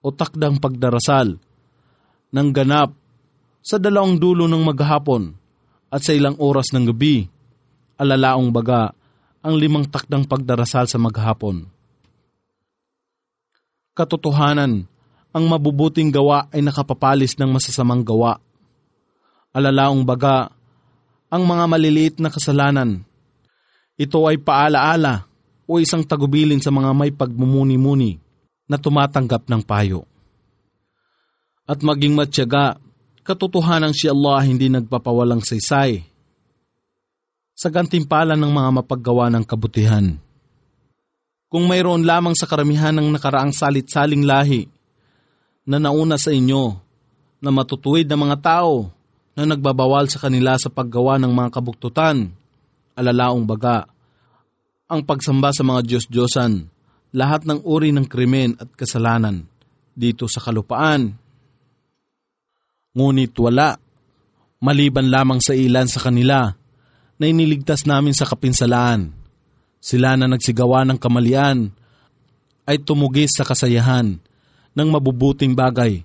o 0.04 0.12
takdang 0.12 0.60
pagdarasal 0.60 1.40
ng 2.30 2.48
ganap 2.52 2.92
sa 3.64 3.80
dalawang 3.80 4.20
dulo 4.20 4.44
ng 4.44 4.62
maghapon 4.62 5.32
at 5.88 6.04
sa 6.04 6.12
ilang 6.12 6.36
oras 6.36 6.74
ng 6.74 6.92
gabi, 6.92 7.24
alalaong 7.96 8.52
baga 8.52 8.92
ang 9.44 9.54
limang 9.60 9.84
takdang 9.84 10.24
pagdarasal 10.24 10.88
sa 10.88 10.96
maghapon. 10.96 11.68
Katotohanan, 13.92 14.88
ang 15.36 15.44
mabubuting 15.44 16.08
gawa 16.08 16.48
ay 16.48 16.64
nakapapalis 16.64 17.36
ng 17.36 17.52
masasamang 17.52 18.00
gawa. 18.00 18.40
Alalaong 19.52 20.00
baga, 20.02 20.48
ang 21.28 21.44
mga 21.44 21.64
maliliit 21.68 22.16
na 22.18 22.32
kasalanan 22.32 23.04
ito 23.94 24.26
ay 24.26 24.42
paalaala 24.42 25.22
o 25.70 25.78
isang 25.78 26.02
tagubilin 26.02 26.58
sa 26.58 26.74
mga 26.74 26.90
may 26.90 27.14
pagmumuni-muni 27.14 28.18
na 28.66 28.74
tumatanggap 28.74 29.46
ng 29.46 29.62
payo. 29.62 30.02
At 31.64 31.80
maging 31.80 32.18
matyaga, 32.18 32.76
katotohanan 33.22 33.94
si 33.94 34.10
Allah 34.10 34.42
hindi 34.44 34.66
nagpapawalang 34.66 35.40
saysay 35.46 36.13
sa 37.54 37.70
gantimpala 37.70 38.34
ng 38.34 38.50
mga 38.50 38.70
mapaggawa 38.82 39.30
ng 39.30 39.46
kabutihan. 39.46 40.18
Kung 41.46 41.70
mayroon 41.70 42.02
lamang 42.02 42.34
sa 42.34 42.50
karamihan 42.50 42.90
ng 42.90 43.14
nakaraang 43.14 43.54
salit-saling 43.54 44.26
lahi 44.26 44.66
na 45.62 45.78
nauna 45.78 46.18
sa 46.18 46.34
inyo 46.34 46.74
na 47.38 47.54
matutuwid 47.54 48.10
ng 48.10 48.20
mga 48.26 48.36
tao 48.42 48.90
na 49.38 49.46
nagbabawal 49.46 50.10
sa 50.10 50.18
kanila 50.18 50.58
sa 50.58 50.66
paggawa 50.66 51.14
ng 51.22 51.30
mga 51.30 51.50
kabuktutan, 51.54 52.34
alalaong 52.98 53.46
baga, 53.46 53.86
ang 54.90 55.06
pagsamba 55.06 55.54
sa 55.54 55.62
mga 55.62 55.86
Diyos-Diyosan, 55.86 56.66
lahat 57.14 57.46
ng 57.46 57.62
uri 57.62 57.94
ng 57.94 58.10
krimen 58.10 58.58
at 58.58 58.74
kasalanan 58.74 59.46
dito 59.94 60.26
sa 60.26 60.42
kalupaan. 60.42 61.14
Ngunit 62.98 63.34
wala, 63.38 63.78
maliban 64.58 65.06
lamang 65.06 65.38
sa 65.38 65.54
ilan 65.54 65.86
sa 65.86 66.02
kanila 66.02 66.63
na 67.24 67.32
iniligtas 67.32 67.88
namin 67.88 68.12
sa 68.12 68.28
kapinsalaan. 68.28 69.08
Sila 69.80 70.12
na 70.12 70.28
nagsigawa 70.28 70.84
ng 70.84 71.00
kamalian 71.00 71.72
ay 72.68 72.76
tumugis 72.76 73.32
sa 73.32 73.48
kasayahan 73.48 74.20
ng 74.76 74.88
mabubuting 74.92 75.56
bagay 75.56 76.04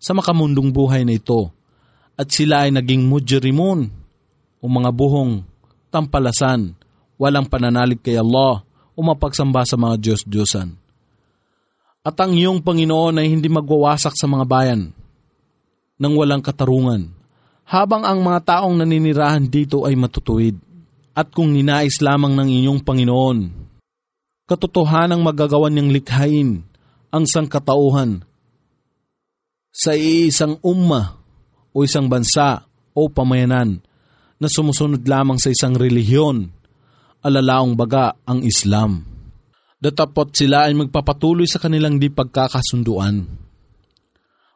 sa 0.00 0.16
makamundong 0.16 0.72
buhay 0.72 1.04
na 1.04 1.20
ito 1.20 1.52
at 2.16 2.32
sila 2.32 2.64
ay 2.64 2.72
naging 2.72 3.04
mujrimun 3.04 3.92
o 4.56 4.64
mga 4.64 4.88
buhong 4.88 5.44
tampalasan, 5.92 6.72
walang 7.20 7.44
pananalig 7.44 8.00
kay 8.00 8.16
Allah 8.16 8.64
o 8.96 8.98
mapagsamba 9.04 9.68
sa 9.68 9.76
mga 9.76 10.00
Diyos-Diyosan. 10.00 10.80
At 12.04 12.16
ang 12.20 12.32
iyong 12.36 12.64
Panginoon 12.64 13.20
ay 13.20 13.28
hindi 13.28 13.52
magwawasak 13.52 14.16
sa 14.16 14.26
mga 14.26 14.44
bayan 14.48 14.92
nang 15.94 16.18
walang 16.18 16.42
katarungan, 16.42 17.13
habang 17.64 18.04
ang 18.04 18.20
mga 18.20 18.40
taong 18.44 18.76
naninirahan 18.76 19.48
dito 19.48 19.88
ay 19.88 19.96
matutuwid. 19.96 20.56
At 21.14 21.30
kung 21.30 21.54
ninais 21.54 22.02
lamang 22.02 22.34
ng 22.34 22.48
inyong 22.50 22.80
Panginoon, 22.82 23.38
katotohanang 24.50 25.22
magagawan 25.22 25.70
niyang 25.70 25.94
likhain 25.94 26.66
ang 27.14 27.24
sangkatauhan 27.24 28.26
sa 29.70 29.94
iisang 29.94 30.58
umma 30.58 31.14
o 31.70 31.86
isang 31.86 32.10
bansa 32.10 32.66
o 32.94 33.06
pamayanan 33.10 33.78
na 34.38 34.46
sumusunod 34.50 35.02
lamang 35.06 35.38
sa 35.38 35.54
isang 35.54 35.78
relihiyon, 35.78 36.50
alalaong 37.22 37.78
baga 37.78 38.18
ang 38.26 38.42
Islam. 38.42 39.06
Datapot 39.78 40.34
sila 40.34 40.66
ay 40.66 40.74
magpapatuloy 40.74 41.46
sa 41.46 41.62
kanilang 41.62 42.02
di 42.02 42.10
pagkakasunduan. 42.10 43.22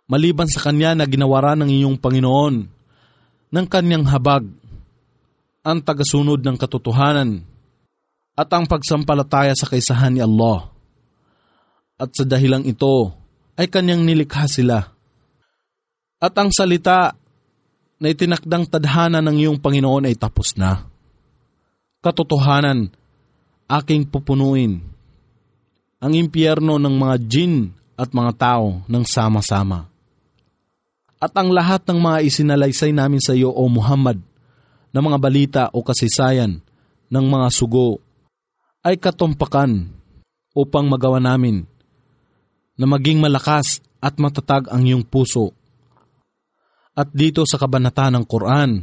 Maliban 0.09 0.49
sa 0.51 0.71
kanya 0.71 0.99
na 0.99 1.05
ginawaran 1.05 1.63
ng 1.63 1.71
iyong 1.71 1.97
Panginoon 2.01 2.78
ng 3.49 3.67
kanyang 3.69 4.05
habag, 4.09 4.45
ang 5.65 5.79
tagasunod 5.85 6.41
ng 6.41 6.57
katotohanan 6.57 7.45
at 8.39 8.49
ang 8.55 8.65
pagsampalataya 8.65 9.53
sa 9.53 9.69
kaisahan 9.69 10.17
ni 10.17 10.23
Allah. 10.23 10.71
At 11.99 12.15
sa 12.15 12.23
dahilang 12.23 12.63
ito 12.65 13.11
ay 13.59 13.67
kanyang 13.67 14.07
nilikha 14.07 14.47
sila 14.47 14.87
at 16.19 16.35
ang 16.35 16.51
salita 16.51 17.15
na 17.99 18.07
itinakdang 18.11 18.71
tadhana 18.71 19.19
ng 19.19 19.37
iyong 19.43 19.59
Panginoon 19.59 20.07
ay 20.07 20.15
tapos 20.15 20.55
na. 20.55 20.87
Katotohanan, 21.99 22.95
aking 23.67 24.07
pupunuin 24.07 24.79
ang 25.99 26.13
impyerno 26.15 26.79
ng 26.79 26.95
mga 26.95 27.17
jin 27.27 27.55
at 27.99 28.15
mga 28.15 28.33
tao 28.39 28.87
ng 28.87 29.03
sama-sama. 29.03 29.91
At 31.19 31.35
ang 31.35 31.51
lahat 31.51 31.83
ng 31.87 31.99
mga 31.99 32.19
isinalaysay 32.31 32.95
namin 32.95 33.19
sa 33.19 33.35
iyo, 33.35 33.51
O 33.51 33.67
Muhammad, 33.67 34.23
na 34.95 35.03
mga 35.03 35.19
balita 35.19 35.63
o 35.75 35.83
kasaysayan 35.83 36.63
ng 37.11 37.27
mga 37.27 37.49
sugo 37.51 37.99
ay 38.87 38.97
katumpakan 38.97 39.91
upang 40.55 40.87
magawa 40.87 41.19
namin 41.19 41.67
na 42.79 42.87
maging 42.87 43.19
malakas 43.19 43.83
at 43.99 44.15
matatag 44.17 44.71
ang 44.71 44.87
iyong 44.87 45.03
puso 45.03 45.51
at 46.99 47.15
dito 47.15 47.47
sa 47.47 47.63
kabanata 47.63 48.11
ng 48.11 48.27
Quran 48.27 48.83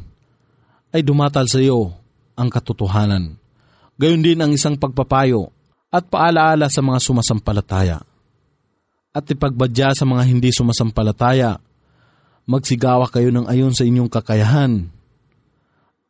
ay 0.96 1.04
dumatal 1.04 1.52
sa 1.52 1.60
iyo 1.60 1.92
ang 2.40 2.48
katotohanan. 2.48 3.36
Gayon 4.00 4.24
din 4.24 4.40
ang 4.40 4.56
isang 4.56 4.80
pagpapayo 4.80 5.52
at 5.92 6.08
paalaala 6.08 6.72
sa 6.72 6.80
mga 6.80 7.04
sumasampalataya. 7.04 8.00
At 9.12 9.28
ipagbadya 9.28 9.92
sa 9.96 10.08
mga 10.08 10.24
hindi 10.32 10.52
sumasampalataya, 10.52 11.60
magsigawa 12.46 13.10
kayo 13.10 13.34
ng 13.34 13.50
ayon 13.50 13.74
sa 13.74 13.84
inyong 13.86 14.10
kakayahan 14.10 14.90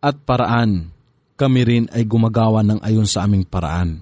at 0.04 0.16
paraan. 0.24 0.92
Kami 1.36 1.62
rin 1.68 1.86
ay 1.92 2.08
gumagawa 2.08 2.64
ng 2.64 2.80
ayon 2.80 3.04
sa 3.04 3.28
aming 3.28 3.44
paraan. 3.44 4.00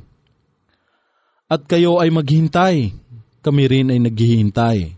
At 1.50 1.66
kayo 1.66 1.98
ay 1.98 2.14
maghintay, 2.14 2.94
kami 3.42 3.64
rin 3.66 3.90
ay 3.90 3.98
naghihintay. 3.98 4.94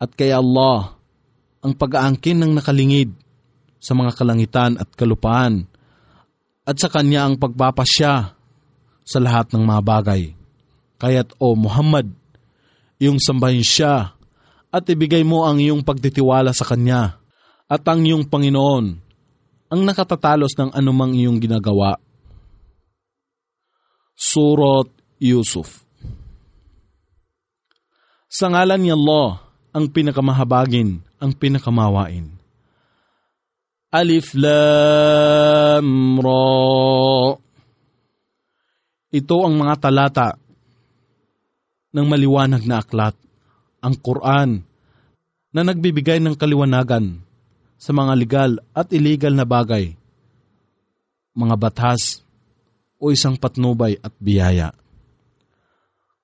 At 0.00 0.16
kay 0.16 0.32
Allah 0.32 0.96
ang 1.60 1.76
pag-aangkin 1.76 2.40
ng 2.40 2.56
nakalingid 2.56 3.12
sa 3.76 3.92
mga 3.92 4.16
kalangitan 4.16 4.80
at 4.80 4.88
kalupaan 4.96 5.68
at 6.64 6.76
sa 6.80 6.88
kanya 6.88 7.28
ang 7.28 7.36
pagpapasya 7.36 8.32
sa 9.06 9.18
lahat 9.20 9.52
ng 9.52 9.62
mga 9.62 9.82
bagay. 9.84 10.22
Kaya't 10.96 11.36
o 11.36 11.52
Muhammad, 11.52 12.10
iyong 12.96 13.20
sambahin 13.20 13.62
siya 13.62 14.15
at 14.76 14.84
ibigay 14.92 15.24
mo 15.24 15.48
ang 15.48 15.56
iyong 15.56 15.80
pagtitiwala 15.80 16.52
sa 16.52 16.68
kanya 16.68 17.16
At 17.64 17.88
ang 17.88 18.04
iyong 18.04 18.28
Panginoon 18.28 19.06
ang 19.66 19.80
nakatatalos 19.82 20.54
ng 20.54 20.70
anumang 20.70 21.10
iyong 21.18 21.42
ginagawa. 21.42 21.98
Surot 24.14 24.94
Yusuf 25.18 25.82
Sa 28.30 28.46
ngalan 28.46 28.78
ni 28.78 28.94
Allah, 28.94 29.42
ang 29.74 29.90
pinakamahabagin, 29.90 31.02
ang 31.18 31.32
pinakamawain. 31.34 32.30
Alif 33.90 34.36
Lam 34.36 35.88
Ra 36.20 37.34
Ito 39.10 39.36
ang 39.40 39.54
mga 39.56 39.74
talata 39.80 40.28
ng 41.96 42.06
maliwanag 42.06 42.62
na 42.68 42.84
aklat, 42.84 43.16
ang 43.86 43.94
Quran, 44.02 44.66
na 45.54 45.62
nagbibigay 45.62 46.18
ng 46.18 46.34
kaliwanagan 46.34 47.22
sa 47.78 47.94
mga 47.94 48.12
legal 48.18 48.52
at 48.74 48.90
illegal 48.90 49.30
na 49.30 49.46
bagay, 49.46 49.94
mga 51.38 51.54
batas 51.54 52.26
o 52.98 53.14
isang 53.14 53.38
patnubay 53.38 53.94
at 54.02 54.10
biyaya. 54.18 54.74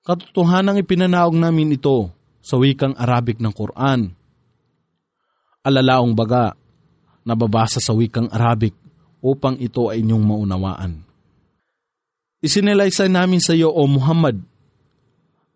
Katotohanang 0.03 0.83
ipinanaog 0.83 1.39
namin 1.39 1.79
ito 1.79 2.11
sa 2.43 2.59
wikang 2.59 2.91
Arabic 2.99 3.39
ng 3.39 3.55
Quran. 3.55 4.11
Alalaong 5.63 6.11
baga, 6.11 6.51
nababasa 7.23 7.79
sa 7.79 7.95
wikang 7.95 8.27
Arabic 8.27 8.75
upang 9.23 9.55
ito 9.63 9.87
ay 9.87 10.03
inyong 10.03 10.25
maunawaan. 10.27 10.99
Isinalaysay 12.43 13.07
namin 13.07 13.39
sa 13.39 13.55
iyo, 13.55 13.71
O 13.71 13.87
Muhammad, 13.87 14.43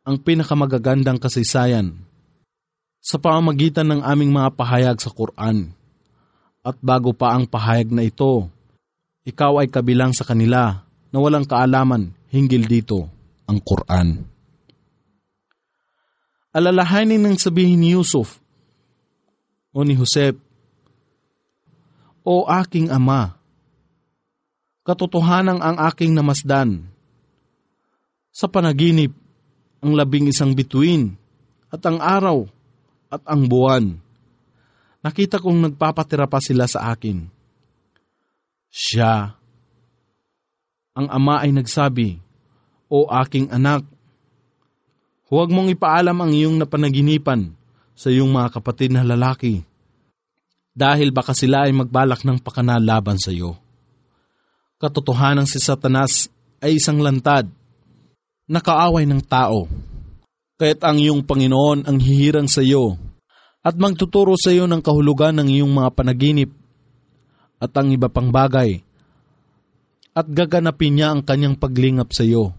ang 0.08 0.16
pinakamagagandang 0.24 1.20
kasaysayan 1.20 1.91
sa 3.03 3.20
pamamagitan 3.20 3.91
ng 3.91 3.99
aming 4.08 4.32
mga 4.32 4.55
pahayag 4.55 4.95
sa 5.03 5.12
Quran. 5.12 5.76
At 6.64 6.80
bago 6.80 7.12
pa 7.12 7.36
ang 7.36 7.43
pahayag 7.43 7.91
na 7.91 8.08
ito, 8.08 8.47
ikaw 9.28 9.60
ay 9.60 9.68
kabilang 9.68 10.16
sa 10.16 10.24
kanila 10.24 10.88
na 11.12 11.18
walang 11.20 11.43
kaalaman 11.43 12.16
hinggil 12.32 12.64
dito 12.64 13.12
ang 13.51 13.60
Quran. 13.60 14.24
Alalahanin 16.55 17.28
ng 17.28 17.36
sabihin 17.36 17.84
ni 17.84 17.91
Yusuf 17.91 18.39
o 19.76 19.84
ni 19.84 19.91
Josep, 19.99 20.39
O 22.28 22.43
aking 22.43 22.91
ama, 22.91 23.39
katotohanan 24.84 25.64
ang 25.64 25.80
aking 25.88 26.12
namasdan. 26.12 26.91
Sa 28.36 28.51
panaginip, 28.51 29.16
ang 29.88 29.95
labing 29.95 30.27
isang 30.27 30.51
bituin 30.51 31.15
at 31.71 31.79
ang 31.88 32.03
araw 32.03 32.43
at 33.07 33.23
ang 33.23 33.47
buwan. 33.47 33.95
Nakita 34.99 35.39
kong 35.39 35.71
nagpapatira 35.71 36.27
pa 36.27 36.43
sila 36.43 36.67
sa 36.67 36.91
akin. 36.91 37.23
Siya, 38.67 39.31
ang 40.91 41.07
ama 41.07 41.39
ay 41.39 41.55
nagsabi, 41.55 42.19
O 42.91 43.07
aking 43.07 43.47
anak, 43.47 43.88
huwag 45.31 45.47
mong 45.47 45.71
ipaalam 45.71 46.17
ang 46.19 46.31
iyong 46.35 46.59
napanaginipan 46.59 47.55
sa 47.95 48.11
iyong 48.11 48.31
mga 48.31 48.59
kapatid 48.59 48.91
na 48.91 49.07
lalaki 49.07 49.63
dahil 50.77 51.09
baka 51.09 51.33
sila 51.33 51.65
ay 51.65 51.73
magbalak 51.73 52.21
ng 52.21 52.38
pakana 52.38 52.77
laban 52.77 53.17
sa 53.17 53.33
iyo. 53.33 53.57
Katotohanan 54.77 55.49
si 55.49 55.57
Satanas 55.57 56.29
ay 56.61 56.77
isang 56.77 57.01
lantad, 57.01 57.49
nakaaway 58.48 59.04
ng 59.04 59.22
tao. 59.28 59.68
Kaya't 60.58 60.82
ang 60.82 60.98
iyong 60.98 61.22
Panginoon 61.22 61.86
ang 61.86 61.98
hihirang 62.02 62.50
sa 62.50 62.66
iyo 62.66 62.98
at 63.62 63.76
magtuturo 63.78 64.34
sa 64.39 64.50
iyo 64.50 64.66
ng 64.66 64.82
kahulugan 64.82 65.38
ng 65.38 65.54
iyong 65.54 65.70
mga 65.70 65.93
panaginip 65.93 66.50
at 67.62 67.70
ang 67.78 67.93
iba 67.93 68.10
pang 68.10 68.34
bagay 68.34 68.82
at 70.18 70.26
gaganapin 70.26 70.98
niya 70.98 71.14
ang 71.14 71.22
kanyang 71.22 71.54
paglingap 71.60 72.10
sa 72.10 72.26
iyo 72.26 72.56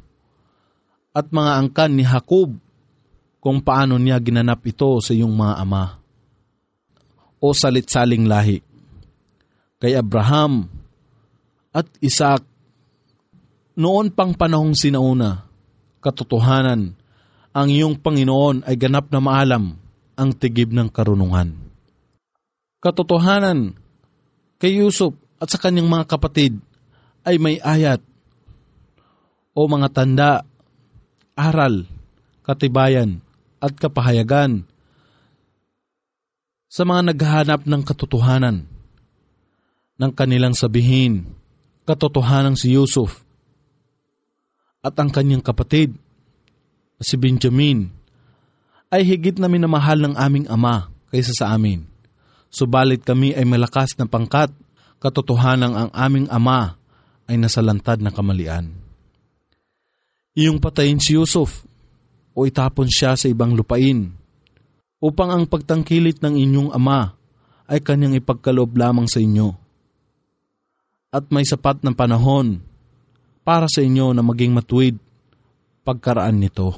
at 1.11 1.33
mga 1.35 1.53
angkan 1.59 1.91
ni 1.91 2.07
Jacob 2.07 2.55
kung 3.43 3.59
paano 3.65 3.99
niya 3.99 4.23
ginanap 4.23 4.63
ito 4.63 5.01
sa 5.03 5.11
iyong 5.11 5.35
mga 5.35 5.55
ama 5.59 5.99
o 7.43 7.51
salitsaling 7.51 8.29
lahi. 8.29 8.63
Kay 9.79 9.95
Abraham 9.95 10.67
at 11.71 11.87
Isaac, 12.03 12.43
noon 13.79 14.11
pang 14.11 14.35
panahong 14.35 14.75
sinauna, 14.75 15.48
katotohanan, 15.99 16.95
ang 17.53 17.69
iyong 17.69 17.99
Panginoon 17.99 18.63
ay 18.69 18.79
ganap 18.79 19.11
na 19.11 19.19
maalam 19.19 19.75
ang 20.19 20.31
tigib 20.35 20.71
ng 20.75 20.91
karunungan. 20.91 21.55
Katotohanan, 22.79 23.75
kay 24.59 24.79
Yusuf 24.79 25.15
at 25.39 25.51
sa 25.51 25.59
kanyang 25.59 25.91
mga 25.91 26.07
kapatid 26.07 26.59
ay 27.27 27.39
may 27.39 27.59
ayat 27.63 28.03
o 29.55 29.67
mga 29.67 29.89
tanda, 29.91 30.31
aral, 31.35 31.87
katibayan 32.47 33.23
at 33.59 33.75
kapahayagan 33.75 34.67
sa 36.69 36.87
mga 36.87 37.13
naghahanap 37.15 37.61
ng 37.67 37.83
katotohanan 37.83 38.69
ng 39.99 40.13
kanilang 40.15 40.55
sabihin, 40.55 41.35
katotohanan 41.83 42.55
si 42.55 42.73
Yusuf 42.79 43.27
at 44.83 44.95
ang 44.99 45.11
kanyang 45.11 45.43
kapatid 45.43 45.95
si 46.99 47.15
Benjamin 47.19 47.91
ay 48.89 49.05
higit 49.05 49.37
na 49.37 49.47
minamahal 49.47 50.01
ng 50.01 50.15
aming 50.17 50.47
ama 50.49 50.89
kaysa 51.13 51.35
sa 51.35 51.47
amin. 51.53 51.85
Subalit 52.49 53.05
kami 53.05 53.37
ay 53.37 53.45
malakas 53.45 53.93
na 54.01 54.09
pangkat, 54.09 54.49
katotohanan 54.99 55.73
ang 55.77 55.91
aming 55.93 56.27
ama 56.33 56.81
ay 57.29 57.37
nasa 57.37 57.61
lantad 57.61 58.01
ng 58.01 58.13
kamalian. 58.13 58.73
Iyong 60.33 60.63
patayin 60.63 61.03
si 61.03 61.19
Yusuf 61.19 61.67
o 62.33 62.49
itapon 62.49 62.89
siya 62.89 63.19
sa 63.19 63.29
ibang 63.29 63.53
lupain 63.53 64.15
upang 64.99 65.31
ang 65.35 65.45
pagtangkilit 65.45 66.25
ng 66.25 66.35
inyong 66.39 66.71
ama 66.73 67.19
ay 67.69 67.85
kanyang 67.85 68.17
ipagkaloob 68.17 68.73
lamang 68.79 69.05
sa 69.05 69.21
inyo. 69.21 69.53
At 71.13 71.29
may 71.29 71.45
sapat 71.45 71.85
na 71.85 71.93
panahon 71.93 72.65
para 73.49 73.65
sa 73.65 73.81
inyo 73.81 74.13
na 74.13 74.21
maging 74.21 74.53
matuwid 74.53 75.01
pagkaraan 75.81 76.37
nito. 76.37 76.77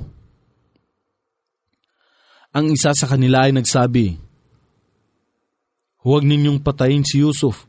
Ang 2.55 2.71
isa 2.79 2.95
sa 2.95 3.11
kanila 3.11 3.51
ay 3.51 3.59
nagsabi, 3.59 4.15
Huwag 6.07 6.23
ninyong 6.23 6.63
patayin 6.63 7.03
si 7.03 7.27
Yusuf, 7.27 7.67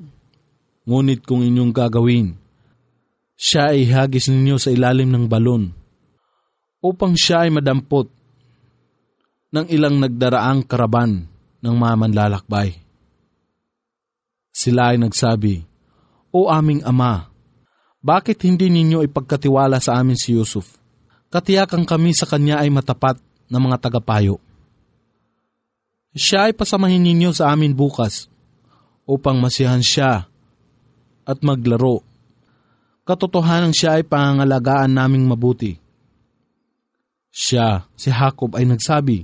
ngunit 0.85 1.25
kung 1.25 1.41
inyong 1.41 1.73
gagawin, 1.73 2.37
siya 3.33 3.73
ay 3.73 3.89
hagis 3.89 4.29
ninyo 4.29 4.61
sa 4.61 4.69
ilalim 4.69 5.09
ng 5.09 5.25
balon 5.25 5.73
upang 6.77 7.17
siya 7.17 7.49
ay 7.49 7.49
madampot 7.49 8.05
ng 9.49 9.65
ilang 9.73 9.97
nagdaraang 9.97 10.61
karaban 10.69 11.25
ng 11.57 11.73
mga 11.73 11.95
manlalakbay. 11.97 12.77
Sila 14.53 14.93
ay 14.93 15.01
nagsabi, 15.01 15.65
O 16.29 16.53
aming 16.53 16.85
ama, 16.85 17.30
bakit 18.01 18.41
hindi 18.41 18.73
ninyo 18.73 19.05
ipagkatiwala 19.05 19.77
sa 19.77 20.01
amin 20.01 20.17
si 20.17 20.33
Yusuf? 20.33 20.81
Katiyakan 21.29 21.85
kami 21.85 22.17
sa 22.17 22.25
kanya 22.25 22.57
ay 22.57 22.73
matapat 22.73 23.21
na 23.45 23.61
mga 23.61 23.77
tagapayo. 23.77 24.41
Siya 26.11 26.49
ay 26.49 26.53
pasamahin 26.57 26.99
ninyo 26.99 27.31
sa 27.31 27.53
amin 27.53 27.71
bukas 27.71 28.27
upang 29.05 29.37
masihan 29.37 29.79
siya 29.79 30.25
at 31.23 31.39
maglaro. 31.45 32.01
Katotohanan 33.05 33.71
siya 33.71 34.01
ay 34.01 34.03
pangangalagaan 34.03 34.91
naming 34.91 35.29
mabuti. 35.29 35.77
Siya, 37.31 37.87
si 37.95 38.11
Jacob 38.11 38.59
ay 38.59 38.67
nagsabi, 38.67 39.23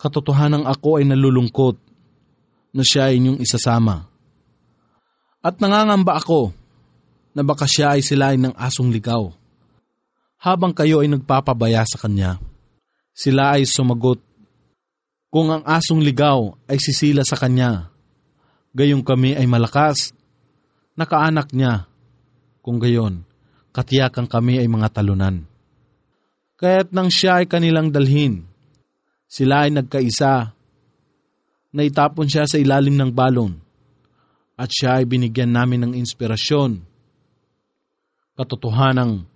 katotohanan 0.00 0.66
ako 0.66 0.98
ay 0.98 1.06
nalulungkot 1.06 1.78
na 2.74 2.82
siya 2.82 3.12
ay 3.12 3.22
inyong 3.22 3.38
isasama. 3.38 4.08
At 5.38 5.62
nangangamba 5.62 6.18
ako 6.18 6.50
na 7.38 7.46
baka 7.46 7.70
siya 7.70 7.94
ay 7.94 8.02
silain 8.02 8.42
ng 8.42 8.54
asong 8.58 8.90
ligaw. 8.90 9.30
Habang 10.42 10.74
kayo 10.74 11.06
ay 11.06 11.06
nagpapabaya 11.06 11.86
sa 11.86 12.02
kanya, 12.02 12.42
sila 13.14 13.54
ay 13.54 13.62
sumagot, 13.62 14.18
Kung 15.30 15.52
ang 15.54 15.62
asong 15.62 16.02
ligaw 16.02 16.56
ay 16.66 16.82
sisila 16.82 17.22
sa 17.22 17.38
kanya, 17.38 17.94
gayong 18.74 19.06
kami 19.06 19.38
ay 19.38 19.46
malakas, 19.46 20.10
nakaanak 20.98 21.54
niya, 21.54 21.86
kung 22.64 22.80
gayon, 22.80 23.28
katiyakan 23.76 24.24
kami 24.24 24.56
ay 24.56 24.66
mga 24.66 24.88
talunan. 24.88 25.44
Kaya't 26.56 26.90
nang 26.96 27.12
siya 27.12 27.44
ay 27.44 27.46
kanilang 27.46 27.92
dalhin, 27.92 28.48
sila 29.28 29.68
ay 29.68 29.70
nagkaisa. 29.70 30.56
Naitapon 31.76 32.26
siya 32.26 32.48
sa 32.48 32.56
ilalim 32.56 32.96
ng 32.96 33.12
balon 33.12 33.60
at 34.56 34.72
siya 34.72 34.98
ay 34.98 35.04
binigyan 35.04 35.52
namin 35.52 35.84
ng 35.84 35.92
inspirasyon. 36.00 36.87
Katotohanang 38.38 39.26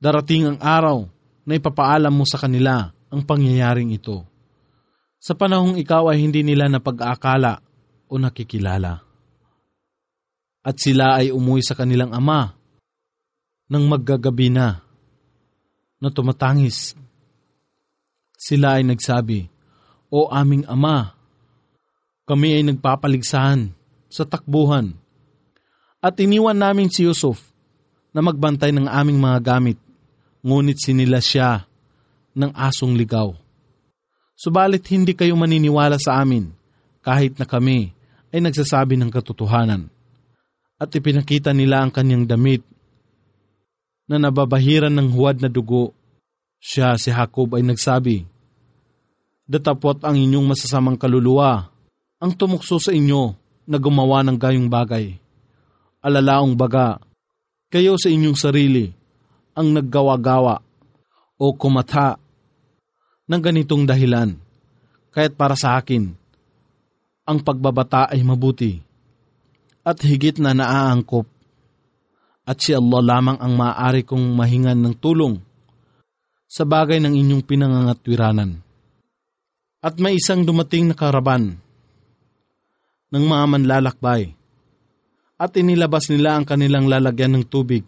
darating 0.00 0.48
ang 0.48 0.58
araw 0.64 1.04
na 1.44 1.60
ipapaalam 1.60 2.08
mo 2.08 2.24
sa 2.24 2.40
kanila 2.40 2.88
ang 3.12 3.20
pangyayaring 3.20 3.92
ito. 3.92 4.24
Sa 5.20 5.36
panahong 5.36 5.76
ikaw 5.76 6.08
ay 6.08 6.24
hindi 6.24 6.40
nila 6.40 6.72
napag-aakala 6.72 7.60
o 8.08 8.16
nakikilala. 8.16 9.04
At 10.64 10.80
sila 10.80 11.20
ay 11.20 11.36
umuwi 11.36 11.60
sa 11.60 11.76
kanilang 11.76 12.16
ama 12.16 12.56
nang 13.68 13.84
maggagabi 13.84 14.48
na 14.48 14.80
na 16.00 16.08
tumatangis. 16.08 16.96
Sila 18.40 18.80
ay 18.80 18.88
nagsabi, 18.88 19.52
O 20.08 20.32
aming 20.32 20.64
ama, 20.64 21.12
kami 22.24 22.56
ay 22.56 22.64
nagpapaligsahan 22.64 23.68
sa 24.08 24.24
takbuhan 24.24 24.96
at 26.00 26.16
iniwan 26.16 26.56
namin 26.56 26.88
si 26.88 27.04
Yusuf 27.04 27.51
na 28.12 28.20
magbantay 28.20 28.70
ng 28.76 28.86
aming 28.86 29.18
mga 29.18 29.38
gamit, 29.40 29.78
ngunit 30.44 30.78
sinila 30.78 31.18
siya 31.18 31.64
ng 32.36 32.52
asong 32.52 32.92
ligaw. 32.96 33.32
Subalit 34.36 34.84
hindi 34.92 35.16
kayo 35.16 35.36
maniniwala 35.36 35.96
sa 35.96 36.20
amin 36.20 36.52
kahit 37.00 37.36
na 37.40 37.48
kami 37.48 37.92
ay 38.32 38.40
nagsasabi 38.40 38.96
ng 38.96 39.10
katotohanan. 39.12 39.88
At 40.80 40.90
ipinakita 40.92 41.54
nila 41.54 41.84
ang 41.84 41.94
kanyang 41.94 42.26
damit 42.26 42.64
na 44.10 44.18
nababahiran 44.18 44.90
ng 44.90 45.08
huwad 45.14 45.38
na 45.38 45.46
dugo. 45.46 45.94
Siya 46.58 46.94
si 46.98 47.10
Jacob 47.10 47.54
ay 47.54 47.62
nagsabi, 47.62 48.26
Datapot 49.46 49.98
ang 50.06 50.14
inyong 50.14 50.54
masasamang 50.54 50.96
kaluluwa 50.96 51.70
ang 52.22 52.32
tumukso 52.38 52.78
sa 52.78 52.94
inyo 52.94 53.34
na 53.66 53.76
gumawa 53.82 54.22
ng 54.22 54.38
gayong 54.38 54.70
bagay. 54.70 55.18
Alalaong 55.98 56.54
baga, 56.54 57.02
kayo 57.72 57.96
sa 57.96 58.12
inyong 58.12 58.36
sarili 58.36 58.92
ang 59.56 59.72
naggawa-gawa 59.72 60.60
o 61.40 61.44
kumata 61.56 62.20
ng 63.24 63.40
ganitong 63.40 63.88
dahilan. 63.88 64.36
Kaya't 65.08 65.32
para 65.32 65.56
sa 65.56 65.80
akin, 65.80 66.12
ang 67.24 67.38
pagbabata 67.40 68.12
ay 68.12 68.20
mabuti 68.20 68.76
at 69.80 69.96
higit 70.04 70.36
na 70.36 70.52
naaangkop 70.52 71.24
at 72.44 72.60
si 72.60 72.76
Allah 72.76 73.00
lamang 73.00 73.40
ang 73.40 73.56
maaari 73.56 74.04
kong 74.04 74.36
mahingan 74.36 74.76
ng 74.76 74.94
tulong 75.00 75.40
sa 76.44 76.68
bagay 76.68 77.00
ng 77.00 77.16
inyong 77.16 77.42
pinangangatwiranan. 77.48 78.60
At 79.80 79.96
may 79.96 80.20
isang 80.20 80.44
dumating 80.44 80.92
na 80.92 80.94
karaban 80.94 81.56
ng 83.08 83.24
mga 83.24 83.44
manlalakbay 83.48 84.36
at 85.42 85.58
inilabas 85.58 86.06
nila 86.06 86.38
ang 86.38 86.46
kanilang 86.46 86.86
lalagyan 86.86 87.34
ng 87.34 87.44
tubig 87.50 87.82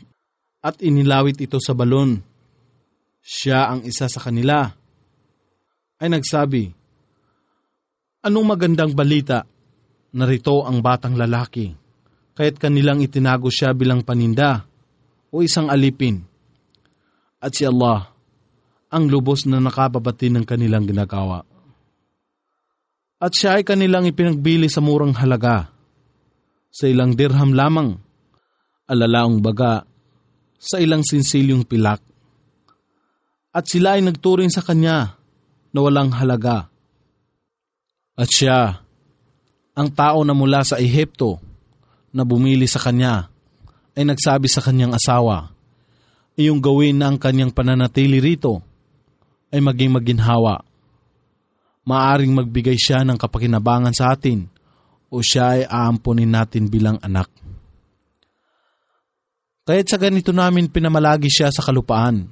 at 0.59 0.83
inilawit 0.83 1.39
ito 1.39 1.63
sa 1.63 1.71
balon. 1.79 2.19
Siya 3.23 3.71
ang 3.71 3.87
isa 3.87 4.11
sa 4.11 4.19
kanila 4.19 4.67
ay 6.03 6.09
nagsabi, 6.11 6.75
Anong 8.27 8.47
magandang 8.49 8.91
balita? 8.97 9.47
Narito 10.15 10.67
ang 10.67 10.83
batang 10.83 11.15
lalaki 11.15 11.85
kaya't 12.35 12.59
kanilang 12.59 12.99
itinago 13.01 13.49
siya 13.49 13.71
bilang 13.73 14.03
paninda 14.03 14.67
o 15.31 15.41
isang 15.41 15.71
alipin. 15.71 16.23
At 17.39 17.55
si 17.55 17.63
Allah 17.63 18.11
ang 18.91 19.11
lubos 19.11 19.47
na 19.47 19.59
nakababati 19.59 20.31
ng 20.31 20.45
kanilang 20.47 20.87
ginagawa. 20.87 21.43
At 23.19 23.33
siya 23.35 23.59
ay 23.59 23.65
kanilang 23.65 24.07
ipinagbili 24.07 24.69
sa 24.69 24.83
murang 24.85 25.15
halaga, 25.17 25.71
sa 26.75 26.91
ilang 26.91 27.15
dirham 27.15 27.55
lamang, 27.55 27.95
alalaong 28.91 29.39
baga, 29.39 29.87
sa 30.59 30.83
ilang 30.83 31.07
sinsilyong 31.07 31.63
pilak. 31.63 32.03
At 33.55 33.71
sila 33.71 33.95
ay 33.95 34.03
nagturing 34.03 34.51
sa 34.51 34.59
kanya 34.67 35.15
na 35.71 35.79
walang 35.79 36.11
halaga. 36.11 36.67
At 38.19 38.27
siya, 38.27 38.83
ang 39.79 39.89
tao 39.95 40.27
na 40.27 40.35
mula 40.35 40.67
sa 40.67 40.83
Ehipto, 40.83 41.39
na 42.15 42.23
bumili 42.23 42.67
sa 42.71 42.79
kanya 42.79 43.27
ay 43.95 44.07
nagsabi 44.07 44.47
sa 44.47 44.63
kanyang 44.63 44.95
asawa, 44.95 45.51
iyong 46.35 46.63
gawin 46.63 46.99
na 46.99 47.11
ang 47.11 47.19
kanyang 47.19 47.51
pananatili 47.51 48.19
rito 48.23 48.63
ay 49.51 49.63
maging 49.63 49.95
maginhawa. 49.95 50.63
Maaring 51.87 52.35
magbigay 52.35 52.79
siya 52.79 53.07
ng 53.07 53.19
kapakinabangan 53.19 53.95
sa 53.95 54.15
atin 54.15 54.54
o 55.15 55.23
siya 55.23 55.55
ay 55.55 55.63
aamponin 55.63 56.35
natin 56.35 56.67
bilang 56.67 56.99
anak. 56.99 57.31
Kaya't 59.65 59.87
sa 59.87 59.97
ganito 59.97 60.35
namin 60.35 60.67
pinamalagi 60.67 61.31
siya 61.31 61.55
sa 61.55 61.63
kalupaan 61.63 62.27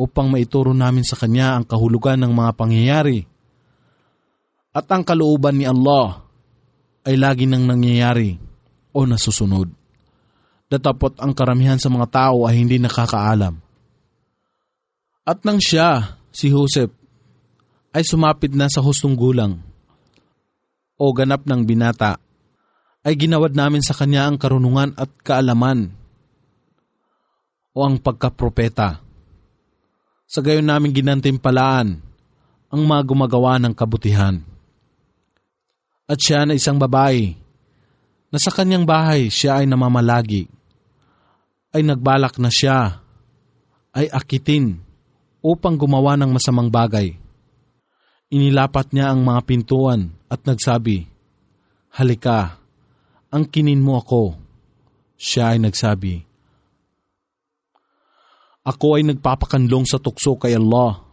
upang 0.00 0.32
maituro 0.32 0.72
namin 0.72 1.04
sa 1.04 1.14
kanya 1.14 1.54
ang 1.54 1.68
kahulugan 1.68 2.18
ng 2.24 2.32
mga 2.32 2.52
pangyayari. 2.56 3.28
At 4.72 4.88
ang 4.88 5.04
kalooban 5.04 5.60
ni 5.60 5.68
Allah 5.68 6.24
ay 7.04 7.20
lagi 7.20 7.44
nang 7.44 7.68
nangyayari 7.68 8.40
o 8.96 9.04
nasusunod. 9.04 9.68
Datapot 10.72 11.20
ang 11.20 11.36
karamihan 11.36 11.76
sa 11.76 11.92
mga 11.92 12.08
tao 12.08 12.48
ay 12.48 12.56
hindi 12.56 12.80
nakakaalam. 12.80 13.60
At 15.22 15.44
nang 15.44 15.60
siya, 15.60 16.18
si 16.32 16.48
Joseph, 16.48 16.90
ay 17.92 18.02
sumapit 18.02 18.56
na 18.56 18.66
sa 18.72 18.80
hustong 18.80 19.12
gulang 19.12 19.60
o 21.02 21.10
ganap 21.10 21.42
ng 21.42 21.66
binata, 21.66 22.22
ay 23.02 23.18
ginawad 23.18 23.58
namin 23.58 23.82
sa 23.82 23.98
kanya 23.98 24.30
ang 24.30 24.38
karunungan 24.38 24.94
at 24.94 25.10
kaalaman 25.26 25.90
o 27.74 27.82
ang 27.82 27.98
pagkapropeta. 27.98 29.02
Sa 30.30 30.38
gayon 30.38 30.70
namin 30.70 30.94
ginantimpalaan 30.94 31.98
ang 32.70 32.82
mga 32.86 33.02
gumagawa 33.02 33.58
ng 33.58 33.74
kabutihan. 33.74 34.38
At 36.06 36.22
siya 36.22 36.46
na 36.46 36.54
isang 36.54 36.78
babae 36.78 37.34
na 38.30 38.38
sa 38.38 38.54
kanyang 38.54 38.86
bahay 38.86 39.26
siya 39.26 39.60
ay 39.60 39.66
namamalagi, 39.66 40.46
ay 41.74 41.82
nagbalak 41.82 42.38
na 42.38 42.48
siya 42.48 43.02
ay 43.92 44.06
akitin 44.08 44.78
upang 45.42 45.74
gumawa 45.74 46.14
ng 46.16 46.30
masamang 46.30 46.70
bagay. 46.70 47.21
Inilapat 48.32 48.96
niya 48.96 49.12
ang 49.12 49.28
mga 49.28 49.44
pintuan 49.44 50.16
at 50.32 50.40
nagsabi, 50.48 51.04
Halika, 51.92 52.56
ang 53.28 53.44
kinin 53.44 53.84
mo 53.84 54.00
ako. 54.00 54.40
Siya 55.20 55.52
ay 55.52 55.60
nagsabi, 55.60 56.24
Ako 58.64 58.96
ay 58.96 59.04
nagpapakanlong 59.04 59.84
sa 59.84 60.00
tukso 60.00 60.40
kay 60.40 60.56
Allah. 60.56 61.04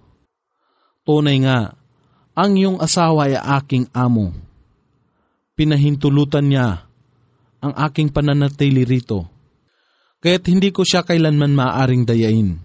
Tunay 1.03 1.43
nga, 1.43 1.76
ang 2.39 2.55
iyong 2.55 2.80
asawa 2.80 3.28
ay 3.28 3.36
aking 3.36 3.91
amo. 3.91 4.32
Pinahintulutan 5.59 6.47
niya 6.47 6.88
ang 7.59 7.76
aking 7.76 8.15
pananatili 8.15 8.88
rito. 8.88 9.28
Kaya't 10.24 10.47
hindi 10.47 10.72
ko 10.72 10.88
siya 10.88 11.03
kailanman 11.03 11.51
maaaring 11.51 12.07
dayain. 12.07 12.63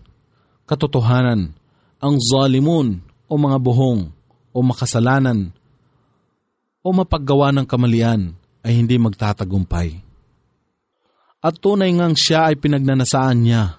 Katotohanan, 0.62 1.58
ang 1.98 2.16
zalimun 2.22 3.02
o 3.26 3.34
mga 3.34 3.58
buhong 3.58 4.13
o 4.54 4.62
makasalanan 4.62 5.50
o 6.80 6.88
mapaggawa 6.94 7.50
ng 7.50 7.66
kamalian 7.66 8.38
ay 8.62 8.72
hindi 8.78 8.94
magtatagumpay. 8.96 9.98
At 11.44 11.60
tunay 11.60 11.92
ngang 11.92 12.16
siya 12.16 12.48
ay 12.48 12.56
pinagnanasaan 12.56 13.38
niya 13.42 13.76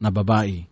na 0.00 0.08
babae. 0.08 0.64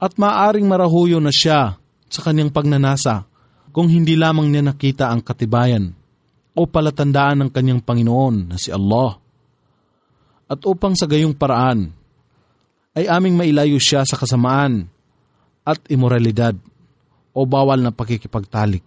At 0.00 0.16
maaring 0.16 0.64
marahuyo 0.64 1.20
na 1.20 1.28
siya 1.28 1.76
sa 2.08 2.20
kanyang 2.24 2.48
pagnanasa 2.48 3.28
kung 3.68 3.90
hindi 3.92 4.16
lamang 4.16 4.48
niya 4.48 4.72
nakita 4.72 5.12
ang 5.12 5.20
katibayan 5.20 5.92
o 6.56 6.64
palatandaan 6.64 7.44
ng 7.44 7.50
kanyang 7.52 7.84
Panginoon 7.84 8.54
na 8.54 8.56
si 8.56 8.72
Allah. 8.72 9.20
At 10.48 10.64
upang 10.64 10.96
sa 10.96 11.04
gayong 11.04 11.36
paraan, 11.36 11.92
ay 12.96 13.06
aming 13.06 13.38
mailayo 13.38 13.78
siya 13.78 14.02
sa 14.02 14.18
kasamaan 14.18 14.90
at 15.62 15.78
imoralidad 15.92 16.56
o 17.30 17.46
bawal 17.46 17.80
na 17.80 17.94
pakikipagtalik. 17.94 18.82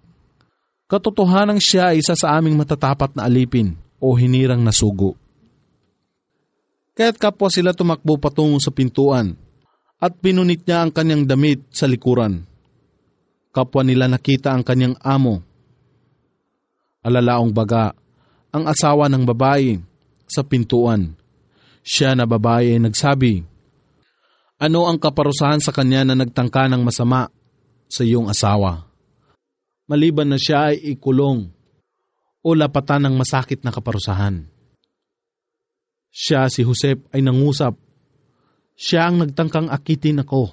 Katotohanan 0.87 1.57
siya 1.57 1.95
ay 1.95 2.03
isa 2.03 2.13
sa 2.13 2.37
aming 2.37 2.59
matatapat 2.59 3.15
na 3.17 3.25
alipin 3.25 3.73
o 3.97 4.13
hinirang 4.13 4.61
na 4.61 4.75
sugo. 4.75 5.15
Kaya't 6.93 7.17
kapwa 7.17 7.49
sila 7.49 7.73
tumakbo 7.73 8.21
patungo 8.21 8.61
sa 8.61 8.69
pintuan 8.69 9.33
at 9.97 10.13
pinunit 10.21 10.61
niya 10.67 10.85
ang 10.85 10.91
kanyang 10.93 11.25
damit 11.25 11.65
sa 11.73 11.89
likuran. 11.89 12.45
Kapwa 13.53 13.81
nila 13.81 14.05
nakita 14.05 14.53
ang 14.53 14.61
kanyang 14.61 14.97
amo 15.01 15.41
alalaong 17.03 17.51
baga, 17.51 17.91
ang 18.49 18.63
asawa 18.65 19.11
ng 19.11 19.27
babae 19.27 19.77
sa 20.25 20.41
pintuan. 20.41 21.13
Siya 21.83 22.15
na 22.15 22.23
babae 22.23 22.79
ay 22.79 22.79
nagsabi, 22.79 23.43
Ano 24.63 24.87
ang 24.87 24.95
kaparusahan 24.95 25.59
sa 25.59 25.75
kanya 25.75 26.07
na 26.07 26.15
nagtangka 26.15 26.71
ng 26.71 26.79
masama 26.79 27.27
sa 27.93 28.01
iyong 28.01 28.25
asawa? 28.25 28.89
Maliban 29.85 30.33
na 30.33 30.41
siya 30.41 30.73
ay 30.73 30.97
ikulong 30.97 31.53
o 32.41 32.49
lapatan 32.57 33.05
ng 33.05 33.13
masakit 33.13 33.61
na 33.61 33.69
kaparusahan. 33.69 34.49
Siya 36.09 36.49
si 36.49 36.65
Josep 36.65 37.05
ay 37.13 37.21
nangusap. 37.21 37.77
Siya 38.73 39.05
ang 39.05 39.21
nagtangkang 39.21 39.69
akitin 39.69 40.25
ako. 40.25 40.49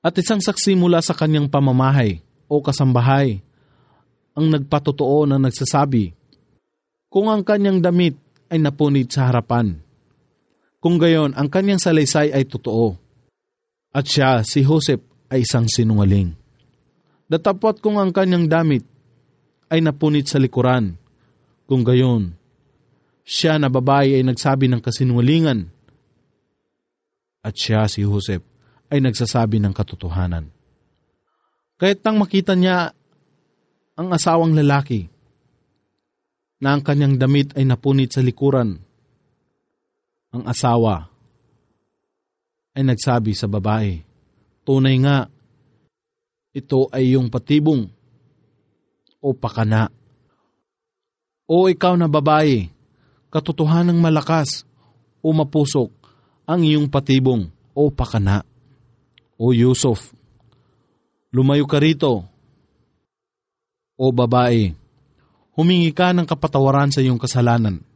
At 0.00 0.16
isang 0.16 0.40
saksi 0.40 0.72
mula 0.72 1.04
sa 1.04 1.12
kanyang 1.12 1.52
pamamahay 1.52 2.24
o 2.48 2.64
kasambahay 2.64 3.44
ang 4.36 4.46
nagpatotoo 4.52 5.28
na 5.28 5.36
nagsasabi, 5.40 6.12
Kung 7.08 7.32
ang 7.32 7.40
kanyang 7.44 7.80
damit 7.80 8.16
ay 8.52 8.60
napunit 8.60 9.08
sa 9.08 9.32
harapan, 9.32 9.80
kung 10.78 11.00
gayon 11.00 11.32
ang 11.32 11.48
kanyang 11.48 11.80
salaysay 11.80 12.30
ay 12.30 12.44
totoo, 12.44 12.94
at 13.96 14.04
siya, 14.04 14.44
si 14.44 14.60
Joseph, 14.60 15.00
ay 15.30 15.42
isang 15.42 15.66
sinungaling. 15.66 16.34
Datapot 17.26 17.82
kung 17.82 17.98
ang 17.98 18.14
kanyang 18.14 18.46
damit 18.46 18.86
ay 19.66 19.82
napunit 19.82 20.30
sa 20.30 20.38
likuran, 20.38 20.94
kung 21.66 21.82
gayon, 21.82 22.38
siya 23.26 23.58
na 23.58 23.66
babae 23.66 24.14
ay 24.14 24.22
nagsabi 24.22 24.70
ng 24.70 24.78
kasinungalingan, 24.78 25.66
at 27.42 27.54
siya, 27.54 27.86
si 27.90 28.06
Joseph, 28.06 28.42
ay 28.90 29.02
nagsasabi 29.02 29.58
ng 29.58 29.74
katotohanan. 29.74 30.50
Kahit 31.78 32.02
nang 32.06 32.22
makita 32.22 32.54
niya 32.54 32.94
ang 33.98 34.08
asawang 34.14 34.54
lalaki 34.54 35.10
na 36.62 36.74
ang 36.74 36.82
kanyang 36.86 37.18
damit 37.18 37.54
ay 37.58 37.66
napunit 37.66 38.14
sa 38.14 38.22
likuran, 38.22 38.78
ang 40.30 40.42
asawa 40.46 41.10
ay 42.78 42.82
nagsabi 42.86 43.34
sa 43.34 43.50
babae, 43.50 44.05
Tunay 44.66 44.98
nga, 44.98 45.30
ito 46.50 46.90
ay 46.90 47.14
yung 47.14 47.30
patibong 47.30 47.86
o 49.22 49.30
pakana. 49.30 49.94
O 51.46 51.70
ikaw 51.70 51.94
na 51.94 52.10
babae, 52.10 52.66
katotohanang 53.30 54.02
malakas 54.02 54.66
o 55.22 55.30
mapusok 55.30 55.94
ang 56.50 56.66
iyong 56.66 56.90
patibong 56.90 57.46
o 57.78 57.94
pakana. 57.94 58.42
O 59.38 59.54
Yusuf, 59.54 60.10
lumayo 61.30 61.70
ka 61.70 61.78
rito. 61.78 62.26
O 63.94 64.10
babae, 64.10 64.74
humingi 65.54 65.94
ka 65.94 66.10
ng 66.10 66.26
kapatawaran 66.26 66.90
sa 66.90 66.98
iyong 66.98 67.22
kasalanan. 67.22 67.86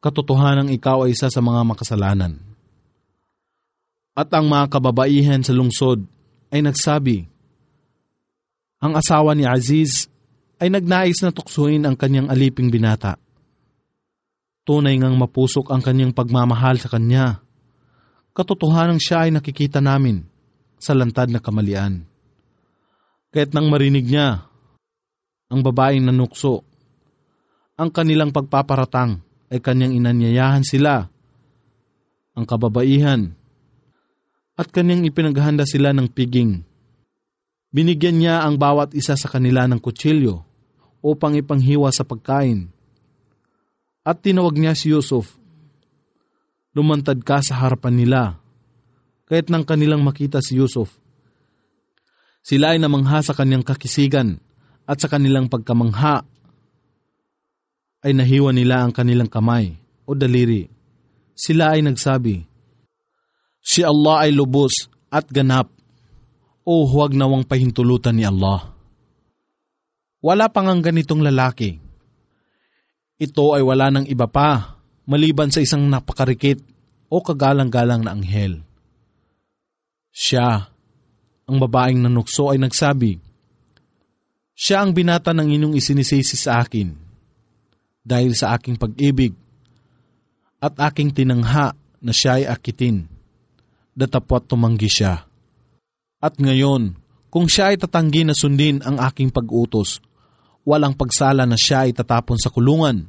Katotohanang 0.00 0.72
ikaw 0.72 1.04
ay 1.04 1.12
isa 1.12 1.28
sa 1.28 1.44
mga 1.44 1.60
makasalanan. 1.60 2.53
At 4.14 4.30
ang 4.30 4.46
mga 4.46 4.78
kababaihan 4.78 5.42
sa 5.42 5.50
lungsod 5.50 6.06
ay 6.54 6.62
nagsabi, 6.62 7.26
Ang 8.78 8.94
asawa 8.94 9.34
ni 9.34 9.42
Aziz 9.42 10.06
ay 10.62 10.70
nagnais 10.70 11.18
na 11.18 11.34
tuksuin 11.34 11.82
ang 11.82 11.98
kanyang 11.98 12.30
aliping 12.30 12.70
binata. 12.70 13.18
Tunay 14.62 14.96
ngang 14.96 15.18
mapusok 15.18 15.74
ang 15.74 15.82
kanyang 15.82 16.14
pagmamahal 16.14 16.78
sa 16.78 16.88
kanya. 16.88 17.42
Katotohanang 18.32 19.02
siya 19.02 19.26
ay 19.26 19.30
nakikita 19.34 19.82
namin 19.82 20.24
sa 20.78 20.94
lantad 20.94 21.28
na 21.28 21.42
kamalian. 21.42 22.06
Kaya't 23.34 23.50
nang 23.50 23.66
marinig 23.66 24.06
niya, 24.06 24.46
ang 25.50 25.60
babaeng 25.60 26.06
nanukso, 26.06 26.62
ang 27.74 27.90
kanilang 27.90 28.30
pagpaparatang 28.30 29.18
ay 29.50 29.58
kanyang 29.58 29.98
inanyayahan 29.98 30.62
sila, 30.62 31.10
ang 32.34 32.44
kababaihan, 32.46 33.34
at 34.54 34.70
kanyang 34.70 35.06
ipinaghanda 35.06 35.66
sila 35.66 35.90
ng 35.90 36.10
piging. 36.10 36.62
Binigyan 37.74 38.22
niya 38.22 38.46
ang 38.46 38.54
bawat 38.54 38.94
isa 38.94 39.18
sa 39.18 39.26
kanila 39.26 39.66
ng 39.66 39.82
kutsilyo 39.82 40.46
upang 41.02 41.34
ipanghiwa 41.34 41.90
sa 41.90 42.06
pagkain. 42.06 42.70
At 44.06 44.22
tinawag 44.22 44.54
niya 44.54 44.78
si 44.78 44.94
Yusuf. 44.94 45.34
Lumantad 46.70 47.18
ka 47.26 47.42
sa 47.42 47.58
harapan 47.66 47.94
nila. 47.98 48.22
Kahit 49.26 49.50
nang 49.50 49.66
kanilang 49.66 50.06
makita 50.06 50.38
si 50.38 50.54
Yusuf, 50.60 51.00
sila 52.44 52.76
ay 52.76 52.78
namangha 52.78 53.24
sa 53.24 53.32
kanyang 53.32 53.64
kakisigan 53.64 54.36
at 54.84 55.00
sa 55.00 55.08
kanilang 55.08 55.48
pagkamangha 55.48 56.28
ay 58.04 58.12
nahiwa 58.12 58.52
nila 58.52 58.84
ang 58.84 58.92
kanilang 58.92 59.32
kamay 59.32 59.80
o 60.04 60.12
daliri. 60.12 60.68
Sila 61.32 61.72
ay 61.72 61.80
nagsabi, 61.80 62.44
Si 63.64 63.80
Allah 63.80 64.28
ay 64.28 64.36
lubos 64.36 64.92
at 65.08 65.24
ganap 65.32 65.72
o 66.68 66.84
huwag 66.84 67.16
nawang 67.16 67.48
pahintulutan 67.48 68.12
ni 68.12 68.28
Allah. 68.28 68.76
Wala 70.20 70.52
pang 70.52 70.68
ang 70.68 70.84
ganitong 70.84 71.24
lalaki. 71.24 71.80
Ito 73.16 73.56
ay 73.56 73.64
wala 73.64 73.88
ng 73.88 74.06
iba 74.12 74.28
pa 74.28 74.80
maliban 75.08 75.48
sa 75.48 75.64
isang 75.64 75.88
napakarikit 75.88 76.60
o 77.08 77.24
kagalang-galang 77.24 78.04
na 78.04 78.12
anghel. 78.12 78.60
Siya 80.12 80.68
ang 81.44 81.56
babaeng 81.60 82.00
nanukso 82.00 82.48
ay 82.52 82.60
nagsabi, 82.60 83.20
Siya 84.56 84.84
ang 84.84 84.96
binata 84.96 85.32
ng 85.36 85.48
inyong 85.50 85.74
isinisisi 85.76 86.36
sa 86.36 86.60
akin 86.64 86.88
dahil 88.04 88.32
sa 88.36 88.56
aking 88.56 88.76
pag-ibig 88.76 89.32
at 90.60 90.76
aking 90.88 91.12
tinangha 91.12 91.76
na 92.00 92.12
siya 92.12 92.40
ay 92.40 92.44
akitin. 92.48 93.13
Datapwat 93.94 94.50
tumanggi 94.50 94.90
siya. 94.90 95.22
At 96.18 96.34
ngayon, 96.42 96.98
kung 97.30 97.46
siya 97.46 97.74
ay 97.74 97.78
tatanggi 97.78 98.26
na 98.26 98.34
sundin 98.34 98.82
ang 98.82 98.98
aking 98.98 99.30
pag-utos, 99.30 100.02
walang 100.66 100.98
pagsala 100.98 101.46
na 101.46 101.54
siya 101.54 101.86
ay 101.86 101.94
tatapon 101.94 102.38
sa 102.38 102.50
kulungan 102.50 103.06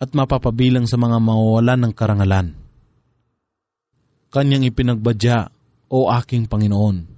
at 0.00 0.10
mapapabilang 0.16 0.88
sa 0.88 0.96
mga 0.96 1.20
mawawalan 1.20 1.80
ng 1.88 1.92
karangalan. 1.92 2.46
Kanyang 4.32 4.68
ipinagbadya, 4.68 5.48
O 5.94 6.10
aking 6.10 6.50
Panginoon, 6.50 7.14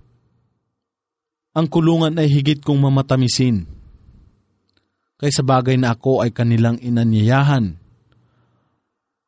ang 1.57 1.73
kulungan 1.73 2.13
ay 2.21 2.29
higit 2.29 2.61
kong 2.61 2.77
mamatamisin. 2.77 3.65
Kaysa 5.17 5.41
bagay 5.41 5.81
na 5.81 5.97
ako 5.97 6.21
ay 6.21 6.29
kanilang 6.29 6.77
inanyayahan. 6.85 7.81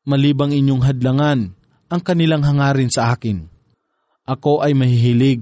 Malibang 0.04 0.52
inyong 0.52 0.84
hadlangan 0.84 1.56
ang 1.88 2.00
kanilang 2.04 2.44
hangarin 2.44 2.92
sa 2.92 3.16
akin. 3.16 3.48
Ako 4.28 4.60
ay 4.60 4.76
mahihilig 4.76 5.40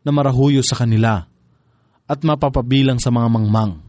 na 0.00 0.08
marahuyo 0.08 0.64
sa 0.64 0.80
kanila 0.80 1.28
at 2.08 2.18
mapapabilang 2.24 2.96
sa 2.96 3.12
mga 3.12 3.28
mangmang. 3.28 3.84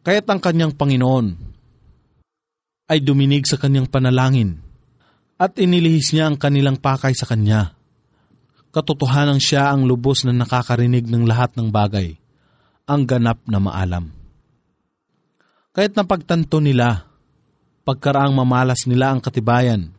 Kaya't 0.00 0.24
ang 0.32 0.40
kanyang 0.40 0.72
Panginoon 0.72 1.26
ay 2.88 2.98
duminig 3.04 3.44
sa 3.44 3.60
kanyang 3.60 3.92
panalangin 3.92 4.56
at 5.36 5.52
inilihis 5.60 6.16
niya 6.16 6.32
ang 6.32 6.40
kanilang 6.40 6.80
pakay 6.80 7.12
sa 7.12 7.28
kanya 7.28 7.76
katotohanan 8.76 9.40
siya 9.40 9.72
ang 9.72 9.88
lubos 9.88 10.28
na 10.28 10.36
nakakarinig 10.36 11.08
ng 11.08 11.24
lahat 11.24 11.56
ng 11.56 11.72
bagay, 11.72 12.20
ang 12.84 13.08
ganap 13.08 13.40
na 13.48 13.56
maalam. 13.56 14.12
Kahit 15.72 15.96
napagtanto 15.96 16.60
nila, 16.60 17.08
pagkaraang 17.88 18.36
mamalas 18.36 18.84
nila 18.84 19.16
ang 19.16 19.24
katibayan 19.24 19.96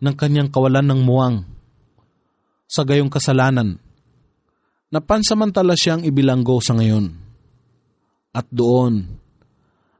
ng 0.00 0.14
kanyang 0.16 0.48
kawalan 0.48 0.88
ng 0.88 1.00
muwang 1.04 1.44
sa 2.66 2.82
gayong 2.82 3.10
kasalanan, 3.10 3.78
napansamantala 4.90 5.78
siyang 5.78 6.02
ibilanggo 6.02 6.58
sa 6.58 6.74
ngayon. 6.74 7.14
At 8.36 8.46
doon 8.52 9.06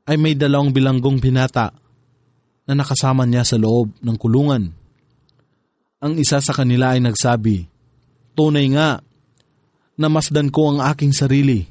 ay 0.06 0.20
may 0.20 0.36
dalawang 0.36 0.70
bilanggong 0.70 1.18
binata 1.18 1.72
na 2.66 2.72
nakasama 2.74 3.24
niya 3.24 3.46
sa 3.46 3.56
loob 3.56 3.94
ng 4.02 4.16
kulungan. 4.18 4.74
Ang 6.02 6.12
isa 6.20 6.42
sa 6.42 6.52
kanila 6.52 6.94
ay 6.94 7.00
nagsabi, 7.00 7.66
Tunay 8.36 8.66
nga, 8.76 9.00
namasdan 9.96 10.52
ko 10.52 10.76
ang 10.76 10.84
aking 10.84 11.16
sarili 11.16 11.64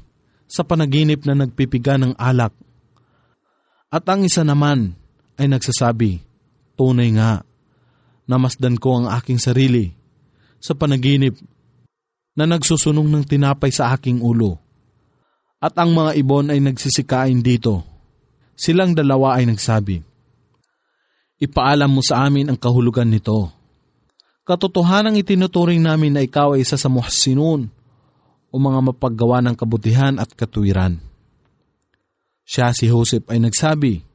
sa 0.50 0.66
panaginip 0.66 1.22
na 1.22 1.38
nagpipiga 1.38 1.94
ng 1.94 2.18
alak. 2.18 2.50
At 3.86 4.02
ang 4.10 4.26
isa 4.26 4.42
naman 4.42 4.98
ay 5.38 5.46
nagsasabi, 5.46 6.26
Tunay 6.74 7.14
nga, 7.14 7.46
namasdan 8.26 8.76
ko 8.82 8.98
ang 8.98 9.06
aking 9.14 9.38
sarili 9.38 9.94
sa 10.60 10.72
panaginip 10.76 11.36
na 12.36 12.44
nagsusunong 12.44 13.08
ng 13.08 13.24
tinapay 13.24 13.72
sa 13.72 13.92
aking 13.96 14.20
ulo. 14.20 14.60
At 15.56 15.72
ang 15.80 15.96
mga 15.96 16.16
ibon 16.20 16.52
ay 16.52 16.60
nagsisikain 16.60 17.40
dito. 17.40 17.80
Silang 18.56 18.92
dalawa 18.92 19.40
ay 19.40 19.48
nagsabi, 19.48 20.04
Ipaalam 21.36 21.92
mo 21.92 22.00
sa 22.00 22.24
amin 22.24 22.48
ang 22.48 22.56
kahulugan 22.56 23.08
nito 23.12 23.56
katotohanang 24.46 25.18
itinuturing 25.18 25.82
namin 25.82 26.14
na 26.14 26.22
ikaw 26.22 26.54
ay 26.54 26.62
isa 26.62 26.78
sa 26.78 26.86
muhsinun 26.86 27.66
o 28.48 28.54
mga 28.54 28.94
mapaggawa 28.94 29.42
ng 29.42 29.58
kabutihan 29.58 30.22
at 30.22 30.30
katuwiran. 30.30 31.02
Siya 32.46 32.70
si 32.70 32.86
Joseph 32.86 33.26
ay 33.26 33.42
nagsabi, 33.42 34.06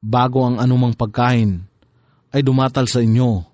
Bago 0.00 0.48
ang 0.48 0.56
anumang 0.56 0.96
pagkain 0.96 1.60
ay 2.32 2.40
dumatal 2.40 2.88
sa 2.88 3.04
inyo 3.04 3.44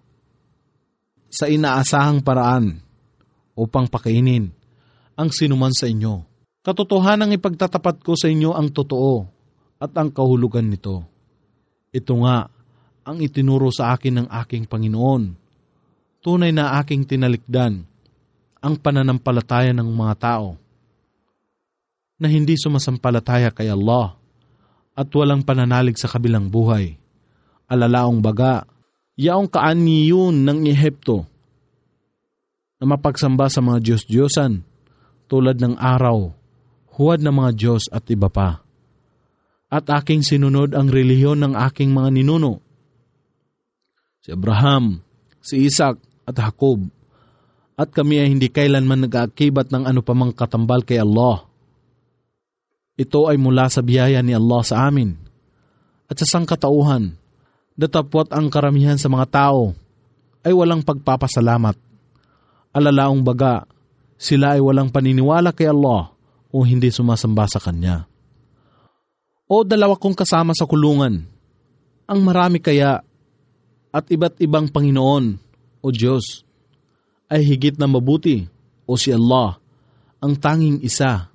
sa 1.33 1.49
inaasahang 1.49 2.20
paraan 2.20 2.76
upang 3.57 3.89
pakainin 3.89 4.53
ang 5.16 5.33
sinuman 5.33 5.72
sa 5.72 5.89
inyo. 5.89 6.28
Katotohanang 6.61 7.33
ipagtatapat 7.33 8.05
ko 8.05 8.12
sa 8.12 8.28
inyo 8.28 8.53
ang 8.53 8.68
totoo 8.68 9.24
at 9.80 9.97
ang 9.97 10.12
kahulugan 10.12 10.68
nito. 10.68 11.09
Ito 11.89 12.12
nga 12.22 12.53
ang 13.03 13.18
itinuro 13.18 13.72
sa 13.72 13.97
akin 13.97 14.22
ng 14.22 14.28
aking 14.45 14.68
Panginoon. 14.68 15.35
Tunay 16.22 16.55
na 16.55 16.78
aking 16.78 17.03
tinalikdan 17.03 17.83
ang 18.62 18.74
pananampalataya 18.78 19.74
ng 19.74 19.89
mga 19.91 20.14
tao 20.22 20.55
na 22.22 22.30
hindi 22.30 22.55
sumasampalataya 22.55 23.51
kay 23.51 23.66
Allah 23.66 24.14
at 24.95 25.11
walang 25.11 25.43
pananalig 25.43 25.99
sa 25.99 26.07
kabilang 26.07 26.47
buhay. 26.47 26.95
Alalaong 27.66 28.22
baga, 28.22 28.62
yaong 29.19 29.49
kaani 29.49 30.09
yun 30.09 30.45
ng 30.47 30.69
Ehipto 30.69 31.29
na 32.83 32.85
mapagsamba 32.99 33.47
sa 33.47 33.63
mga 33.63 33.79
Diyos-Diyosan 33.79 34.67
tulad 35.31 35.57
ng 35.63 35.79
araw, 35.79 36.35
huwad 36.99 37.23
ng 37.23 37.33
mga 37.33 37.51
Diyos 37.55 37.87
at 37.89 38.05
iba 38.11 38.27
pa. 38.27 38.61
At 39.73 39.89
aking 39.89 40.21
sinunod 40.21 40.77
ang 40.77 40.93
relihiyon 40.93 41.41
ng 41.41 41.55
aking 41.57 41.95
mga 41.95 42.13
ninuno. 42.13 42.61
Si 44.21 44.29
Abraham, 44.29 45.01
si 45.41 45.65
Isaac 45.65 45.97
at 46.29 46.37
Jacob. 46.37 46.93
At 47.73 47.89
kami 47.89 48.21
ay 48.21 48.29
hindi 48.37 48.53
kailanman 48.53 49.09
nag-aakibat 49.09 49.73
ng 49.73 49.89
ano 49.89 50.05
pamang 50.05 50.37
katambal 50.37 50.85
kay 50.85 51.01
Allah. 51.01 51.49
Ito 53.01 53.33
ay 53.33 53.41
mula 53.41 53.73
sa 53.73 53.81
biyaya 53.81 54.21
ni 54.21 54.37
Allah 54.37 54.61
sa 54.61 54.85
amin. 54.85 55.17
At 56.13 56.21
sa 56.21 56.29
sangkatauhan, 56.29 57.17
datapwat 57.77 58.33
ang 58.33 58.53
karamihan 58.53 59.01
sa 59.01 59.09
mga 59.09 59.27
tao 59.29 59.73
ay 60.43 60.53
walang 60.53 60.83
pagpapasalamat. 60.83 61.79
Alalaong 62.73 63.20
baga, 63.20 63.64
sila 64.16 64.57
ay 64.57 64.61
walang 64.62 64.89
paniniwala 64.89 65.53
kay 65.53 65.68
Allah 65.68 66.12
o 66.53 66.57
hindi 66.64 66.89
sumasamba 66.93 67.45
sa 67.49 67.61
Kanya. 67.61 68.09
O 69.49 69.64
dalawa 69.64 69.99
kong 70.01 70.16
kasama 70.16 70.57
sa 70.57 70.64
kulungan, 70.64 71.25
ang 72.09 72.20
marami 72.25 72.59
kaya 72.61 73.05
at 73.93 74.05
iba't 74.09 74.41
ibang 74.41 74.73
Panginoon 74.73 75.37
o 75.85 75.87
Diyos 75.93 76.45
ay 77.29 77.45
higit 77.45 77.77
na 77.77 77.85
mabuti 77.85 78.49
o 78.89 78.97
si 78.97 79.12
Allah 79.12 79.61
ang 80.20 80.33
tanging 80.37 80.81
isa 80.81 81.29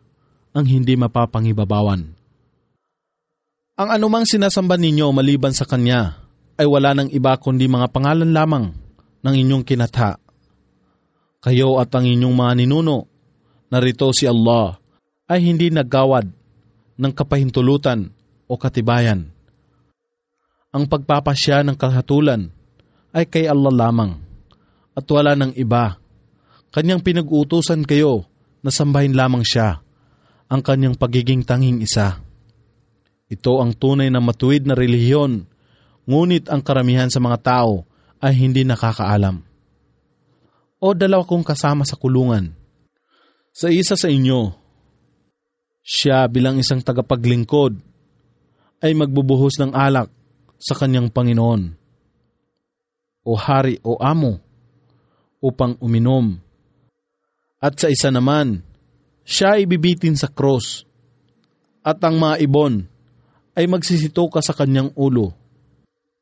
ang 0.58 0.66
hindi 0.66 0.98
mapapangibabawan. 0.98 2.02
Ang 3.78 3.90
anumang 3.94 4.26
sinasamba 4.26 4.74
ninyo 4.74 5.14
maliban 5.14 5.54
sa 5.54 5.70
Kanya 5.70 6.27
ay 6.58 6.66
wala 6.66 6.98
ng 6.98 7.10
iba 7.14 7.38
kundi 7.38 7.70
mga 7.70 7.88
pangalan 7.94 8.34
lamang 8.34 8.74
ng 9.22 9.34
inyong 9.34 9.64
kinatha 9.66 10.18
kayo 11.48 11.78
at 11.78 11.94
ang 11.94 12.04
inyong 12.04 12.36
mga 12.36 12.54
ninuno, 12.60 13.08
narito 13.70 14.12
si 14.12 14.26
Allah, 14.26 14.76
ay 15.32 15.48
hindi 15.48 15.70
naggawad 15.70 16.28
ng 16.98 17.14
kapahintulutan 17.16 18.10
o 18.50 18.54
katibayan. 18.58 19.32
Ang 20.74 20.92
pagpapasya 20.92 21.64
ng 21.64 21.78
kahatulan 21.78 22.52
ay 23.16 23.30
kay 23.30 23.48
Allah 23.48 23.72
lamang 23.72 24.20
at 24.98 25.06
wala 25.08 25.40
ng 25.40 25.56
iba. 25.56 25.96
Kanyang 26.74 27.00
pinag-uutusan 27.00 27.88
kayo 27.88 28.28
na 28.60 28.68
sambahin 28.74 29.16
lamang 29.16 29.46
siya, 29.46 29.80
ang 30.52 30.60
kanyang 30.60 31.00
pagiging 31.00 31.48
tanging 31.48 31.80
isa. 31.80 32.20
Ito 33.32 33.64
ang 33.64 33.72
tunay 33.72 34.12
na 34.12 34.20
matuwid 34.20 34.68
na 34.68 34.76
relihiyon, 34.76 35.48
ngunit 36.08 36.48
ang 36.48 36.64
karamihan 36.64 37.12
sa 37.12 37.20
mga 37.20 37.38
tao 37.44 37.84
ay 38.24 38.34
hindi 38.34 38.64
nakakaalam 38.64 39.48
o 40.78 40.94
dalawa 40.94 41.26
kong 41.26 41.46
kasama 41.46 41.84
sa 41.86 41.98
kulungan. 41.98 42.54
Sa 43.54 43.74
isa 43.74 43.98
sa 43.98 44.10
inyo, 44.10 44.54
siya 45.82 46.30
bilang 46.30 46.62
isang 46.62 46.82
tagapaglingkod 46.86 47.74
ay 48.86 48.94
magbubuhos 48.94 49.58
ng 49.58 49.74
alak 49.74 50.14
sa 50.62 50.78
kanyang 50.78 51.10
Panginoon 51.10 51.74
o 53.26 53.32
hari 53.34 53.82
o 53.82 53.98
amo 53.98 54.38
upang 55.42 55.74
uminom. 55.82 56.38
At 57.58 57.82
sa 57.82 57.90
isa 57.90 58.14
naman, 58.14 58.62
siya 59.26 59.58
ay 59.58 59.66
bibitin 59.66 60.14
sa 60.14 60.30
cross 60.30 60.86
at 61.82 61.98
ang 62.06 62.22
mga 62.22 62.46
ibon 62.46 62.86
ay 63.58 63.66
magsisito 63.66 64.30
ka 64.30 64.46
sa 64.46 64.54
kanyang 64.54 64.94
ulo. 64.94 65.34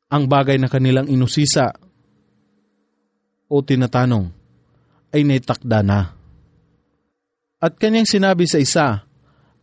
Ang 0.06 0.30
bagay 0.30 0.54
na 0.62 0.70
kanilang 0.70 1.10
inusisa 1.10 1.74
o 3.50 3.62
tinatanong, 3.62 4.30
ay 5.14 5.22
naitakda 5.22 5.80
na. 5.82 6.14
At 7.62 7.78
kanyang 7.78 8.06
sinabi 8.06 8.46
sa 8.46 8.58
isa, 8.58 8.86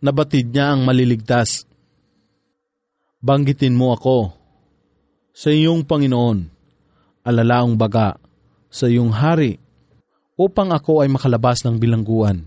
nabatid 0.03 0.51
niya 0.51 0.75
ang 0.75 0.83
maliligtas. 0.83 1.67
Banggitin 3.23 3.75
mo 3.75 3.95
ako 3.95 4.35
sa 5.31 5.51
iyong 5.51 5.87
Panginoon, 5.87 6.47
alalaong 7.23 7.79
baga 7.79 8.19
sa 8.67 8.91
iyong 8.91 9.15
hari, 9.15 9.55
upang 10.35 10.75
ako 10.75 11.05
ay 11.05 11.09
makalabas 11.11 11.63
ng 11.63 11.79
bilangguan. 11.79 12.43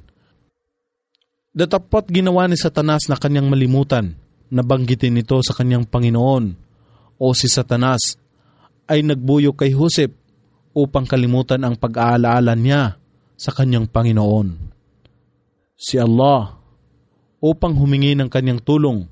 Datapot 1.57 2.05
ginawa 2.13 2.45
ni 2.45 2.61
Satanas 2.61 3.09
na 3.09 3.17
kanyang 3.17 3.49
malimutan 3.49 4.13
na 4.53 4.61
banggitin 4.61 5.17
nito 5.17 5.41
sa 5.41 5.57
kanyang 5.57 5.89
Panginoon 5.89 6.66
o 7.17 7.33
si 7.33 7.49
Satanas 7.49 8.21
ay 8.87 9.03
nagbuyo 9.03 9.53
kay 9.57 9.73
Husep 9.75 10.12
upang 10.77 11.09
kalimutan 11.09 11.64
ang 11.64 11.75
pag-aalaala 11.75 12.53
niya 12.53 13.01
sa 13.37 13.51
kanyang 13.53 13.89
Panginoon. 13.89 14.49
Si 15.77 15.97
Allah 15.97 16.57
upang 17.41 17.77
humingi 17.77 18.17
ng 18.17 18.29
kanyang 18.29 18.61
tulong 18.61 19.05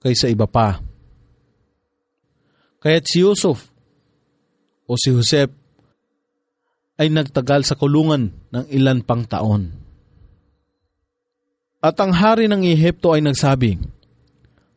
kaysa 0.00 0.28
iba 0.28 0.48
pa. 0.48 0.80
Kaya't 2.78 3.04
si 3.04 3.24
Yusuf 3.24 3.68
o 4.86 4.94
si 4.94 5.10
Josep 5.10 5.50
ay 6.98 7.08
nagtagal 7.10 7.62
sa 7.66 7.74
kulungan 7.78 8.32
ng 8.50 8.64
ilan 8.70 9.02
pang 9.02 9.22
taon. 9.26 9.70
At 11.78 11.94
ang 12.02 12.10
hari 12.10 12.50
ng 12.50 12.66
Ehipto 12.66 13.14
ay 13.14 13.22
nagsabi, 13.22 13.78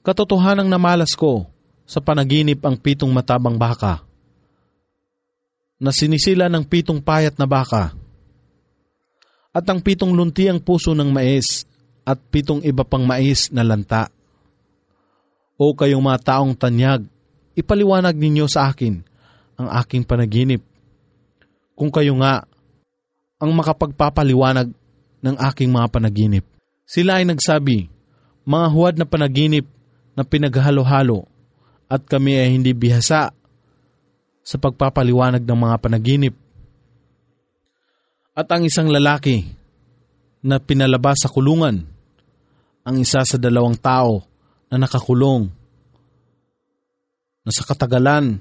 Katotohanang 0.06 0.70
namalas 0.70 1.18
ko 1.18 1.50
sa 1.86 2.00
panaginip 2.00 2.62
ang 2.64 2.78
pitong 2.80 3.12
matabang 3.12 3.58
baka 3.60 4.04
na 5.82 5.90
sinisila 5.90 6.46
ng 6.48 6.64
pitong 6.66 7.02
payat 7.02 7.36
na 7.42 7.50
baka 7.50 7.98
at 9.52 9.66
ang 9.68 9.84
pitong 9.84 10.16
lunti 10.16 10.48
ang 10.48 10.64
puso 10.64 10.96
ng 10.96 11.12
mais 11.12 11.68
at 12.08 12.18
pitong 12.32 12.64
iba 12.64 12.88
pang 12.88 13.04
mais 13.04 13.52
na 13.52 13.62
lanta. 13.68 14.08
O 15.60 15.76
kayong 15.76 16.02
mga 16.02 16.34
taong 16.34 16.56
tanyag, 16.58 17.06
ipaliwanag 17.54 18.16
ninyo 18.16 18.48
sa 18.48 18.72
akin 18.72 19.04
ang 19.60 19.68
aking 19.84 20.08
panaginip. 20.08 20.64
Kung 21.76 21.92
kayo 21.92 22.18
nga 22.18 22.48
ang 23.38 23.52
makapagpapaliwanag 23.54 24.72
ng 25.22 25.36
aking 25.52 25.70
mga 25.70 25.88
panaginip. 25.90 26.46
Sila 26.86 27.22
ay 27.22 27.26
nagsabi, 27.30 27.90
mga 28.46 28.68
huwad 28.74 28.96
na 28.98 29.06
panaginip 29.06 29.66
na 30.18 30.26
pinaghalo-halo 30.26 31.30
at 31.92 32.08
kami 32.08 32.40
ay 32.40 32.56
hindi 32.56 32.72
bihasa 32.72 33.36
sa 34.40 34.56
pagpapaliwanag 34.56 35.44
ng 35.44 35.60
mga 35.60 35.76
panaginip. 35.84 36.36
At 38.32 38.48
ang 38.48 38.64
isang 38.64 38.88
lalaki 38.88 39.44
na 40.40 40.56
pinalabas 40.64 41.20
sa 41.20 41.28
kulungan, 41.28 41.84
ang 42.88 42.96
isa 42.96 43.28
sa 43.28 43.36
dalawang 43.36 43.76
tao 43.76 44.24
na 44.72 44.80
nakakulong, 44.80 45.52
na 47.44 47.52
sa 47.52 47.68
katagalan, 47.68 48.40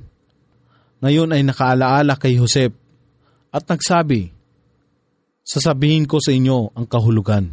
ngayon 1.02 1.34
ay 1.34 1.42
nakaalaala 1.42 2.14
kay 2.14 2.38
Josep 2.38 2.70
at 3.50 3.66
nagsabi, 3.66 4.30
Sasabihin 5.42 6.06
ko 6.06 6.22
sa 6.22 6.30
inyo 6.30 6.78
ang 6.78 6.86
kahulugan. 6.86 7.50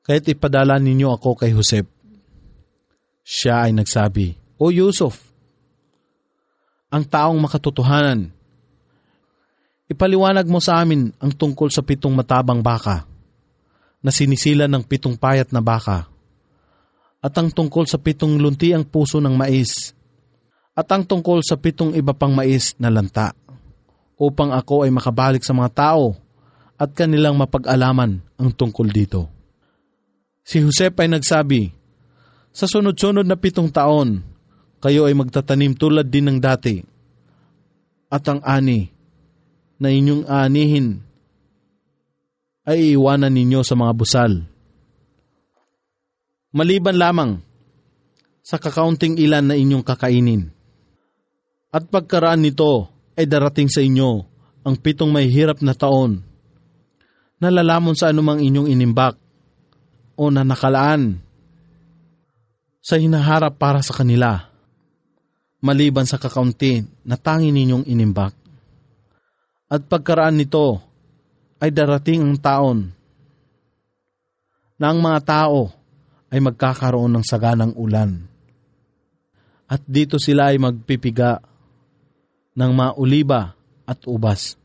Kahit 0.00 0.24
ipadala 0.32 0.80
ninyo 0.80 1.12
ako 1.12 1.36
kay 1.36 1.52
Josep. 1.52 1.84
Siya 3.20 3.68
ay 3.68 3.76
nagsabi, 3.76 4.39
O 4.60 4.68
Yusuf, 4.68 5.32
ang 6.92 7.00
taong 7.00 7.40
makatotohanan. 7.40 8.28
Ipaliwanag 9.88 10.44
mo 10.52 10.60
sa 10.60 10.84
amin 10.84 11.16
ang 11.16 11.32
tungkol 11.32 11.72
sa 11.72 11.80
pitong 11.80 12.12
matabang 12.12 12.60
baka 12.60 13.08
na 14.04 14.12
sinisila 14.12 14.68
ng 14.68 14.84
pitong 14.84 15.16
payat 15.16 15.48
na 15.48 15.64
baka 15.64 16.12
at 17.24 17.32
ang 17.40 17.48
tungkol 17.48 17.88
sa 17.88 17.96
pitong 17.96 18.36
lunti 18.36 18.76
ang 18.76 18.84
puso 18.84 19.16
ng 19.16 19.32
mais 19.32 19.96
at 20.76 20.88
ang 20.92 21.08
tungkol 21.08 21.40
sa 21.40 21.56
pitong 21.56 21.96
iba 21.96 22.12
pang 22.12 22.32
mais 22.32 22.76
na 22.76 22.92
lanta 22.92 23.32
upang 24.20 24.52
ako 24.52 24.84
ay 24.84 24.92
makabalik 24.92 25.40
sa 25.40 25.56
mga 25.56 25.72
tao 25.72 26.12
at 26.76 26.92
kanilang 26.92 27.36
mapag-alaman 27.36 28.20
ang 28.36 28.50
tungkol 28.52 28.88
dito. 28.92 29.28
Si 30.44 30.60
Josep 30.60 30.96
ay 31.00 31.08
nagsabi, 31.12 31.72
Sa 32.52 32.64
sunod-sunod 32.64 33.28
na 33.28 33.36
pitong 33.36 33.68
taon, 33.68 34.29
kayo 34.80 35.06
ay 35.06 35.14
magtatanim 35.14 35.76
tulad 35.76 36.08
din 36.08 36.32
ng 36.32 36.38
dati. 36.40 36.80
At 38.10 38.26
ang 38.26 38.42
ani 38.42 38.90
na 39.78 39.88
inyong 39.92 40.26
anihin 40.26 41.00
ay 42.66 42.92
iiwanan 42.92 43.32
ninyo 43.32 43.60
sa 43.62 43.78
mga 43.78 43.92
busal. 43.94 44.32
Maliban 46.50 46.98
lamang 46.98 47.38
sa 48.42 48.58
kakaunting 48.58 49.14
ilan 49.20 49.46
na 49.46 49.54
inyong 49.54 49.86
kakainin. 49.86 50.50
At 51.70 51.86
pagkaraan 51.86 52.42
nito 52.42 52.90
ay 53.14 53.30
darating 53.30 53.70
sa 53.70 53.78
inyo 53.78 54.26
ang 54.66 54.74
pitong 54.74 55.14
may 55.14 55.30
hirap 55.30 55.62
na 55.62 55.72
taon. 55.72 56.20
Nalalamon 57.38 57.94
sa 57.94 58.10
anumang 58.10 58.42
inyong 58.42 58.68
inimbak 58.68 59.16
o 60.18 60.28
na 60.28 60.42
nakalaan 60.42 61.22
sa 62.82 62.98
hinaharap 62.98 63.56
para 63.56 63.80
sa 63.80 63.94
kanila, 63.96 64.49
maliban 65.60 66.08
sa 66.08 66.16
kakaunti 66.16 66.84
na 67.04 67.16
tangi 67.20 67.52
ninyong 67.52 67.84
inimbak. 67.88 68.32
At 69.70 69.86
pagkaraan 69.86 70.40
nito 70.40 70.80
ay 71.60 71.70
darating 71.70 72.24
ang 72.24 72.36
taon 72.40 72.78
na 74.80 74.90
ang 74.90 74.98
mga 74.98 75.20
tao 75.22 75.70
ay 76.32 76.40
magkakaroon 76.40 77.12
ng 77.12 77.24
saganang 77.24 77.76
ulan. 77.76 78.24
At 79.70 79.84
dito 79.86 80.18
sila 80.18 80.50
ay 80.50 80.58
magpipiga 80.58 81.38
ng 82.56 82.72
mga 82.74 82.92
uliba 82.98 83.54
at 83.86 84.02
ubas. 84.08 84.58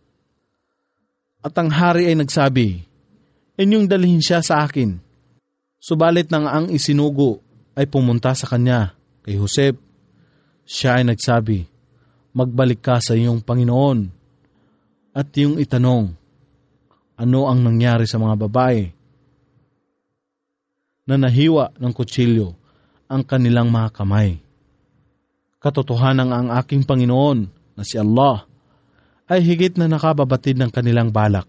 At 1.46 1.54
ang 1.62 1.70
hari 1.70 2.10
ay 2.10 2.18
nagsabi, 2.18 2.96
Inyong 3.56 3.88
dalhin 3.88 4.20
siya 4.20 4.44
sa 4.44 4.68
akin. 4.68 5.00
Subalit 5.80 6.28
nang 6.28 6.50
ang 6.50 6.68
isinugo 6.68 7.40
ay 7.78 7.88
pumunta 7.88 8.36
sa 8.36 8.50
kanya 8.50 8.98
kay 9.24 9.40
Josep, 9.40 9.85
siya 10.66 11.00
ay 11.00 11.06
nagsabi, 11.06 11.70
Magbalik 12.36 12.84
ka 12.84 13.00
sa 13.00 13.16
iyong 13.16 13.40
Panginoon 13.40 14.12
at 15.16 15.32
iyong 15.32 15.56
itanong, 15.64 16.12
ano 17.16 17.40
ang 17.48 17.64
nangyari 17.64 18.04
sa 18.04 18.20
mga 18.20 18.36
babae 18.36 18.92
na 21.08 21.16
nahiwa 21.16 21.72
ng 21.80 21.94
kutsilyo 21.96 22.52
ang 23.08 23.24
kanilang 23.24 23.72
mga 23.72 23.90
kamay. 23.96 24.44
Katotohanan 25.64 26.30
ang 26.36 26.48
aking 26.60 26.84
Panginoon 26.84 27.48
na 27.80 27.84
si 27.88 27.96
Allah 27.96 28.44
ay 29.32 29.40
higit 29.40 29.80
na 29.80 29.88
nakababatid 29.88 30.60
ng 30.60 30.70
kanilang 30.70 31.10
balak. 31.10 31.48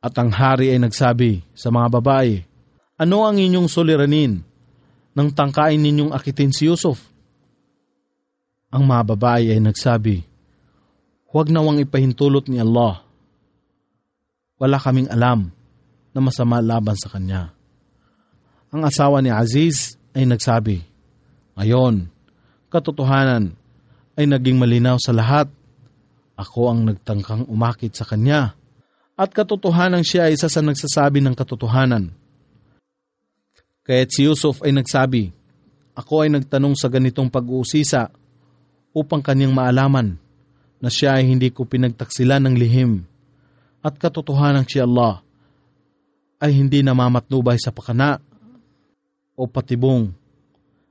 At 0.00 0.16
ang 0.16 0.32
hari 0.32 0.72
ay 0.72 0.80
nagsabi 0.80 1.44
sa 1.52 1.70
mga 1.70 2.00
babae, 2.00 2.42
Ano 2.98 3.24
ang 3.24 3.38
inyong 3.38 3.68
suliranin 3.68 4.49
nang 5.16 5.30
tangkain 5.34 5.80
ninyong 5.80 6.14
akitin 6.14 6.54
si 6.54 6.70
Yusuf? 6.70 7.02
Ang 8.70 8.86
mga 8.86 9.02
babae 9.14 9.50
ay 9.50 9.58
nagsabi, 9.58 10.22
Huwag 11.30 11.46
nawang 11.46 11.78
ipahintulot 11.78 12.50
ni 12.50 12.58
Allah. 12.58 13.06
Wala 14.58 14.82
kaming 14.82 15.06
alam 15.10 15.54
na 16.10 16.18
masama 16.18 16.58
laban 16.58 16.98
sa 16.98 17.06
kanya. 17.06 17.54
Ang 18.74 18.82
asawa 18.82 19.22
ni 19.22 19.30
Aziz 19.30 19.94
ay 20.10 20.26
nagsabi, 20.26 20.82
Ngayon, 21.54 22.10
katotohanan 22.66 23.54
ay 24.18 24.26
naging 24.26 24.58
malinaw 24.58 24.98
sa 24.98 25.14
lahat. 25.14 25.46
Ako 26.34 26.72
ang 26.72 26.88
nagtangkang 26.88 27.46
umakit 27.46 27.94
sa 27.94 28.02
kanya 28.06 28.58
at 29.20 29.36
katotohanan 29.36 30.00
siya 30.00 30.32
ay 30.32 30.40
isa 30.40 30.48
sa 30.48 30.64
nagsasabi 30.64 31.20
ng 31.20 31.36
katotohanan. 31.36 32.08
Kaya't 33.86 34.10
si 34.12 34.28
Yusuf 34.28 34.60
ay 34.60 34.76
nagsabi, 34.76 35.32
Ako 35.96 36.24
ay 36.24 36.30
nagtanong 36.32 36.76
sa 36.76 36.92
ganitong 36.92 37.32
pag-uusisa 37.32 38.12
upang 38.92 39.24
kanyang 39.24 39.56
maalaman 39.56 40.16
na 40.80 40.88
siya 40.88 41.20
ay 41.20 41.28
hindi 41.28 41.52
ko 41.52 41.64
pinagtaksilan 41.64 42.40
ng 42.44 42.56
lihim 42.56 43.04
at 43.80 43.96
katotohanan 43.96 44.68
si 44.68 44.80
Allah 44.80 45.24
ay 46.40 46.56
hindi 46.56 46.80
namamatnubay 46.80 47.60
sa 47.60 47.72
pakana 47.72 48.20
o 49.36 49.44
patibong 49.48 50.12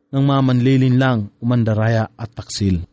ng 0.09 0.23
mga 0.25 0.41
manlilin 0.41 0.97
lang 0.97 1.19
umandaraya 1.37 2.09
at 2.17 2.29
taksil. 2.33 2.88